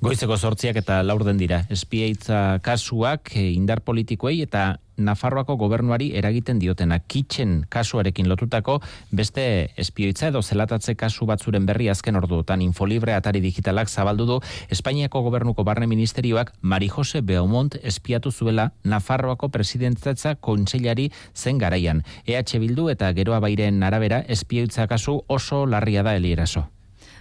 [0.00, 1.64] Goizeko sortziak eta laurden dira.
[1.70, 8.78] Espieitza kasuak eh, indar politikoei eta Nafarroako gobernuari eragiten diotena kitchen kasuarekin lotutako
[9.10, 9.44] beste
[9.80, 14.40] espioitza edo zelatatze kasu batzuren berri azken orduotan infolibre atari digitalak zabaldu du
[14.70, 22.04] Espainiako gobernuko barne ministerioak Mari Jose Beaumont espiatu zuela Nafarroako presidentzatza kontseilari zen garaian.
[22.26, 26.68] EH Bildu eta geroa bairen arabera espioitza kasu oso larria da elieraso.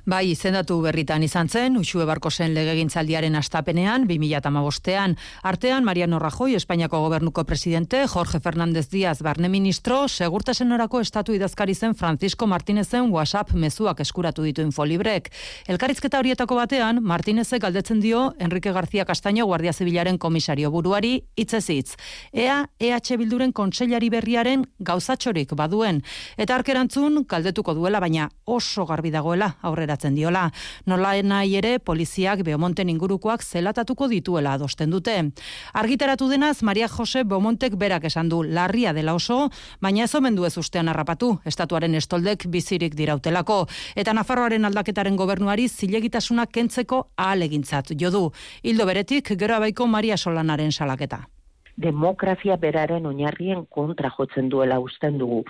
[0.06, 5.16] Bai, izendatu berritan izan zen, Uxue Barkosen legegintzaldiaren astapenean, 2008an.
[5.44, 11.96] Artean, Mariano Rajoy, Espainiako gobernuko presidente, Jorge Fernández Díaz, barne ministro, segurtasenorako estatu idazkari zen
[11.96, 15.32] Francisco Martinezen WhatsApp mezuak eskuratu ditu infolibrek.
[15.68, 21.96] Elkarrizketa horietako batean, Martinezek galdetzen dio Enrique García Castaño Guardia Zibilaren komisario buruari hitzez hitz.
[22.32, 26.04] Ea EH Bilduren kontseilari berriaren gauzatxorik baduen.
[26.38, 30.50] Eta arkerantzun, galdetuko duela, baina oso garbi dagoela aurrera aurreratzen diola.
[30.86, 35.32] Nola nahi ere, poliziak Beomonten ingurukoak zelatatuko dituela adosten dute.
[35.74, 39.50] Argitaratu denaz, Maria Jose Beomontek berak esan du larria dela oso,
[39.82, 43.66] baina ez omen du ez ustean harrapatu, estatuaren estoldek bizirik dirautelako.
[43.96, 48.32] Eta Nafarroaren aldaketaren gobernuari zilegitasuna kentzeko ahalegintzat jodu.
[48.64, 51.26] Hildo beretik, gero abaiko Maria Solanaren salaketa
[51.80, 55.44] demokrazia beraren oinarrien kontra jotzen duela usten dugu.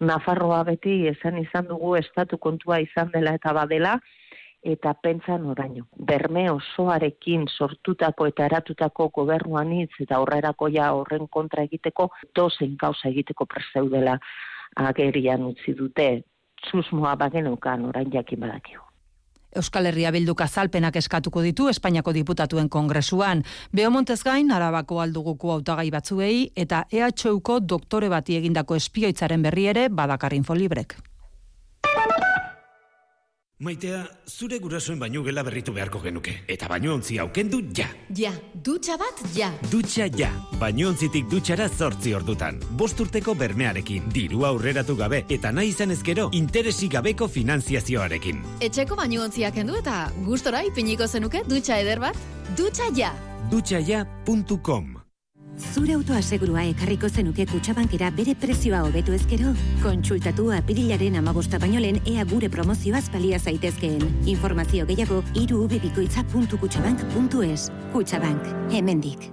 [0.00, 3.98] Nafarroa beti esan izan dugu estatu kontua izan dela eta badela,
[4.62, 5.86] eta pentsan oraino.
[6.10, 13.08] Berme osoarekin sortutako eta eratutako gobernuan hitz eta horrerako ja horren kontra egiteko, dozen gauza
[13.08, 14.18] egiteko prezeudela
[14.76, 16.10] agerian utzi dute.
[16.70, 18.87] Susmoa bagenukan orain jakin badakigu.
[19.56, 23.44] Euskal Herria Bilduk azalpenak eskatuko ditu Espainiako diputatuen kongresuan.
[23.72, 30.36] Beomontez gain, arabako alduguko autagai batzuei eta EHUko doktore bati egindako espioitzaren berri ere badakar
[30.36, 30.98] infolibrek.
[33.58, 36.30] Maitea, zure gurasoen baino gela berritu beharko genuke.
[36.46, 37.88] Eta baino ontzi aukendu ja.
[38.14, 39.48] Ja, dutxa bat ja.
[39.72, 40.28] Dutxa ja.
[40.60, 42.60] Baino ontzitik dutxara zortzi ordutan.
[42.78, 48.44] Bost urteko bermearekin, diru aurreratu gabe, eta nahi izan ezkero, interesi gabeko finanziazioarekin.
[48.62, 52.22] Etxeko baino ontziak kendu eta gustora ipiniko zenuke dutxa eder bat?
[52.54, 53.10] Dutxa ja.
[53.50, 54.97] Dutxaia.com
[55.58, 59.50] Zure autoa segurua ekarriko zenuke kutsabankera bere prezioa hobetu ezkero?
[59.82, 64.02] Kontsultatu apirilaren amagosta baino lehen ea gure promozioaz balia zaitezkeen.
[64.26, 69.32] Informazio gehiago irubibikoitza.kutsabank.es Kutsabank, hemendik.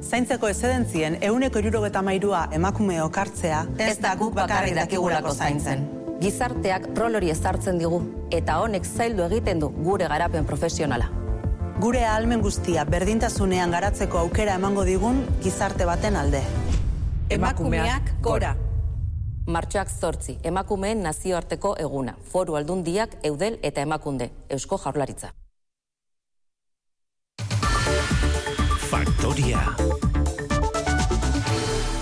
[0.00, 5.86] Zaintzeko ezedentzien euneko irurogeta mairua emakume okartzea ez da guk bakarri dakigulako zaintzen.
[6.20, 8.02] Gizarteak rol hori ezartzen digu,
[8.34, 11.19] eta honek zaildu egiten du gure garapen profesionala
[11.80, 16.42] gure ahalmen guztia berdintasunean garatzeko aukera emango digun gizarte baten alde.
[17.32, 18.52] Emakumeak gora.
[19.46, 25.32] Martxoak zortzi, emakumeen nazioarteko eguna, foru aldundiak, eudel eta emakunde, eusko jaurlaritza.
[28.90, 29.64] Faktoria.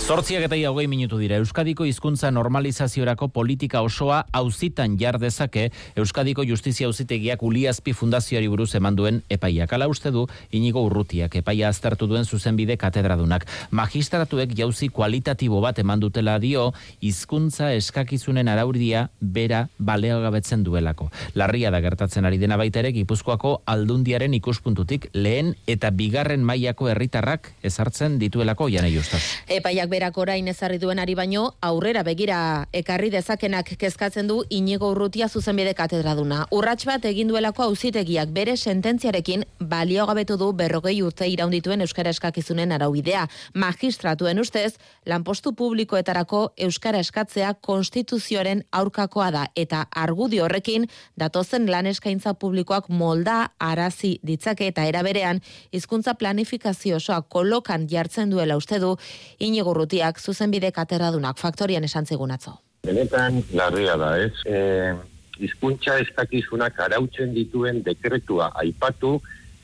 [0.09, 5.67] Zortziak eta hogei minutu dira, Euskadiko hizkuntza normalizaziorako politika osoa auzitan jar dezake
[6.01, 9.75] Euskadiko Justizia Auzitegiak Uliazpi Fundazioari buruz eman duen epaiak.
[9.77, 13.45] Ala uste du, inigo urrutiak epaia aztertu duen zuzenbide katedradunak.
[13.71, 16.73] Magistratuek jauzi kualitatibo bat eman dutela dio,
[17.05, 21.11] hizkuntza eskakizunen arauria bera baleagabetzen duelako.
[21.35, 27.53] Larria da gertatzen ari dena baita ere, Gipuzkoako aldundiaren ikuspuntutik lehen eta bigarren mailako herritarrak
[27.61, 29.21] ezartzen dituelako janei ustaz.
[29.61, 32.39] Epaiak berak orain ezarri duen ari baino, aurrera begira
[32.77, 36.45] ekarri dezakenak kezkatzen du inigo urrutia zuzenbide katedraduna.
[36.55, 42.77] Urrats bat egin duelako auzitegiak bere sententziarekin balio gabetu du berrogei urte iraundituen Euskara eskakizunen
[42.77, 43.25] araubidea.
[43.59, 44.77] Magistratuen ustez,
[45.07, 50.87] lanpostu publikoetarako Euskara eskatzea konstituzioaren aurkakoa da eta argudio horrekin
[51.19, 55.43] datozen lan eskaintza publikoak molda arazi ditzake eta eraberean
[55.73, 58.95] hizkuntza planifikazio osoa kolokan jartzen duela uste du
[59.43, 62.59] inigo urrutiak zuzenbide kateradunak faktorian esan atzo.
[62.85, 64.33] Benetan larria da, ez?
[64.45, 64.95] E,
[65.41, 69.21] izkuntza eskakizunak arautzen dituen dekretua aipatu,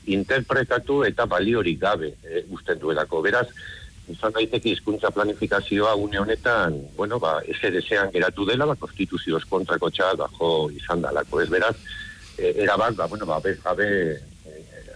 [0.07, 3.21] interpretatu eta baliorik gabe e, usten duelako.
[3.21, 3.47] Beraz,
[4.09, 10.17] izan daiteke hizkuntza planifikazioa une honetan, bueno, ba, desean geratu dela, ba, konstituzioz kontrako txal,
[10.17, 11.41] bajo izan dalako.
[11.41, 11.75] Ez beraz,
[12.37, 14.19] e, erabak, ba, bueno, ba, bez gabe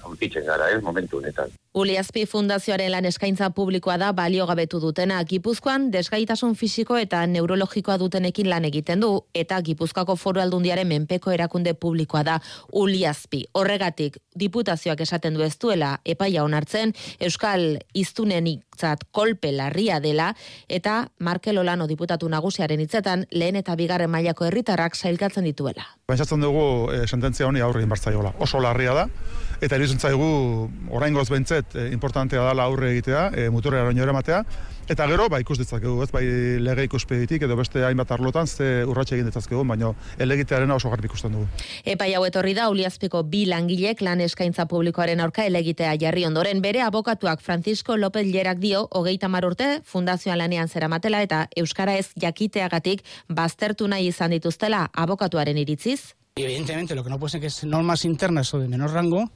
[0.10, 1.49] aurkitzen gara, eh, momentu honetan.
[1.73, 5.23] Uliazpi Fundazioaren lan eskaintza publikoa da balio gabetu dutena.
[5.23, 11.73] Gipuzkoan desgaitasun fisiko eta neurologikoa dutenekin lan egiten du eta Gipuzkoako foru aldundiaren menpeko erakunde
[11.73, 12.40] publikoa da
[12.73, 13.44] Uliazpi.
[13.53, 18.65] Horregatik, diputazioak esaten du ez duela epaia onartzen, Euskal Iztunenik
[19.11, 20.34] kolpe larria dela
[20.69, 25.86] eta Markel Olano diputatu nagusiaren hitzetan lehen eta bigarren mailako herritarrak sailkatzen dituela.
[26.07, 28.34] Pentsatzen dugu e, sententzia honi aurre inbartzaiola.
[28.40, 29.07] Oso larria da
[29.60, 34.44] eta iruditzen zaigu oraingoz bentset e, importantea dela aurre egitea, e, muturera eramatea
[34.90, 36.23] Eta gero, ba, ikus ditzakegu, ez, bai
[36.65, 41.36] lege ikuspeditik edo beste hainbat arlotan, ze urratxe egin ditzakegu, baina elegitearen oso garbi ikusten
[41.38, 41.45] dugu.
[41.86, 46.81] Epai hau etorri da, Uliazpiko bi langilek lan eskaintza publikoaren aurka elegitea jarri ondoren, bere
[46.81, 53.06] abokatuak Francisco López Llerak dio, hogeita urte fundazioan lanean zera matela, eta Euskara ez jakiteagatik
[53.30, 56.15] baztertu nahi izan dituztela abokatuaren iritziz.
[56.36, 59.30] Evidentemente, lo que no puede ser que es normas internas o de menor rango,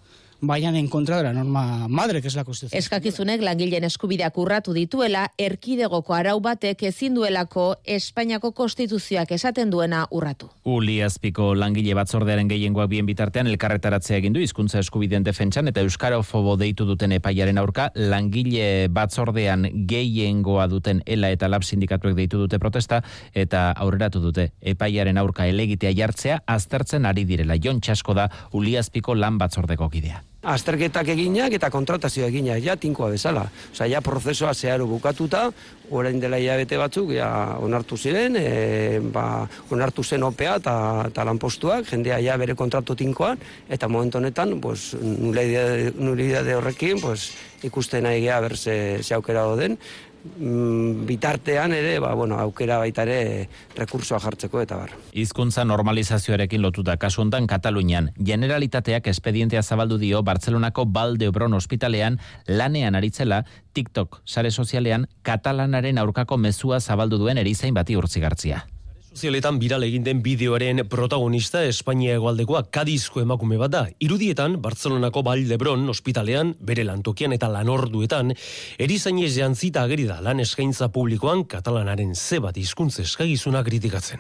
[0.46, 2.78] vayan en contra de la norma madre, que es la Constitución.
[2.78, 10.50] Eskakizunek langileen eskubideak urratu dituela, erkidegoko arau batek ezin duelako Espainiako konstituzioak esaten duena urratu.
[10.64, 16.58] Uli azpiko langile batzordearen gehiengoak bien bitartean elkarretaratzea egin du hizkuntza eskubideen defentsan eta euskarofobo
[16.60, 23.02] deitu duten epaiaren aurka langile batzordean gehiengoa duten ela eta lab sindikatuek deitu dute protesta
[23.34, 27.56] eta aurreratu dute epaiaren aurka elegitea jartzea aztertzen ari direla.
[27.56, 30.33] Jon Txasko da Uli azpiko lan batzordeko kidea.
[30.44, 33.46] Azterketak eginak eta kontratazio eginak, ja, tinkoa bezala.
[33.72, 35.46] Osa, ja, prozesoa zeharo bukatuta,
[35.90, 37.30] orain dela hilabete batzuk, ja,
[37.64, 43.40] onartu ziren, e, ba, onartu zen opea eta, lanpostuak, jendea ja bere kontratu tinkoan,
[43.70, 47.32] eta momentu honetan, pues, nulidade horrekin, pues,
[47.64, 48.76] ikusten nahi geha ber ze,
[49.16, 49.78] aukera den,
[50.24, 54.94] bitartean ere, ba, bueno, aukera baita ere rekursoa jartzeko eta bar.
[55.12, 63.44] Hizkuntza normalizazioarekin lotuta kasu hontan Katalunian, generalitateak espedientea zabaldu dio Bartzelonako Baldebron ospitalean lanean aritzela
[63.74, 68.66] TikTok sare sozialean katalanaren aurkako mezua zabaldu duen erizain bati urtzigartzia.
[69.14, 73.84] Sozialetan viral egin den bideoaren protagonista Espainia hegoaldekoa Kadizko emakume bat da.
[74.02, 78.34] Irudietan Bartzelonako Baldebron ospitalean bere lantokian eta lanorduetan
[78.82, 84.20] erizainez jantzita ageri da lan eskaintza publikoan katalanaren ze bat hizkuntza eskagizuna kritikatzen.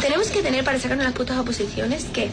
[0.00, 2.30] Tenemos que tener para sacarnos las putas oposiciones que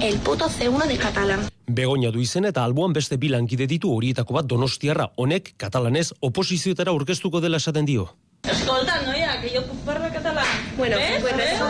[0.00, 1.48] el puto C1 de catalán.
[1.66, 7.40] Begoña du izen eta alboan beste bilankide ditu horietako bat donostiarra honek katalanez oposizioetara aurkeztuko
[7.40, 8.12] dela esaten dio.
[8.50, 10.42] Escolta, noia, que jo puc parlar català.
[10.76, 11.20] Bueno, ¿Ves?
[11.22, 11.60] pues ¿Ves?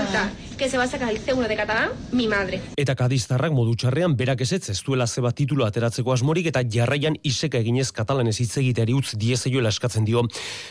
[0.57, 2.61] Que se va a sacar el C1 de catalán mi madre.
[2.77, 7.59] Eta kadiztarrak modu txarrean berak ezetz ez duela zeba titulu ateratzeko asmorik eta jarraian iseka
[7.59, 10.23] eginez katalanez hitz egiteari utz diezaioela eskatzen dio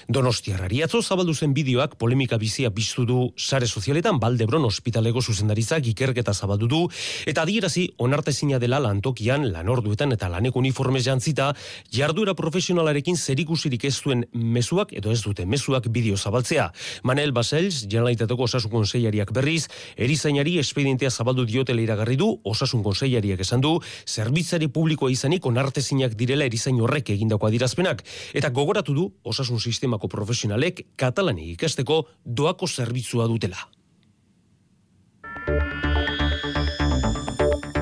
[0.08, 0.82] Donostiarrari.
[0.84, 6.68] Atzo zabaldu zen bideoak polemika bizia piztu du sare sozialetan Baldebron ospitalego zuzendaritzak ikerketa zabaldu
[6.68, 6.82] du
[7.26, 11.52] eta adierazi onartezina dela lantokian lanorduetan eta laneko uniformez jantzita
[11.92, 16.72] jarduera profesionalarekin zerikusirik ez duen mezuak edo ez dute mezuak bideo zabaltzea.
[17.04, 19.68] Manel Basels, Generalitateko Osasun Konseilariak berriz,
[19.98, 23.78] erizainari espedientea zabaldu diotela iragarri du, Osasun Konseilariak esan du,
[24.08, 30.86] zerbitzari publikoa izanik onartezinak direla erizain horrek egindako adirazpenak, eta gogoratu du Osasun Sistemako profesionalek
[30.96, 33.68] katalani ikasteko doako zerbitzua dutela.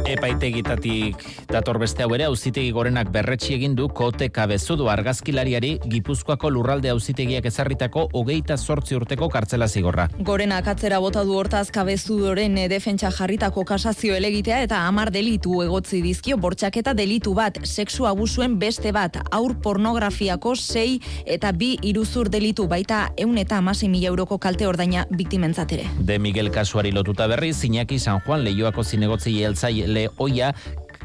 [0.10, 6.90] Epaitegitatik dator beste hau ere auzitegi gorenak berretsi egin du kote kabezudu argazkilariari Gipuzkoako lurralde
[6.90, 10.08] auzitegiak ezarritako hogeita zortzi urteko kartzela zigorra.
[10.26, 16.02] Gorenak atzera bota du hortaz kabezudoren eh, defentsa jarritako kasazio elegitea eta hamar delitu egotzi
[16.02, 22.68] dizkio bortxaketa delitu bat, sexu abusuen beste bat, aur pornografiako sei eta bi iruzur delitu
[22.68, 25.88] baita eun eta amasi mila euroko kalte ordaina biktimentzat ere.
[26.02, 29.44] De Miguel kasuari lotuta berri, Iñaki San Juan leioako zinegotzi
[30.00, 30.54] heltzaile oia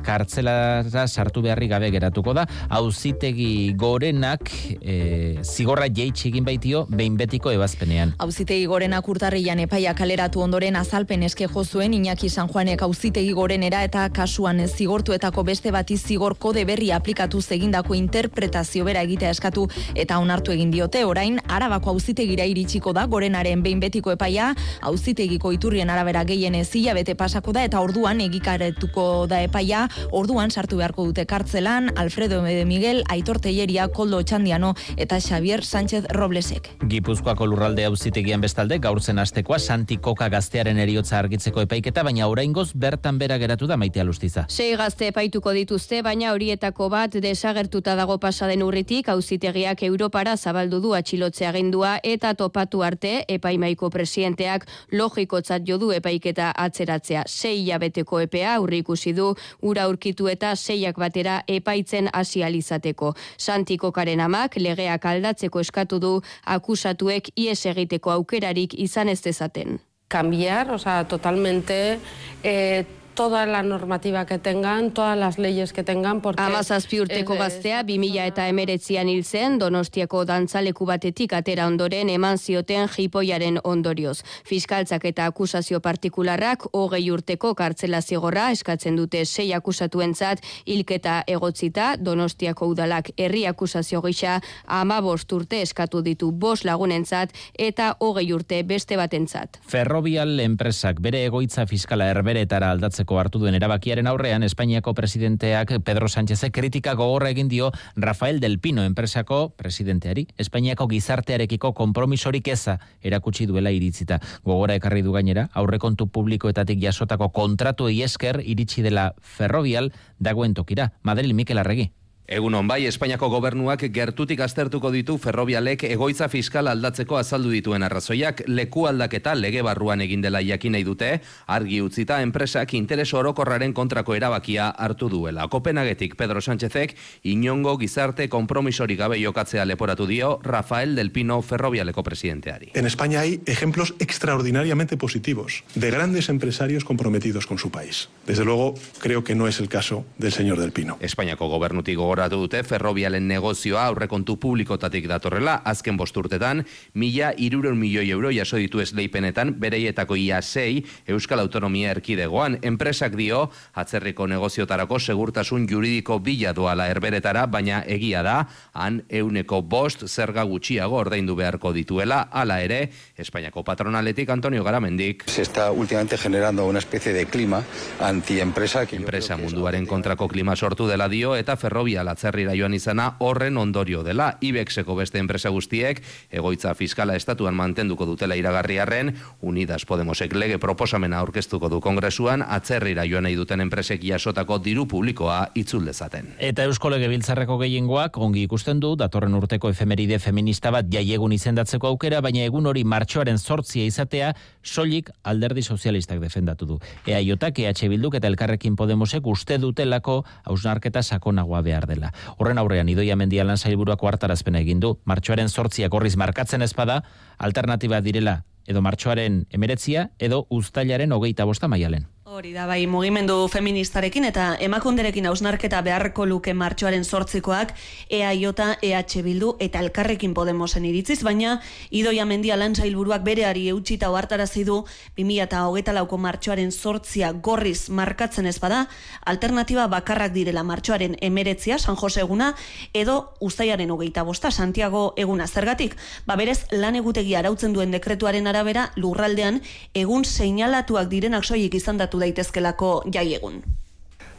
[0.04, 2.46] kartzelara sartu beharri gabe geratuko da.
[2.68, 4.50] Auzitegi gorenak
[4.80, 8.14] e, zigorra jeitsi egin baitio behin betiko ebazpenean.
[8.24, 13.82] Auzitegi gorenak urtarrian epaia kaleratu ondoren azalpen eske jo zuen Iñaki San Juanek auzitegi gorenera
[13.84, 20.18] eta kasuan zigortuetako beste bati zigor kode berri aplikatu egindako interpretazio bera egitea eskatu eta
[20.18, 26.24] onartu egin diote orain Arabako auzitegira iritsiko da gorenaren behin betiko epaia auzitegiko iturrien arabera
[26.24, 32.42] gehienez hilabete pasako da eta orduan egikaretuko da epaia orduan sartu beharko dute kartzelan Alfredo
[32.42, 36.70] de Miguel, Aitor Telleria, Koldo Txandiano eta Xavier Sánchez Roblesek.
[36.88, 42.72] Gipuzkoako lurralde auzitegian bestalde gaur zen astekoa Santi Koka gaztearen eriotza argitzeko epaiketa, baina oraingoz
[42.74, 44.46] bertan bera geratu da Maite Alustiza.
[44.48, 50.94] Sei gazte epaituko dituzte, baina horietako bat desagertuta dago pasaden urritik auzitegiak Europara zabaldu du
[50.94, 57.24] atxilotze agindua eta topatu arte epaimaiko presidenteak logikotzat jo du epaiketa atzeratzea.
[57.26, 63.14] Sei hilabeteko epea aurri ikusi du ura aurkitu eta seiak batera epaitzen hasi alizateko.
[63.38, 69.78] Santi Kokaren amak legeak aldatzeko eskatu du akusatuek ies egiteko aukerarik izan ez dezaten.
[70.14, 71.98] cambiar, o sea, totalmente
[72.42, 72.84] eh,
[73.14, 76.42] toda la normativa que tengan, todas las leyes que tengan, porque...
[76.42, 82.88] Amazazpi urteko gaztea, 2000 eta emeretzian hil zen, donostiako dantzaleku batetik atera ondoren eman zioten
[82.88, 84.24] jipoiaren ondorioz.
[84.44, 92.66] Fiskaltzak eta akusazio partikularrak hogei urteko kartzela zigorra eskatzen dute sei akusatuentzat hilketa egotzita, donostiako
[92.74, 98.98] udalak herri akusazio gisa ama bost urte eskatu ditu bost lagunentzat eta hogei urte beste
[98.98, 99.60] batentzat.
[99.68, 106.08] Ferrovial enpresak bere egoitza fiskala herberetara aldatzeko sortzeko hartu duen erabakiaren aurrean, Espainiako presidenteak Pedro
[106.08, 110.26] Sánchez kritika gogorra egin dio Rafael del Pino enpresako presidenteari.
[110.38, 114.20] Espainiako gizartearekiko kompromisorik eza erakutsi duela iritzita.
[114.44, 120.92] Gogora ekarri du gainera, aurrekontu publikoetatik jasotako kontratu esker iritsi dela ferrovial dagoen tokira.
[121.02, 121.90] Madrid Mikel Arregi.
[122.26, 128.40] Egun on bai, Espainiako gobernuak gertutik aztertuko ditu ferrobialek egoitza fiskal aldatzeko azaldu dituen arrazoiak
[128.48, 131.10] leku aldaketa lege barruan egin dela jakin nahi dute,
[131.46, 135.44] argi utzita enpresak interes orokorraren kontrako erabakia hartu duela.
[135.52, 136.94] Kopenagetik Pedro Sánchezek
[137.28, 142.70] inongo gizarte kompromisori gabe jokatzea leporatu dio Rafael del Pino ferrobialeko presidenteari.
[142.72, 148.08] En España hay ejemplos extraordinariamente positivos de grandes empresarios comprometidos con su país.
[148.26, 150.96] Desde luego, creo que no es el caso del señor del Pino.
[151.00, 156.60] Espainiako gobernutik gogoratu dute ferrobialen negozioa aurrekontu publikotatik datorrela, azken bosturtetan,
[156.94, 163.48] mila iruron milioi euro jaso ditu esleipenetan, bereietako ia sei, Euskal Autonomia Erkidegoan, enpresak dio,
[163.74, 168.36] atzerriko negoziotarako segurtasun juridiko bila doala erberetara, baina egia da,
[168.74, 175.26] han euneko bost zerga gutxiago ordaindu beharko dituela, hala ere, Espainiako patronaletik Antonio Garamendik.
[175.26, 177.64] Se está últimamente generando una especie de clima
[177.98, 178.86] antiempresa.
[178.86, 184.02] Que Enpresa munduaren kontrako klima sortu dela dio, eta ferrobia latzerrira joan izana horren ondorio
[184.06, 184.34] dela.
[184.40, 191.68] Ibexeko beste enpresa guztiek, egoitza fiskala estatuan mantenduko dutela iragarriarren, Unidas Podemosek lege proposamena aurkeztuko
[191.72, 196.34] du kongresuan, atzerrira joan nahi duten enpresek jasotako diru publikoa itzul dezaten.
[196.38, 202.20] Eta Eusko Legebiltzarreko gehiengoak ongi ikusten du datorren urteko efemeride feminista bat jaiegun izendatzeko aukera,
[202.24, 206.78] baina egun hori martxoaren sortzia izatea soilik alderdi sozialistak defendatu du.
[207.06, 211.93] EAJak, EH Bilduk eta Elkarrekin Podemosek uste dutelako hausnarketa sakonagoa behar dela.
[212.38, 214.98] Horren aurrean idoia mendialan zailburuako hartarazpena egin du.
[215.04, 217.02] Martxoaren sortziak horriz markatzen ezpada,
[217.38, 222.06] alternatiba direla edo martxoaren emeretzia edo uztailaren hogeita bosta maialen.
[222.34, 227.68] Hori da, bai, mugimendu feministarekin eta emakunderekin hausnarketa beharko luke martxoaren sortzikoak
[228.10, 228.48] EAJ,
[228.82, 231.60] EH Bildu eta Elkarrekin Podemosen iritziz, baina
[231.94, 234.80] Idoia Mendia Lantzailburuak bereari eutxita ohartarazi du
[235.20, 238.88] 2008 lauko martxoaren sortzia gorriz markatzen ez bada,
[239.24, 242.56] alternatiba bakarrak direla martxoaren emeretzia, San Jose eguna,
[242.92, 245.94] edo ustaiaren hogeita bosta, Santiago eguna zergatik.
[246.26, 249.62] Ba berez, lan egutegi arautzen duen dekretuaren arabera, lurraldean,
[249.94, 253.62] egun seinalatuak direnak soilik izan datu daitezkelako jai egun.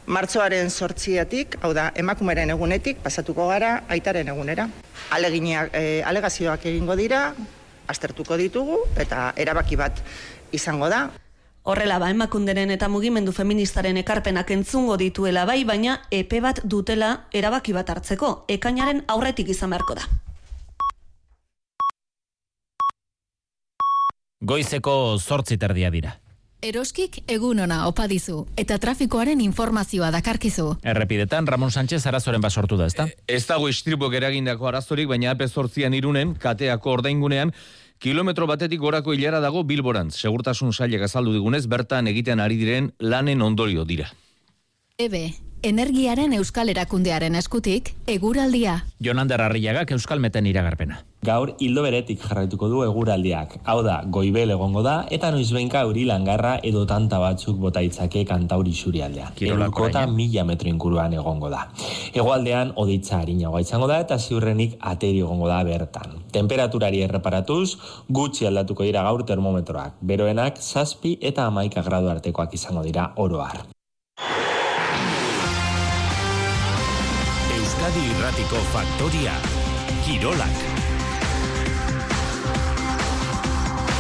[0.06, 4.68] Martxoaren sortziatik, hau da, emakumeren egunetik, pasatuko gara, aitaren egunera.
[5.16, 7.32] Aleginak, e, alegazioak egingo dira,
[7.90, 10.02] aztertuko ditugu, eta erabaki bat
[10.54, 11.08] izango da.
[11.66, 17.74] Horrela ba, emakunderen eta mugimendu feministaren ekarpenak entzungo dituela bai, baina epe bat dutela erabaki
[17.74, 20.06] bat hartzeko, ekainaren aurretik izan beharko da.
[24.46, 26.14] Goizeko zortzi terdia dira.
[26.62, 30.68] Eroskik egun ona opa dizu eta trafikoaren informazioa dakarkizu.
[30.84, 33.08] Errepidetan Ramon Sánchez arazoren basortu da, ezta?
[33.28, 37.54] Ez dago istripok eragindako arazorik, baina zortzian irunen, kateako ordaingunean,
[38.00, 40.16] kilometro batetik gorako hilara dago bilborantz.
[40.16, 44.10] Segurtasun sailek azaldu digunez, bertan egiten ari diren lanen ondorio dira.
[44.98, 48.86] Ebe, energiaren euskal erakundearen eskutik, eguraldia.
[49.00, 51.04] Jonander Arriagak euskal meten iragarpena.
[51.26, 53.56] Gaur hildo beretik jarraituko du eguraldiak.
[53.72, 58.74] Hau da, goibel egongo da, eta noizbenka euri langarra edo tanta batzuk bota itzake kantauri
[58.74, 59.34] surialdean.
[59.48, 61.64] Eurukota mila metro inguruan egongo da.
[62.14, 66.20] Egoaldean oditza harinagoa izango da, eta ziurrenik ateri egongo da bertan.
[66.36, 67.80] Temperaturari erreparatuz,
[68.10, 69.98] gutxi aldatuko dira gaur termometroak.
[70.06, 73.66] Beroenak, zazpi eta amaika gradu artekoak izango dira oroar.
[77.56, 79.34] Euskadi Irratiko Faktoria
[80.06, 80.85] Kirolak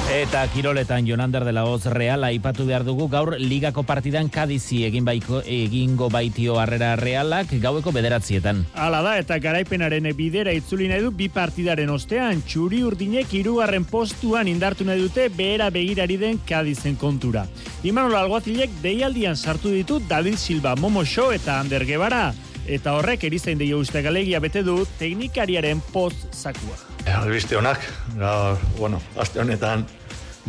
[0.05, 5.03] Eta kiroletan Jonander de la Hoz Real aipatu behar dugu gaur ligako partidan kadizi egin
[5.03, 8.61] baiko, egingo baitio harrera realak gaueko bederatzietan.
[8.77, 14.47] Hala da eta garaipenaren bidera itzuli nahi du bi partidaren ostean txuri urdinek hirugarren postuan
[14.47, 17.47] indartu nahi dute behera begirari den kadizen kontura.
[17.83, 22.27] Imanol Alguazilek deialdian sartu ditu David Silva, Momo Show eta Ander Guevara
[22.67, 26.94] eta horrek erizain deio uste galegia bete du teknikariaren post zakua.
[27.05, 27.81] Albiste honak,
[28.17, 29.85] gaur, bueno, aste honetan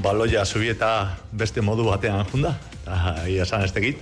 [0.01, 4.01] baloia zubieta beste modu batean junda, eta ia esan ez tekit,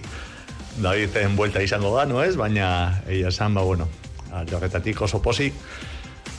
[0.83, 2.35] Daviden buelta izango da, no ez?
[2.37, 3.89] Baina, ia esan, ba, bueno,
[4.51, 5.55] jorretatik oso posik,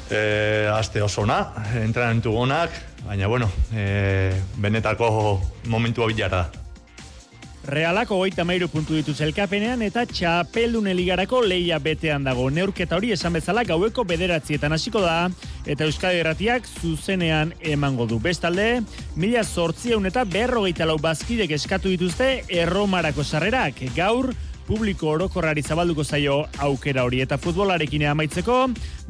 [0.10, 1.40] e, aste oso na,
[1.84, 2.76] entrenamentu gonak,
[3.06, 6.65] baina, bueno, e, benetako momentua bilara da.
[7.66, 12.44] Realak hogeita mairu puntu dituz elkapenean eta txapeldun eligarako leia betean dago.
[12.54, 15.32] Neurketa hori esan bezala gaueko bederatzietan hasiko da
[15.66, 18.20] eta Euskadi Erratiak zuzenean emango du.
[18.22, 18.84] Bestalde,
[19.18, 23.82] mila sortzieun eta berrogeita lau bazkidek eskatu dituzte erromarako sarrerak.
[23.96, 24.30] Gaur,
[24.68, 28.60] publiko orokorrari zabalduko zaio aukera hori eta futbolarekin amaitzeko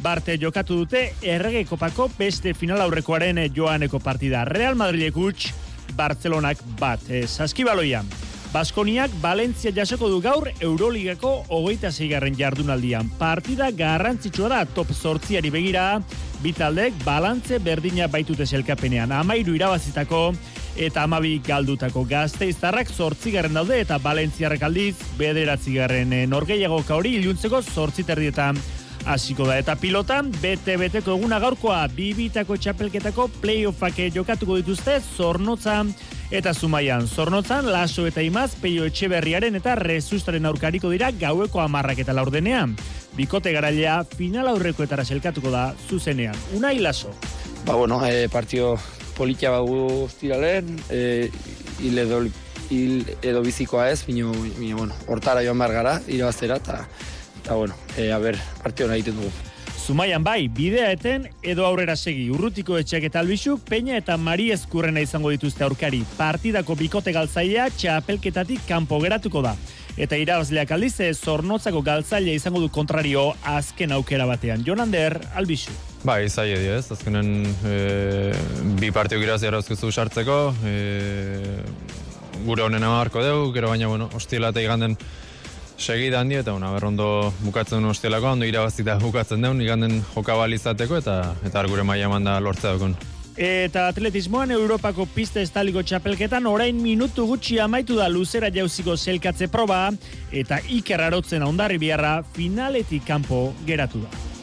[0.03, 5.51] barte jokatu dute errege kopako beste final aurrekoaren joaneko partida Real Madridek utx
[5.95, 13.09] Barcelonak bat e, saskibaloian Baskoniak Valentzia jasoko du gaur Euroligako hogeita zeigarren jardunaldian.
[13.19, 16.01] Partida garrantzitsua da top sortziari begira,
[16.43, 19.11] bitaldek balantze berdina baitute zelkapenean.
[19.11, 20.29] Amairu irabazitako
[20.75, 28.59] eta amabi galdutako gazteiztarrak zortzigarren daude eta Valentziarrak aldiz bederatzigarren norgeiago kauri iluntzeko zortziterdietan
[29.05, 29.59] hasiko da.
[29.61, 35.93] Eta pilotan, bete-beteko eguna gaurkoa, bibitako txapelketako playoffak jokatuko dituzte, zornotzan
[36.31, 37.07] eta zumaian.
[37.07, 42.75] Zornotzan, laso eta imaz, peio etxeberriaren eta rezustaren aurkariko dira gaueko amarrak eta laurdenean.
[43.15, 46.35] Bikote garailea, final aurrekoetara selkatuko da zuzenean.
[46.53, 47.13] Unai laso.
[47.65, 48.75] Ba, bueno, e, partio
[49.17, 51.31] politia bagu ziralen, e,
[51.79, 52.21] hil edo,
[52.69, 58.11] hil edo bizikoa ez, bino, bino, bueno, hortara joan behar gara, irabaztera, eta bueno, e,
[58.11, 59.31] a ber, partio egiten dugu.
[59.85, 62.23] Zumaian bai, bidea eten edo aurrera segi.
[62.33, 65.99] Urrutiko etxeak eta albixuk, Peña eta Mari Eskurrena izango dituzte aurkari.
[66.17, 69.51] Partidako bikote galtzailea txapelketatik kanpo geratuko da.
[69.93, 74.63] Eta irabazleak aldize, zornotzako galtzailea izango du kontrario azken aukera batean.
[74.65, 75.75] Jonander, albixu.
[76.01, 77.29] Bai, zai edi ez, azkenen
[77.69, 78.33] e,
[78.81, 81.61] bi partio giraz jarazkuzu sartzeko, e,
[82.41, 84.97] gure honen amarko dugu, gero baina, bueno, hostiela eta iganden
[85.77, 90.97] segida handi eta una berrondo bukatzen duen ostelako, ondo irabazita bukatzen duen, iganden jokabal izateko
[90.97, 92.95] eta eta gure maila manda lortzea dukun.
[93.35, 99.89] Eta atletismoan Europako pista estaliko txapelketan orain minutu gutxi amaitu da luzera jauziko zelkatze proba
[100.31, 104.34] eta Iker Arotzen ondarri biharra finaletik kanpo geratu da.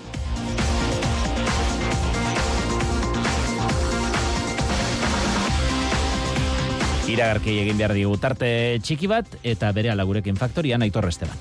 [7.12, 11.36] Iragarki egin behar digu tarte txiki bat eta bere alagurekin faktorian aitor esteban.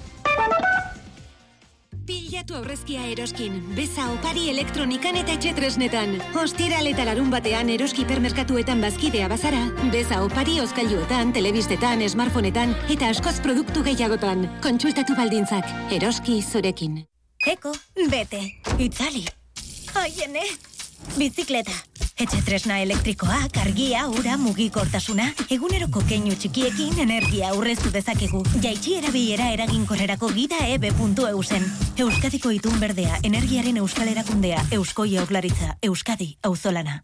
[2.41, 6.17] Pilatu aurrezkia eroskin, beza opari elektronikan eta etxetresnetan.
[6.41, 9.61] Hostiral eta larun batean eroski permerkatuetan bazkidea bazara,
[9.93, 14.47] beza opari oskailuetan, telebistetan, smartphoneetan eta askoz produktu gehiagotan.
[14.65, 17.03] Kontsultatu baldintzak, eroski zurekin.
[17.47, 17.71] Eko,
[18.09, 18.43] bete,
[18.81, 19.23] itzali.
[20.01, 20.43] Aiene,
[21.15, 21.77] bizikleta.
[22.21, 28.43] Etxe tresna elektrikoa, kargia, ura, mugikortasuna, eguneroko keinu txikiekin energia aurreztu dezakegu.
[28.61, 31.65] Jaitsi erabilera eraginkorrerako gida ebe.eusen.
[32.05, 37.01] Euskadiko itun berdea, energiaren euskal erakundea, eusko jaurlaritza, Euskadi, auzolana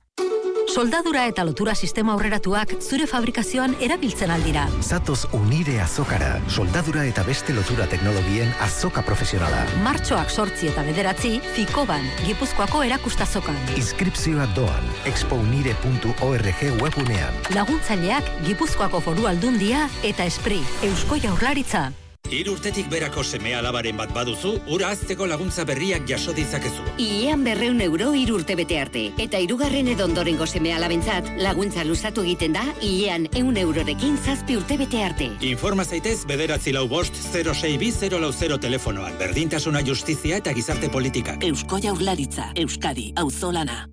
[0.68, 4.68] soldadura eta lotura sistema aurreratuak zure fabrikazioan erabiltzen aldira.
[4.81, 9.65] Zatoz unire azokara, soldadura eta beste lotura teknologien azoka profesionala.
[9.84, 13.60] Martxoak sortzi eta bederatzi, Fikoban, Gipuzkoako erakustazokan.
[13.76, 17.45] Inskripzioa doan, expounire.org webunean.
[17.56, 21.89] Laguntzaileak Gipuzkoako foru aldundia eta espri, Eusko Jaurlaritza.
[22.27, 26.83] Hiru urtetik berako seme alabaren bat baduzu, ura azteko laguntza berriak jaso ditzakezu.
[26.99, 29.03] Iean berreun euro hiru urte bete arte.
[29.17, 34.77] Eta hirugarren edo ondorengo seme alabentzat, laguntza luzatu egiten da, iean eun eurorekin zazpi urte
[34.77, 35.31] bete arte.
[35.47, 39.17] Informa zaitez bederatzi lau bost 06 lau 0 telefonoan.
[39.17, 41.37] Berdintasuna justizia eta gizarte politika.
[41.41, 43.85] Eusko jaurlaritza, Euskadi, auzolana.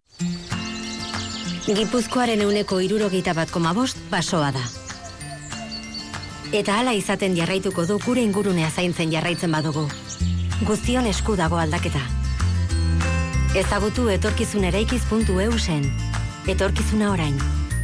[1.65, 4.84] Gipuzkoaren euneko irurogeita bat koma bost, basoa da.
[6.55, 9.89] Eta hala izaten jarraituko du gure ingurunea zaintzen jarraitzen badugu.
[10.69, 12.03] Guztion esku dago aldaketa.
[13.59, 15.89] Ezagutu etorkizun eraikiz.eu zen.
[16.47, 17.41] Etorkizuna orain.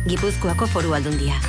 [0.06, 1.42] Gipuzkoako foru aldundia.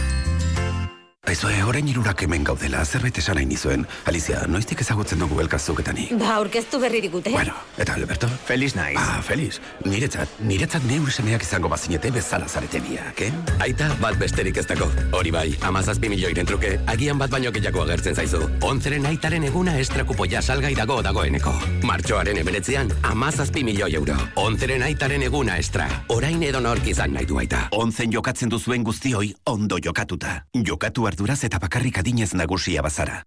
[1.31, 3.85] Aizu, orain irurak hemen gaudela, zerbait esan nahi nizuen.
[4.11, 6.09] Alicia, noiztik ezagutzen dugu elkarzuketani?
[6.19, 7.31] Ba, orkestu berri digute.
[7.31, 8.27] Bueno, eta Alberto?
[8.49, 8.97] Feliz naiz.
[8.99, 9.61] Ah, feliz.
[9.85, 13.29] Niretzat, niretzat neure semeak izango bazinete bezala zarete biak, eh?
[13.63, 14.89] Aita, bat besterik ez dago.
[15.15, 18.41] Hori bai, amazazpi milioiren truke, agian bat baino gehiago agertzen zaizu.
[18.67, 21.55] Onzeren aitaren eguna estrakupo ja salgai dago dagoeneko.
[21.87, 24.19] Martxoaren eberetzean, amazazpi milioi euro.
[24.35, 25.87] Onzeren aitaren eguna estra.
[26.11, 27.69] Orain edo nork izan nahi du aita.
[27.71, 30.41] Onzen jokatzen duzuen guztioi, ondo jokatuta.
[30.59, 33.21] Jokatu arduraz eta bakarrik adinez nagusia bazara.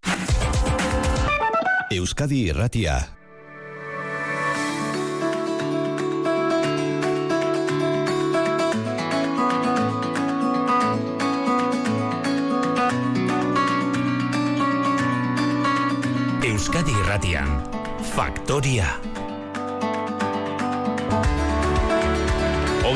[1.95, 2.99] Euskadi Irratia.
[16.43, 17.61] Euskadi Irratian.
[18.03, 19.14] Factoria.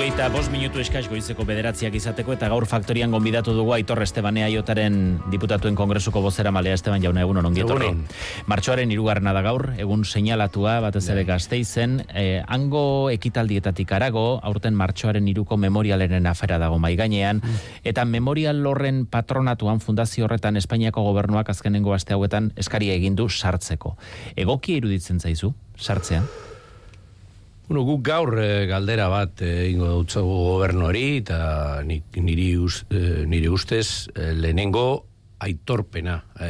[0.08, 5.18] Eta bost minutu eskaz goizeko bederatziak izateko eta gaur faktorian gonbidatu dugu Aitor Estebanea Aiotaren
[5.28, 7.90] diputatuen kongresuko bozera malea Esteban jauna egun onongi etorri.
[8.48, 11.26] Martxoaren irugarrena da gaur, egun seinalatua batez ere bai.
[11.34, 17.62] gazteizen, eh, hango ekitaldietatik arago, aurten martxoaren iruko memorialenen afera dago maiganean, mm.
[17.84, 23.98] eta memorial lorren patronatuan fundazio horretan Espainiako gobernuak azkenengo aste hauetan eskaria egin du sartzeko.
[24.36, 26.24] Egoki iruditzen zaizu, sartzean?
[27.68, 33.50] Bueno, guk gaur e, galdera bat e, ingo dutzago gobernuari eta niri, uz, e, niri
[33.52, 34.84] ustez e, lehenengo
[35.44, 36.48] aitorpena e,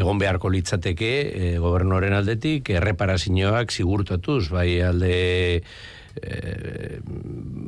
[0.00, 5.12] egon beharko litzateke e, gobernuaren aldetik erreparazioak sigurtatuz bai alde
[6.22, 7.00] e,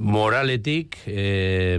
[0.07, 1.79] moraletik, e,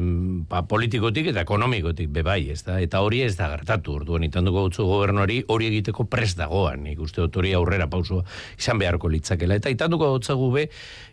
[0.49, 2.79] pa, politikotik eta ekonomikotik bebai, ez da?
[2.83, 7.23] Eta hori ez da gertatu, orduan itanduko gutzu gobernuari hori egiteko pres dagoan, nik uste
[7.23, 8.23] dut hori aurrera pauso
[8.57, 9.59] izan beharko litzakela.
[9.59, 10.67] Eta itanduko gutzu gube,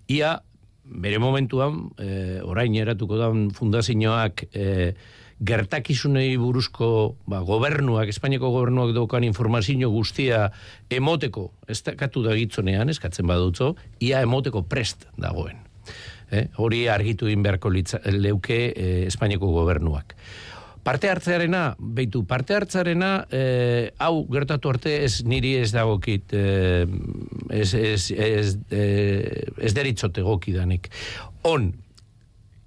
[0.08, 0.36] ia
[0.84, 4.94] bere momentuan, e, orain eratuko da fundazioak, e,
[5.40, 10.48] gertakizunei buruzko ba, gobernuak, Espainiako gobernuak daukan informazio guztia
[10.90, 15.58] emoteko, ez dakatu da gitzonean, eskatzen badutzo, ia emoteko prest dagoen.
[16.30, 16.48] Eh?
[16.56, 20.14] Hori argitu inberko litza, leuke eh, Espainiako gobernuak.
[20.84, 26.84] Parte hartzearena, beitu, parte hartzarena, eh, hau gertatu arte ez niri ez dagokit, eh,
[27.48, 30.90] ez, ez, ez, eh, ez deritzote gokidanik.
[31.48, 31.70] On,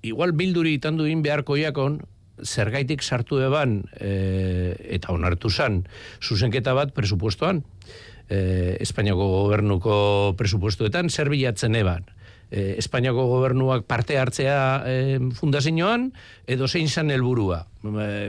[0.01, 1.99] igual bilduri itandu in beharko jakon,
[2.43, 5.83] zergaitik sartu eban e, eta onartu zan
[6.21, 7.63] zuzenketa bat presupuestoan
[8.29, 9.97] e, Espainiako gobernuko
[10.37, 12.05] presupuestoetan zer bilatzen eban
[12.51, 16.11] e, Espainiako gobernuak parte hartzea e, fundazioan
[16.47, 17.65] edo zein zan helburua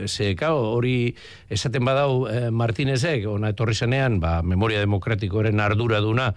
[0.07, 1.15] ze, hori
[1.49, 6.33] esaten badau e, Martinezek, ona etorri zenean, ba, memoria demokratikoaren ardura duna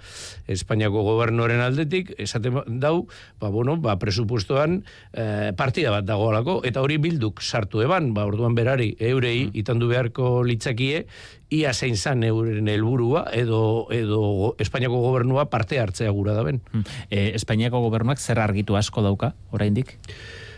[0.49, 3.07] Espainiako gobernoren aldetik, esaten dau,
[3.41, 4.83] ba, bueno, ba, presupuestoan
[5.13, 9.57] e, partida bat dagoalako, eta hori bilduk sartu eban, ba, orduan berari, eurei, mm.
[9.63, 11.07] itandu beharko litzakie,
[11.53, 16.63] ia zein zan euren helburua edo, edo Espainiako gobernua parte hartzea gura da ben.
[16.73, 16.85] Mm.
[17.37, 19.99] Espainiako gobernuak zer argitu asko dauka, oraindik?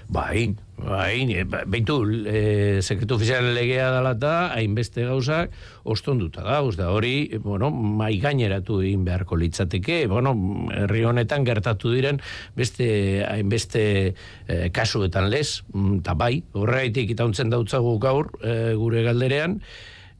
[0.09, 1.97] Bai, bai, e, beitu,
[2.29, 5.55] e, sekretu ofizialen legea dela eta hainbeste gauzak
[5.89, 10.35] ostonduta da, da hori, bueno, mai gaineratu egin beharko litzateke, bueno,
[10.75, 12.21] herri honetan gertatu diren
[12.57, 19.61] beste hainbeste e, kasuetan lez, mm, eta bai, horreitik itauntzen dautzagu gaur e, gure galderean,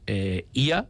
[0.07, 0.87] e, ia,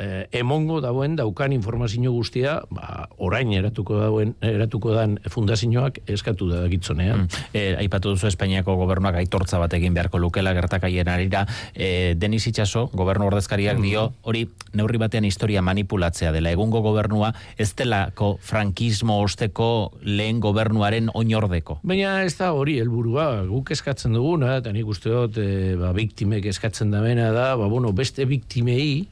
[0.00, 6.64] eh, emongo dauen daukan informazio guztia, ba, orain eratuko dauen eratuko dan fundazioak eskatu da
[6.72, 7.26] gitzonean.
[7.26, 7.44] Mm.
[7.54, 12.88] Eh, aipatu duzu Espainiako gobernuak aitortza bat egin beharko lukela gertakaien arira, eh, Denis Itxaso,
[12.94, 13.82] gobernu ordezkariak mm.
[13.84, 16.52] dio, hori neurri batean historia manipulatzea dela.
[16.54, 21.80] Egungo gobernua ez delako frankismo osteko lehen gobernuaren oinordeko.
[21.82, 26.46] Baina ez da hori helburua guk eskatzen duguna, eta nik uste dut, e, ba, biktimek
[26.50, 29.06] eskatzen da da, ba, bueno, beste biktimei,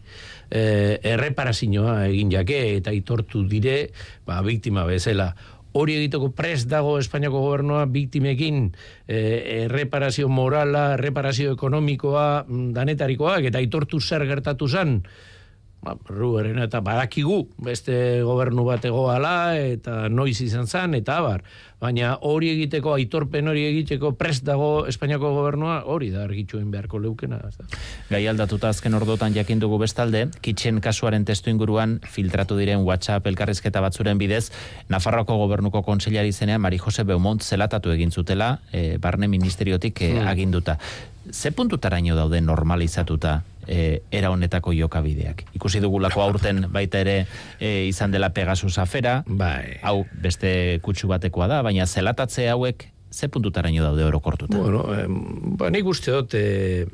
[0.50, 3.90] e, erreparazioa egin jake eta itortu dire
[4.26, 5.34] ba, biktima bezala.
[5.78, 8.70] Hori egiteko prest dago Espainiako gobernua biktimekin
[9.06, 9.18] e,
[9.66, 15.02] erreparazio morala, erreparazio ekonomikoa mm, danetarikoak eta itortu zer gertatu zen
[15.82, 21.44] ba, Ruberen eta badakigu beste gobernu bat egoala eta noiz izan zen eta abar.
[21.78, 27.38] Baina hori egiteko aitorpen hori egiteko prest dago Espainiako gobernua hori da argitxuen beharko leukena
[28.10, 33.80] Gai aldatuta azken ordotan jakin dugu bestalde kitxen kasuaren testu inguruan filtratu diren WhatsApp elkarrizketa
[33.84, 34.48] batzuren bidez
[34.90, 40.78] Nafarroko gobernuko kontseilari zenean Mari Jose Beaumont zelatatu egin zutela e, barne ministeriotik e, aginduta.
[41.30, 45.44] Ze puntutaraino daude normalizatuta e, era honetako jokabideak.
[45.54, 47.18] Ikusi dugulako aurten baita ere
[47.60, 49.78] e, izan dela Pegasus afera, bai.
[49.82, 54.58] hau beste kutsu batekoa da, baina zelatatze hauek ze puntutaraino daude orokortuta?
[54.58, 55.06] Bueno, eh,
[55.58, 56.86] ba, nik uste dut, e,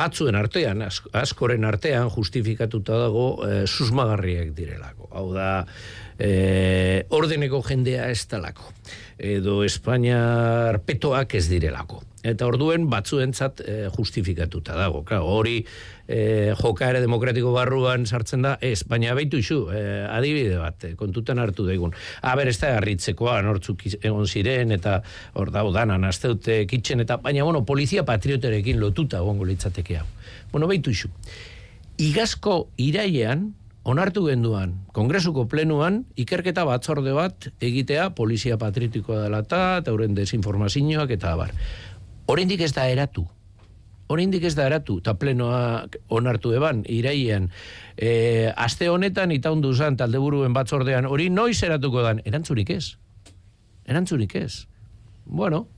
[0.00, 5.10] batzuen artean, askoren artean justifikatuta dago e, susmagarriak direlako.
[5.12, 5.50] Hau da,
[6.18, 8.72] e, ordeneko jendea ez talako.
[9.20, 15.02] Edo Espainiar petoak ez direlako eta orduen batzuentzat e, justifikatuta dago.
[15.08, 15.56] Claro, hori
[16.06, 21.64] e, jokaere demokratiko barruan sartzen da, ez, baina baitu isu, e, adibide bat, kontutan hartu
[21.68, 21.94] daigun.
[22.20, 24.98] Aber, ez da harritzekoa, nortzuk egon ziren, eta
[25.40, 30.08] hor da, danan, asteute kitchen, eta baina, bueno, polizia patrioterekin lotuta egongo litzateke hau.
[30.52, 31.08] Bueno, baitu isu.
[32.00, 33.50] Igazko irailean,
[33.84, 41.32] onartu genduan, kongresuko plenuan, ikerketa batzorde bat egitea polizia patriotikoa dela eta, eta desinformazioak eta
[41.32, 41.52] abar.
[42.26, 43.26] Oraindik ez da eratu.
[44.10, 47.48] Oraindik ez da eratu, eta plenoa onartu eban, iraian.
[47.96, 52.96] E, aste honetan, ita hundu zan, talde buruen batzordean, hori noiz eratuko dan, erantzurik ez.
[53.86, 54.66] erantzunik ez.
[55.24, 55.68] Bueno,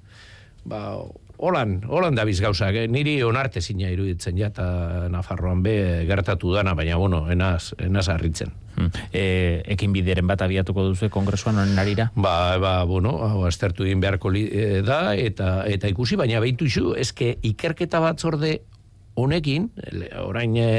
[0.64, 0.98] ba,
[1.42, 2.88] holan, holan dabiz gauzak, eh?
[2.90, 5.74] niri onarte zina iruditzen ja, eta Nafarroan be
[6.06, 8.52] gertatu dana, baina, bueno, enaz, enaz harritzen.
[8.76, 8.88] Hmm.
[9.12, 9.24] E,
[9.74, 12.08] ekin bideren bat abiatuko duzu kongresuan honen arira?
[12.14, 16.70] Ba, ba, bueno, hau aztertu egin beharko li, e, da, eta eta ikusi, baina behitu
[16.70, 18.60] izu, eske ikerketa batzorde
[19.18, 19.68] honekin,
[20.22, 20.70] orain e,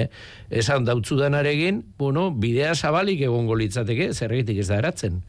[0.49, 5.21] esan dautzu danaregin, bueno, bidea zabalik egongo litzateke, zerregitik ez da eratzen.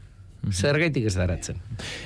[0.45, 0.53] Mhm.
[0.53, 1.57] Zergaitik ez daratzen.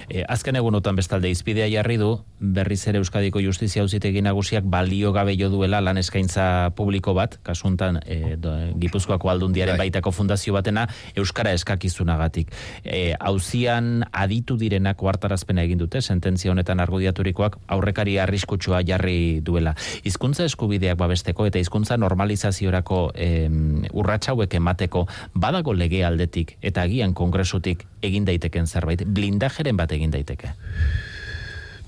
[0.08, 5.36] E, azken egunotan bestalde izpidea jarri du, berriz ere Euskadiko Justizia Auzitegi Nagusiak balio gabe
[5.38, 9.90] jo duela lan eskaintza publiko bat, kasuntan e, do, Gipuzkoako aldundiaren Dai.
[9.90, 10.88] baitako fundazio batena,
[11.20, 12.54] Euskara eskakizunagatik.
[12.84, 19.76] E, auzian aditu direnak hartarazpena egin dute, sententzia honetan argudiaturikoak aurrekari arriskutsua jarri duela.
[20.08, 23.50] Hizkuntza eskubideak babesteko eta hizkuntza normalizaziorako e,
[23.92, 30.54] urratxauek emateko badago lege aldetik eta agian kongresutik egin daiteken zerbait, blindajeren bat egin daiteke.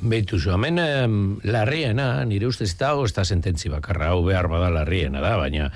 [0.01, 0.79] Beitu zu, hemen
[1.45, 5.69] larriena, nire ustez hau, ez da sententzi bakarra, hau behar bada larriena da, baina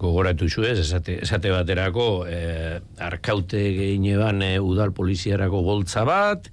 [0.00, 6.48] gogoratu zu ez, esate, esate baterako, eh, arkaute gehineban eh, udal poliziarako boltza bat,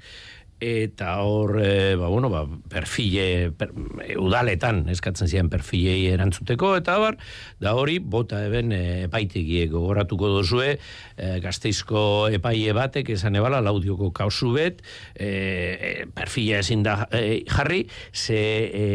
[0.60, 3.70] eta hor, e, ba, bueno, ba, perfile, per,
[4.18, 7.20] udaletan eskatzen ziren perfilei erantzuteko, eta bar,
[7.62, 10.78] da hori, bota eben e, epaitegie gogoratuko dozue,
[11.16, 12.02] e, gazteizko
[12.34, 14.82] epaie batek esan ebala, laudioko kausu bet,
[15.14, 18.88] e, perfile ezin da e, jarri, ze e,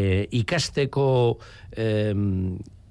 [0.43, 1.07] ikasteko
[1.71, 1.87] e,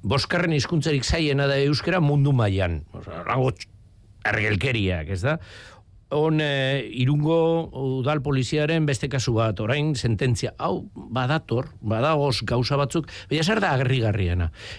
[0.01, 2.81] boskarren hizkuntzarik zaiena da euskera mundu mailan.
[2.95, 3.21] Osa,
[4.27, 5.37] ergelkeriak, ez da?
[6.11, 13.09] On e, irungo udal poliziaren beste kasu bat, orain sententzia, hau badator, badagoz gauza batzuk,
[13.29, 14.01] baina zer da agerri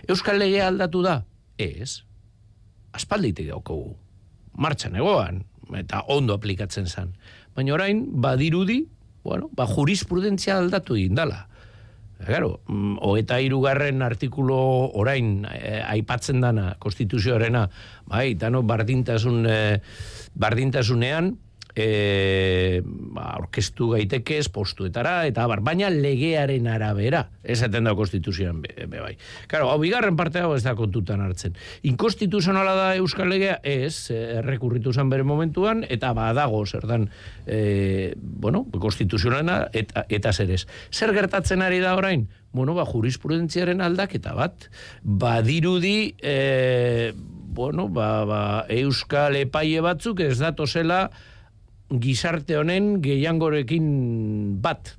[0.08, 1.24] Euskal Legea aldatu da?
[1.58, 2.04] Ez.
[2.92, 3.96] Aspalditik daukogu.
[4.52, 5.44] Martxan egoan,
[5.74, 7.16] eta ondo aplikatzen zen.
[7.56, 8.86] Baina orain, badirudi,
[9.24, 11.48] bueno, ba jurisprudentzia aldatu indala.
[12.26, 14.56] Claro, mm, o eta irugarren artikulo
[14.98, 17.66] orain eh, aipatzen dana konstituzioarena,
[18.06, 19.80] bai, dano bardintasun eh,
[20.34, 21.32] bardintasunean
[21.76, 29.00] e, ba, orkestu gaiteke postuetara eta bar, baina legearen arabera esaten da konstituzioan be, be,
[29.00, 29.14] bai.
[29.48, 31.56] Claro, hau bigarren parte hau ez da kontutan hartzen.
[31.88, 37.08] Inkonstituzionala da Euskal Legea ez, errekurritu zen bere momentuan eta badago zer dan
[37.46, 40.64] e, bueno, konstituzionala eta, eta zer ez.
[40.92, 42.28] Zer gertatzen ari da orain?
[42.52, 44.68] Bueno, ba, jurisprudentziaren aldaketa bat,
[45.02, 47.12] badirudi e,
[47.52, 48.42] bueno, ba, ba,
[48.72, 51.06] Euskal epaile batzuk ez datozela
[52.00, 53.86] gizarte honen gehiangorekin
[54.62, 54.96] bat.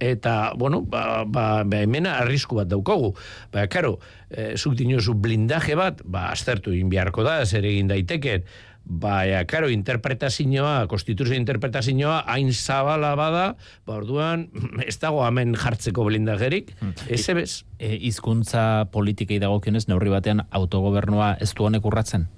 [0.00, 3.14] Eta, bueno, ba, ba, ba hemena arrisku bat daukogu.
[3.52, 3.96] Ba, karo,
[4.28, 8.44] e, zuk dinozu blindaje bat, ba, aztertu inbiarko da, zer egin daiteken,
[8.84, 13.46] ba, karo, interpretazioa, konstituzio interpretazioa, hain zabala bada,
[13.88, 14.50] ba, orduan,
[14.88, 17.08] ez dago hemen jartzeko blindajerik, hmm.
[17.08, 17.50] ez ebez.
[17.80, 22.28] E, izkuntza politikei dagokionez, neurri batean autogobernua ez du honek urratzen?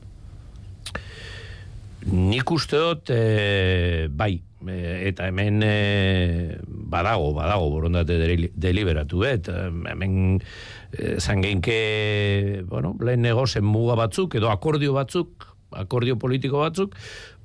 [2.07, 4.77] Nik uste dut, e, bai, e,
[5.11, 8.17] eta hemen e, badago, badago, borondate
[8.55, 16.63] deliberatu, et, hemen e, zangeinke, bueno, lehen negozen muga batzuk, edo akordio batzuk, akordio politiko
[16.63, 16.95] batzuk,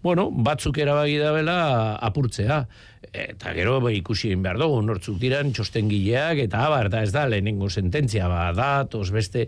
[0.04, 1.60] bueno, batzuk erabagi da bela
[2.04, 2.64] apurtzea.
[3.14, 7.28] Eta gero ba, ikusi egin behar dugu, nortzuk diran txostengileak, eta abar, da ez da,
[7.30, 9.44] lehenengo sententzia, ba, da, tos beste,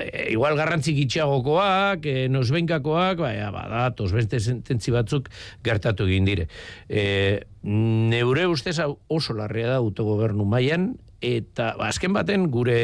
[0.00, 5.28] e, igual garrantzik itxagokoak, e, nosbenkakoak, ba, ba, da, tos beste sententzi batzuk
[5.66, 6.48] gertatu egin dire.
[6.88, 12.78] E, neure ustez oso larria da autogobernu mailan eta ba, azken baten gure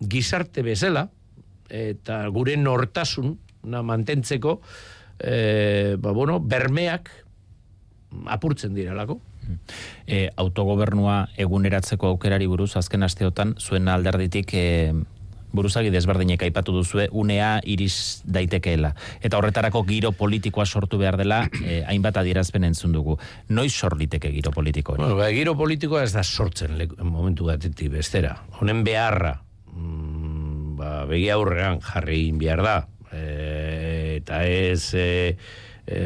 [0.00, 1.10] gizarte bezala,
[1.68, 3.36] eta gure nortasun,
[3.68, 4.62] na, mantentzeko,
[5.20, 7.25] e, ba, bueno, bermeak
[8.26, 9.20] apurtzen direlako.
[10.06, 14.66] E, autogobernua eguneratzeko aukerari buruz, azken asteotan, zuen alderditik e,
[15.56, 18.92] buruzagi desberdinek aipatu duzue, unea iriz daitekeela.
[19.24, 23.16] Eta horretarako giro politikoa sortu behar dela, e, hainbat adierazpen entzun dugu.
[23.48, 24.96] Noiz sorliteke giro politiko?
[24.98, 28.36] Bueno, ba, giro politikoa ez da sortzen momentu batetik bestera.
[28.60, 29.36] Honen beharra,
[29.72, 32.78] mm, ba, begi aurrean jarri behar da.
[33.12, 33.26] E,
[34.20, 34.94] eta ez...
[34.94, 35.36] E,
[35.86, 36.00] e,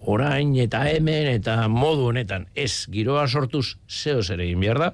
[0.00, 2.46] orain eta hemen eta modu honetan.
[2.54, 4.90] Ez giroa sortuz zeo zer egin behar da,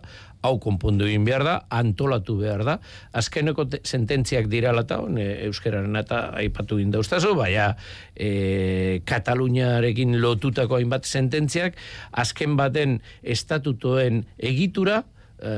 [0.47, 2.77] hau konpondu egin behar da, antolatu behar da,
[3.17, 7.73] azkeneko sententziak dira lata, e, euskararen eta aipatu egin dauztazu, baina
[8.15, 11.79] e, Kataluniarekin lotutako hainbat sententziak,
[12.13, 15.03] azken baten estatutoen egitura,
[15.39, 15.57] e,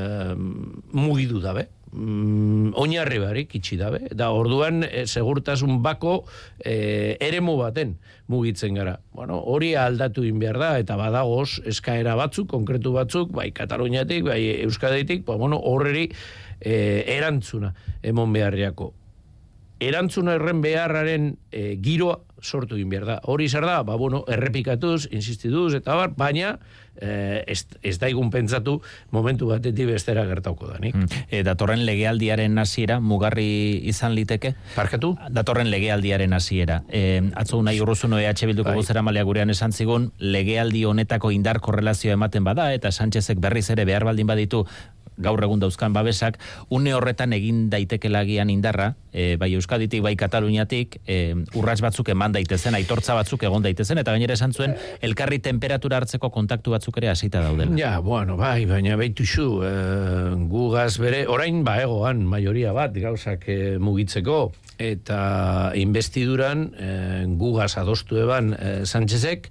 [0.95, 4.01] mugidu dabe, mm, oinarri barik itxi dabe.
[4.12, 6.20] Da, orduan, e, segurtasun bako
[6.59, 7.97] e, eremu baten
[8.28, 8.98] mugitzen gara.
[9.15, 14.40] Bueno, hori aldatu in behar da, eta badagoz eskaera batzuk, konkretu batzuk, bai Kataluniatik, bai
[14.66, 16.09] Euskadeitik, ba, bueno, horreri
[16.60, 18.93] e, erantzuna emon beharriako.
[19.80, 23.16] Erantzuna erren beharraren e, giroa sortu egin behar da.
[23.30, 26.59] Hori zer da, ba, bueno, errepikatuz, insistiduz, eta bar, baina
[27.00, 28.78] eh, ez, ez daigun pentsatu
[29.14, 30.96] momentu batetik bestera gertauko da, nik?
[30.96, 31.24] Mm.
[31.30, 34.55] E, datorren legealdiaren hasiera mugarri izan liteke?
[34.76, 35.14] Parkatu?
[35.34, 36.82] Datorren legealdiaren hasiera.
[36.88, 38.78] E, atzo nahi urruzuno EH Bilduko bai.
[38.80, 43.86] gozera malea gurean esan zigun, legealdi honetako indar korrelazio ematen bada, eta Sánchezek berriz ere
[43.88, 44.64] behar baldin baditu
[45.19, 46.39] gaur egun dauzkan babesak,
[46.70, 52.77] une horretan egin daitekelagian indarra, e, bai Euskaditik, bai Kataluniatik, e, urrats batzuk eman daitezen,
[52.78, 57.43] aitortza batzuk egon daitezen, eta gainera esan zuen, elkarri temperatura hartzeko kontaktu batzuk ere hasita
[57.45, 57.77] daudela.
[57.78, 59.74] Ja, bueno, bai, baina behitu zu, e,
[60.51, 64.40] gugaz bere, orain ba egoan, majoria bat, gauzak e, mugitzeko,
[64.78, 66.93] eta investiduran e,
[67.39, 69.51] gugaz adostu eban e, Sánchezek,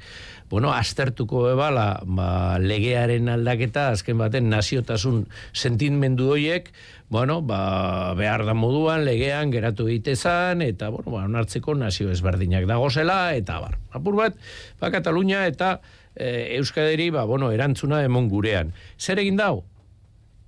[0.50, 6.72] bueno, aztertuko ebala ba, legearen aldaketa, azken baten naziotasun sentimendu horiek,
[7.10, 13.36] bueno, ba, behar da moduan, legean, geratu egitezan, eta, bueno, ba, onartzeko nazio ezberdinak dagozela,
[13.36, 13.78] eta bar.
[13.96, 14.40] Apur bat,
[14.80, 15.78] ba, Katalunia eta
[16.16, 18.74] e, Euskaderi, ba, bueno, erantzuna emon gurean.
[19.00, 19.64] Zer egin dau?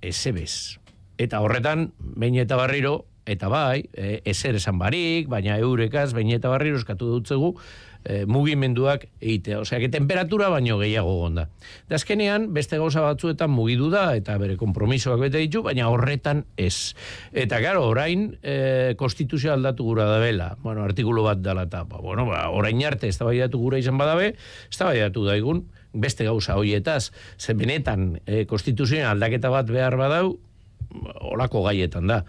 [0.00, 0.80] Ezebez.
[1.20, 6.48] Eta horretan, bain eta barriro, eta bai, e, ezer esan barik, baina eurekaz, bain eta
[6.52, 7.54] barriro eskatu dutzegu,
[8.04, 9.60] e, mugimenduak egitea.
[9.60, 11.48] Osea, que temperatura baino gehiago gonda.
[11.88, 16.94] Da azkenean, beste gauza batzuetan mugidu da, eta bere kompromisoak bete ditu, baina horretan ez.
[17.32, 20.54] Eta, gero, orain, e, konstituzio aldatu gura da bela.
[20.62, 23.18] Bueno, artikulu bat dala eta, ba, bueno, ba, orain arte, ez
[23.50, 24.34] gura izan badabe,
[24.70, 30.38] ez da daigun, beste gauza hoietaz, ze benetan e, konstituzioen aldaketa bat behar badau,
[31.20, 32.24] olako gaietan da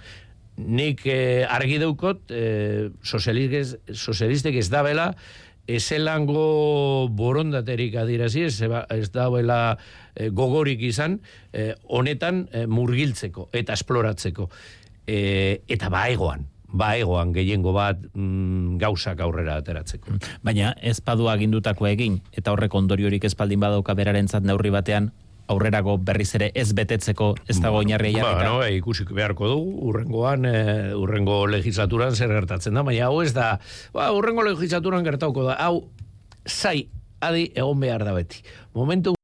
[0.58, 5.12] nik e, argi daukot e, sozialistek ez da bela
[5.78, 9.78] ezelango borondaterik adirazi, ez, ez dauela
[10.16, 11.20] e, gogorik izan,
[11.54, 14.50] e, honetan e, murgiltzeko eta esploratzeko.
[15.08, 20.16] E, eta baegoan, baegoan gehiengo bat mm, gauzak aurrera ateratzeko.
[20.44, 25.12] Baina ez padu agindutako egin, eta horrek ondoriorik espaldin badauka berarentzat neurri batean,
[25.52, 30.48] aurrerago berriz ere ez betetzeko ez dago inarri ba, no, e, ikusik beharko dugu, urrengoan,
[30.48, 30.58] e,
[30.98, 33.54] urrengo legislaturan zer gertatzen da, baina hau ez da,
[33.96, 35.86] ba, urrengo legislaturan gertauko da, hau,
[36.48, 36.88] zai,
[37.22, 38.44] adi egon behar da beti.
[38.74, 39.16] Momentu